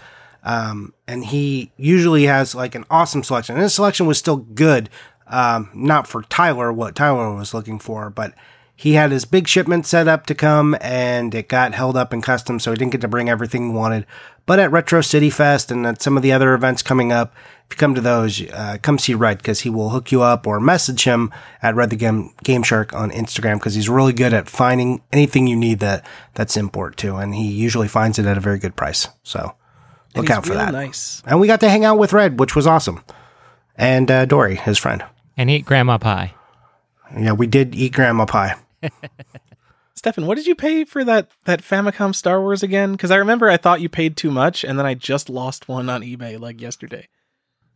[0.49, 3.57] um, and he usually has like an awesome selection.
[3.57, 4.89] And his selection was still good,
[5.27, 8.33] um, not for Tyler what Tyler was looking for, but
[8.75, 12.23] he had his big shipment set up to come, and it got held up in
[12.23, 14.07] customs, so he didn't get to bring everything he wanted.
[14.47, 17.35] But at Retro City Fest and at some of the other events coming up,
[17.69, 20.47] if you come to those, uh, come see Red because he will hook you up
[20.47, 21.31] or message him
[21.61, 25.47] at Red the Game, Game Shark on Instagram because he's really good at finding anything
[25.47, 28.77] you need that that's import too, and he usually finds it at a very good
[28.77, 29.09] price.
[29.25, 29.55] So
[30.19, 30.73] And look out for real that.
[30.73, 31.23] Nice.
[31.27, 33.03] And we got to hang out with Red, which was awesome,
[33.77, 35.05] and uh, Dory, his friend.
[35.37, 36.35] And eat grandma pie.
[37.17, 38.57] Yeah, we did eat grandma pie.
[39.95, 42.93] Stefan, what did you pay for that that Famicom Star Wars again?
[42.93, 45.89] Because I remember I thought you paid too much, and then I just lost one
[45.91, 47.09] on eBay like yesterday.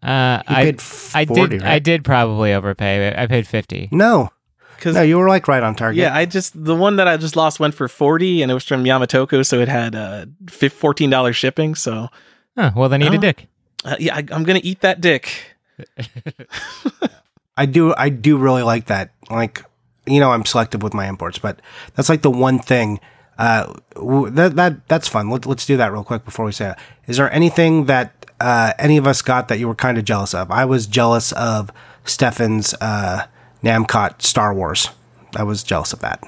[0.02, 0.81] Uh, You I, paid
[1.14, 1.52] I did.
[1.52, 1.62] right?
[1.64, 3.14] I did probably overpay.
[3.16, 3.89] I paid fifty.
[3.90, 4.31] No,
[4.77, 5.98] Because no, you were like right on target.
[5.98, 8.64] yeah, I just the one that I just lost went for forty, and it was
[8.64, 10.27] from Yamatoko, so it had uh
[10.70, 11.74] fourteen dollars shipping.
[11.74, 12.09] So
[12.56, 13.14] Huh, well, then eat Oh.
[13.14, 13.46] a dick.
[13.84, 15.56] uh, yeah, I, I'm gonna eat that dick.
[17.56, 19.12] I do I do really like that.
[19.30, 19.64] Like
[20.06, 21.60] you know, I'm selective with my imports, but
[21.94, 22.98] that's like the one thing.
[23.38, 25.30] Uh, w- that that that's fun.
[25.30, 26.76] Let, let's do that real quick before we say it.
[27.06, 30.34] Is there anything that uh, any of us got that you were kind of jealous
[30.34, 30.50] of?
[30.50, 31.70] I was jealous of
[32.04, 33.26] Stefan's uh,
[33.62, 34.88] Namcot Star Wars.
[35.36, 36.22] I was jealous of that.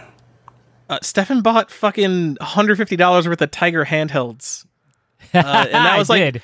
[0.88, 4.64] Uh, Stefan bought fucking 150 dollars worth of Tiger handhelds.
[5.35, 6.43] Uh, and that was like did.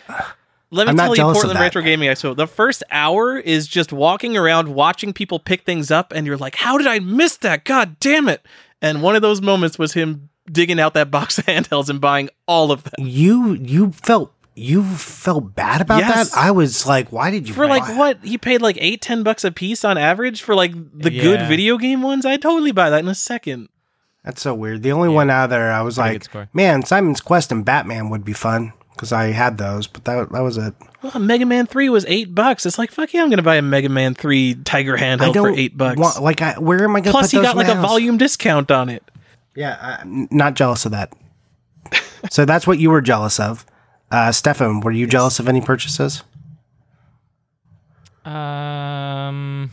[0.73, 1.59] Let me I'm tell you, Portland.
[1.59, 2.37] Retro Gaming Expo.
[2.37, 6.55] The first hour is just walking around, watching people pick things up, and you're like,
[6.55, 7.65] "How did I miss that?
[7.65, 8.47] God damn it!"
[8.81, 12.29] And one of those moments was him digging out that box of handhelds and buying
[12.47, 16.31] all of them You you felt you felt bad about Yes.
[16.31, 16.39] that.
[16.39, 19.43] I was like, why did you for like what he paid like eight, ten bucks
[19.45, 22.25] a piece on average for like the good video game ones.
[22.25, 23.69] I'd totally buy that in a second.
[24.25, 24.83] That's so weird.
[24.83, 28.23] The only one out there, I was Pretty like, man, Simon's Quest and Batman would
[28.25, 30.75] be fun because I had those, but that that was it.
[31.01, 32.67] Well, Mega Man Three was eight bucks.
[32.67, 35.75] It's like fuck yeah, I'm gonna buy a Mega Man Three Tiger handheld for eight
[35.75, 35.99] bucks.
[35.99, 37.77] want- like, I, where am I going to Plus, put he those got like a
[37.77, 37.89] house?
[37.89, 39.03] volume discount on it.
[39.57, 41.15] Yeah, I'm not jealous of that.
[42.31, 43.65] so that's what you were jealous of.
[44.11, 46.23] Uh, Stefan, were you jealous of any purchases?
[48.27, 49.71] Um,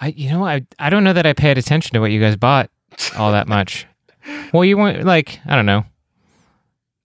[0.00, 2.36] I you know I I don't know that I paid attention to what you guys
[2.36, 2.70] bought
[3.16, 3.88] all that much.
[4.52, 5.84] well, you weren't like I don't know.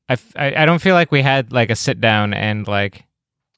[0.09, 3.05] I, f- I I don't feel like we had like a sit down and like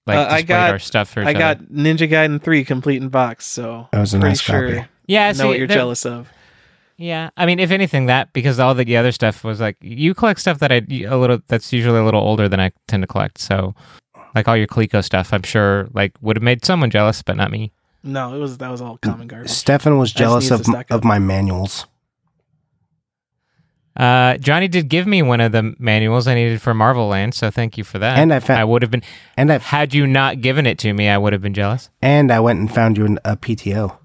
[0.05, 1.65] like Uh, I got- our stuff for each I got other.
[1.65, 4.87] Ninja Gaiden Three complete in box, so That was a pretty nice sure copy.
[5.07, 6.29] Yeah, I see, know what you're there- jealous of.
[6.99, 10.39] Yeah, I mean, if anything, that because all the other stuff was like you collect
[10.39, 13.37] stuff that I a little that's usually a little older than I tend to collect.
[13.37, 13.75] So,
[14.33, 17.51] like all your Coleco stuff, I'm sure like would have made someone jealous, but not
[17.51, 17.71] me.
[18.03, 19.51] No, it was that was all common garbage.
[19.51, 21.85] Stefan was jealous of, of my manuals.
[23.97, 27.49] Uh, Johnny did give me one of the manuals I needed for Marvel Land, so
[27.49, 28.19] thank you for that.
[28.19, 29.01] And I found- I would have been
[29.35, 31.89] And I had you not given it to me, I would have been jealous.
[32.01, 33.97] and I went and found you an, a PTO.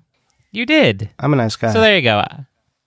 [0.50, 1.72] You did, I'm a nice guy.
[1.72, 2.24] so there you go.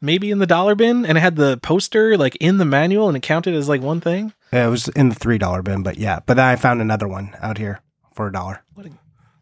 [0.01, 3.15] Maybe in the dollar bin, and it had the poster like in the manual, and
[3.17, 4.33] it counted as like one thing.
[4.51, 6.19] it was in the three dollar bin, but yeah.
[6.25, 7.81] But then I found another one out here
[8.13, 8.61] for a dollar.
[8.73, 8.91] What a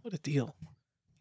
[0.04, 0.54] what a deal.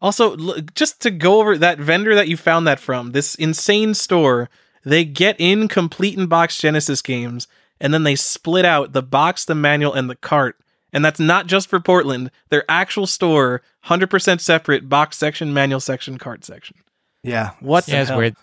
[0.01, 3.93] Also, l- just to go over that vendor that you found that from, this insane
[3.93, 4.49] store,
[4.85, 7.47] they get in complete in box Genesis games,
[7.79, 10.57] and then they split out the box, the manual, and the cart.
[10.91, 12.29] And that's not just for Portland.
[12.49, 16.77] Their actual store, hundred percent separate box section, manual section, cart section.
[17.23, 18.17] Yeah, What Yeah, the it's hell?
[18.19, 18.35] weird.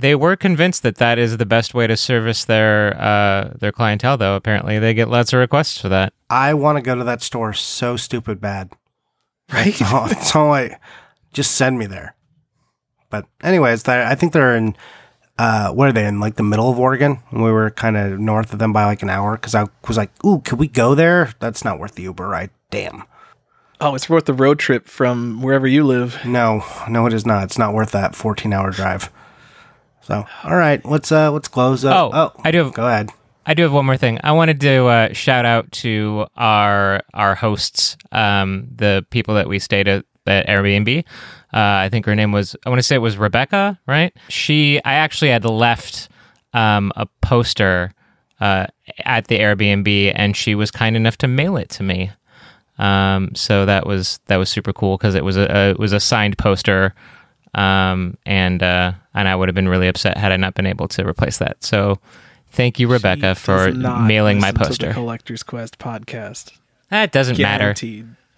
[0.00, 4.16] They were convinced that that is the best way to service their uh, their clientele,
[4.16, 4.36] though.
[4.36, 6.12] Apparently, they get lots of requests for that.
[6.30, 8.70] I want to go to that store so stupid bad.
[9.52, 9.74] Right?
[9.74, 10.78] So it's all like,
[11.32, 12.14] just send me there.
[13.10, 14.76] But anyways, I think they're in.
[15.38, 16.18] Uh, what are they in?
[16.20, 17.20] Like the middle of Oregon.
[17.30, 19.96] And we were kind of north of them by like an hour because I was
[19.96, 22.50] like, "Ooh, could we go there?" That's not worth the Uber ride.
[22.70, 23.04] Damn.
[23.80, 26.18] Oh, it's worth the road trip from wherever you live.
[26.24, 27.44] No, no, it is not.
[27.44, 29.10] It's not worth that fourteen hour drive.
[30.02, 32.10] So, all right, let's uh, let's close up.
[32.12, 33.10] Oh, I do have- Go ahead.
[33.46, 34.18] I do have one more thing.
[34.24, 39.58] I wanted to uh, shout out to our our hosts, um, the people that we
[39.58, 41.04] stayed at at Airbnb.
[41.52, 44.14] Uh, I think her name was I want to say it was Rebecca, right?
[44.28, 46.08] She I actually had left
[46.52, 47.92] um, a poster
[48.40, 48.66] uh,
[49.04, 52.10] at the Airbnb, and she was kind enough to mail it to me.
[52.78, 55.92] Um, so that was that was super cool because it was a, a it was
[55.92, 56.94] a signed poster,
[57.54, 60.86] um, and uh, and I would have been really upset had I not been able
[60.88, 61.64] to replace that.
[61.64, 61.98] So
[62.50, 64.92] thank you, Rebecca, She for mailing my poster.
[64.92, 66.52] Collector's Quest podcast.
[66.90, 67.74] That doesn't matter.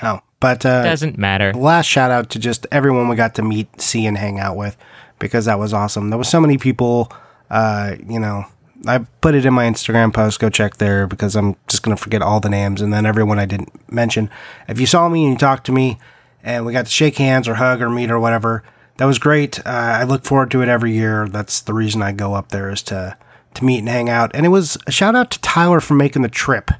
[0.02, 1.52] Oh, but uh, Doesn't matter.
[1.52, 4.77] last shout out to just everyone we got to meet, see, and hang out with
[5.18, 6.10] because that was awesome.
[6.10, 7.12] There was so many people.
[7.51, 8.44] Uh, you know,
[8.86, 10.40] I put it in my Instagram post.
[10.40, 13.47] Go check there because I'm just gonna forget all the names and then everyone I
[13.47, 14.31] didn't mention.
[14.68, 15.98] If you saw me and you talked to me,
[16.43, 18.62] and we got to shake hands or hug or meet or whatever,
[18.97, 19.59] that was great.
[19.66, 19.70] Uh,
[20.01, 21.28] I look forward to it every year.
[21.28, 23.16] That's the reason I go up there is to
[23.55, 24.31] to meet and hang out.
[24.32, 26.70] And it was a shout out to Tyler for making the trip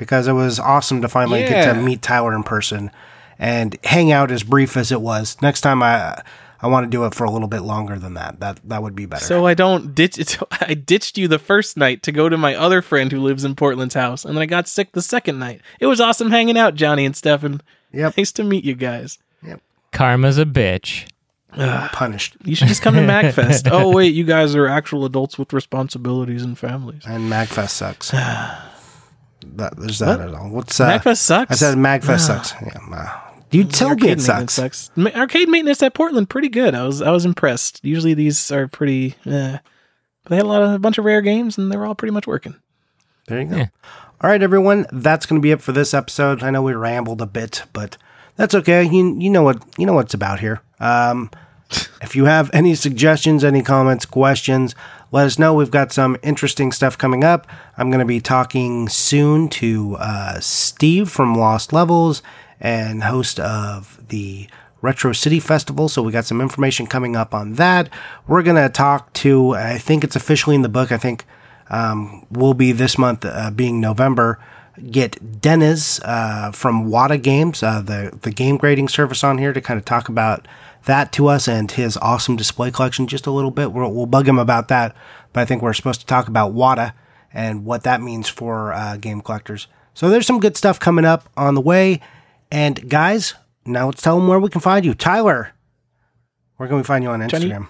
[0.00, 2.90] because it was awesome to finally get to meet Tyler in person
[3.38, 5.36] and hang out as brief as it was.
[5.42, 6.22] Next time I
[6.58, 8.40] I want to do it for a little bit longer than that.
[8.40, 9.24] That that would be better.
[9.24, 10.38] So I don't ditch.
[10.60, 13.54] I ditched you the first night to go to my other friend who lives in
[13.54, 15.60] Portland's house, and then I got sick the second night.
[15.78, 17.60] It was awesome hanging out, Johnny and Stefan.
[17.92, 18.16] Yep.
[18.16, 19.18] Nice to meet you guys.
[19.46, 19.60] Yep.
[19.92, 21.10] Karma's a bitch.
[21.92, 22.36] punished.
[22.42, 23.68] You should just come to MagFest.
[23.72, 27.02] oh wait, you guys are actual adults with responsibilities and families.
[27.06, 28.14] And Magfest sucks.
[29.56, 30.50] that, there's that at all.
[30.50, 31.52] What's uh, MagFest sucks.
[31.52, 32.54] I said Magfest sucks.
[32.62, 34.90] Yeah, uh, you tell me it maintenance sucks.
[34.96, 36.74] Ma- Arcade maintenance at Portland pretty good.
[36.74, 37.80] I was I was impressed.
[37.82, 39.16] Usually these are pretty.
[39.26, 39.58] Eh.
[40.28, 42.12] They had a lot of a bunch of rare games, and they were all pretty
[42.12, 42.54] much working.
[43.26, 43.56] There you go.
[43.56, 43.66] Yeah.
[44.20, 44.86] All right, everyone.
[44.92, 46.42] That's going to be it for this episode.
[46.42, 47.96] I know we rambled a bit, but
[48.36, 48.84] that's okay.
[48.84, 50.60] You you know what you know what's about here.
[50.78, 51.30] Um,
[52.02, 54.74] if you have any suggestions, any comments, questions,
[55.12, 55.54] let us know.
[55.54, 57.46] We've got some interesting stuff coming up.
[57.76, 62.22] I'm going to be talking soon to uh, Steve from Lost Levels
[62.60, 64.48] and host of the
[64.82, 65.88] Retro City Festival.
[65.88, 67.88] So we got some information coming up on that.
[68.26, 70.92] We're going to talk to, I think it's officially in the book.
[70.92, 71.24] I think
[71.70, 74.38] um, will be this month, uh, being November.
[74.90, 79.60] Get Deniz uh, from Wata Games, uh, the the game grading service, on here to
[79.60, 80.48] kind of talk about
[80.86, 83.72] that to us and his awesome display collection just a little bit.
[83.72, 84.96] We'll, we'll bug him about that,
[85.32, 86.94] but I think we're supposed to talk about Wata
[87.32, 89.68] and what that means for uh, game collectors.
[89.94, 92.00] So there's some good stuff coming up on the way.
[92.50, 93.34] And guys,
[93.64, 94.94] now let's tell them where we can find you.
[94.94, 95.52] Tyler,
[96.56, 97.46] where can we find you on Johnny?
[97.46, 97.68] Instagram?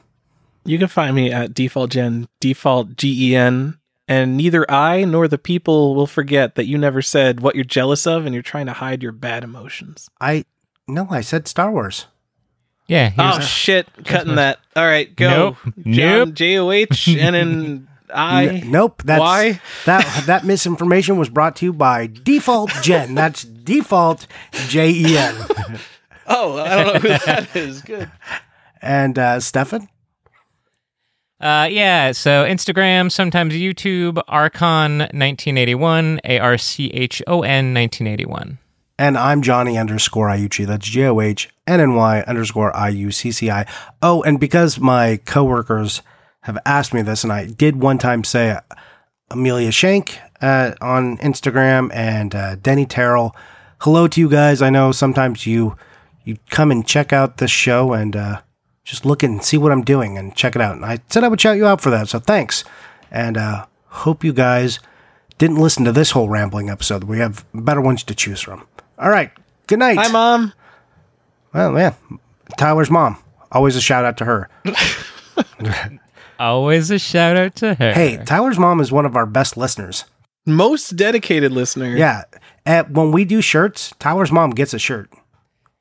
[0.65, 5.27] You can find me at default gen default G E N and neither I nor
[5.27, 8.67] the people will forget that you never said what you're jealous of and you're trying
[8.67, 10.09] to hide your bad emotions.
[10.21, 10.45] I
[10.87, 12.07] no, I said Star Wars.
[12.91, 13.13] Yeah.
[13.17, 14.59] Oh here's- shit, cutting that.
[14.75, 15.29] All right, go.
[15.29, 15.57] Nope.
[15.87, 16.35] John, Nope.
[16.35, 17.89] J O H and then
[18.69, 19.03] nope.
[19.05, 19.61] That's Why?
[19.87, 23.15] that that misinformation was brought to you by Default Jen.
[23.21, 24.27] That's Default
[24.67, 25.37] J E N.
[26.27, 27.81] Oh, I don't know who that is.
[27.83, 28.11] Good.
[28.83, 29.89] And uh Stefan?
[31.41, 38.59] Uh, yeah, so Instagram, sometimes YouTube, Archon1981, A R C H O N 1981.
[39.01, 40.67] And I'm Johnny underscore Iucci.
[40.67, 43.65] That's J O H N N Y underscore I U C C I.
[44.03, 46.03] Oh, and because my coworkers
[46.43, 48.59] have asked me this, and I did one time say
[49.31, 53.35] Amelia Shank uh, on Instagram and uh, Denny Terrell.
[53.81, 54.61] Hello to you guys.
[54.61, 55.79] I know sometimes you
[56.25, 58.43] you come and check out this show and uh,
[58.85, 60.77] just look and see what I'm doing and check it out.
[60.77, 62.65] And I said I would shout you out for that, so thanks.
[63.11, 64.79] And uh, hope you guys
[65.39, 67.05] didn't listen to this whole rambling episode.
[67.05, 68.67] We have better ones to choose from.
[69.01, 69.31] All right.
[69.67, 69.97] Good night.
[69.99, 70.53] Hi, mom.
[71.55, 71.95] Well, yeah.
[72.59, 73.17] Tyler's mom.
[73.51, 74.49] Always a shout out to her.
[76.39, 77.93] Always a shout out to her.
[77.93, 80.05] Hey, Tyler's mom is one of our best listeners.
[80.47, 81.97] Most dedicated listener.
[81.97, 82.23] Yeah.
[82.65, 85.11] At, when we do shirts, Tyler's mom gets a shirt.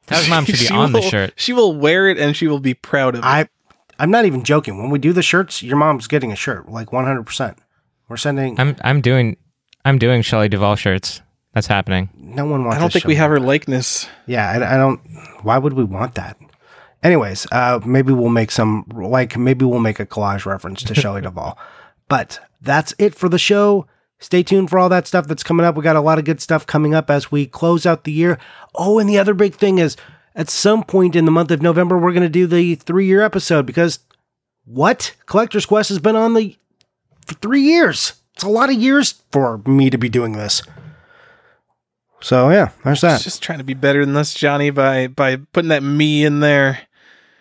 [0.08, 1.34] Tyler's mom should be She on the will- shirt.
[1.38, 3.26] She will wear it and she will be proud of it.
[3.26, 3.48] I,
[4.00, 4.78] I'm not even joking.
[4.78, 7.58] When we do the shirts, your mom's getting a shirt, like 100%.
[8.08, 8.60] We're sending.
[8.60, 9.38] I'm I'm doing
[9.86, 11.22] I'm doing Shelley Duvall shirts.
[11.60, 12.08] That's happening.
[12.18, 12.78] no one wants.
[12.78, 14.08] I don't think we have her likeness.
[14.26, 15.02] Yeah, I, I don't.
[15.44, 16.38] Why would we want that?
[17.04, 21.20] Anyways, uh, maybe we'll make some like maybe we'll make a collage reference to Shelley
[21.26, 21.58] Duvall.
[22.08, 23.88] But that's it for the show.
[24.20, 25.76] Stay tuned for all that stuff that's coming up.
[25.76, 28.38] We got a lot of good stuff coming up as we close out the year.
[28.74, 29.98] Oh, and the other big thing is
[30.36, 33.22] at some point in the month of November, we're going to do the three year
[33.22, 34.00] episode because
[34.64, 35.14] what?
[35.26, 36.56] Collector's Quest has been on the
[37.26, 38.14] for three years.
[38.34, 40.62] It's a lot of years for me to be doing this.
[42.22, 43.22] So yeah, there's that.
[43.22, 46.80] Just trying to be better than us, Johnny, by by putting that me in there.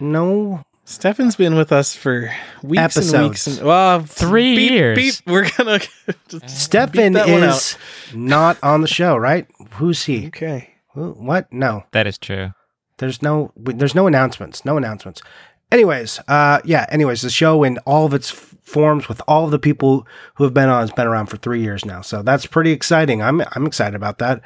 [0.00, 2.32] No, Stefan's been with us for
[2.62, 3.58] weeks and weeks Episodes.
[3.58, 4.96] and well, Three beep, years.
[4.96, 5.14] beep.
[5.26, 5.80] We're gonna
[6.28, 7.76] just Stefan beat that one is
[8.14, 9.46] not on the show, right?
[9.72, 10.28] Who's he?
[10.28, 10.74] okay.
[10.94, 11.52] What?
[11.52, 12.52] No, That is true.
[12.98, 14.64] there's no, there's no announcements.
[14.64, 15.22] No announcements.
[15.70, 16.86] Anyways, uh, yeah.
[16.88, 18.30] Anyways, the show in all of its
[18.68, 21.60] forms with all of the people who have been on It's been around for three
[21.60, 22.00] years now.
[22.02, 23.22] So that's pretty exciting.
[23.22, 24.42] I'm, I'm excited about that.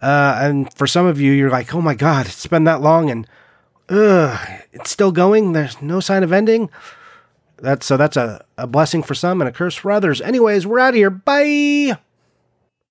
[0.00, 3.10] Uh, and for some of you, you're like, oh my god, it's been that long,
[3.10, 3.26] and
[3.88, 4.38] ugh,
[4.72, 5.52] it's still going.
[5.52, 6.68] There's no sign of ending.
[7.56, 10.20] That's so that's a, a blessing for some and a curse for others.
[10.20, 11.10] Anyways, we're out of here.
[11.10, 11.98] Bye.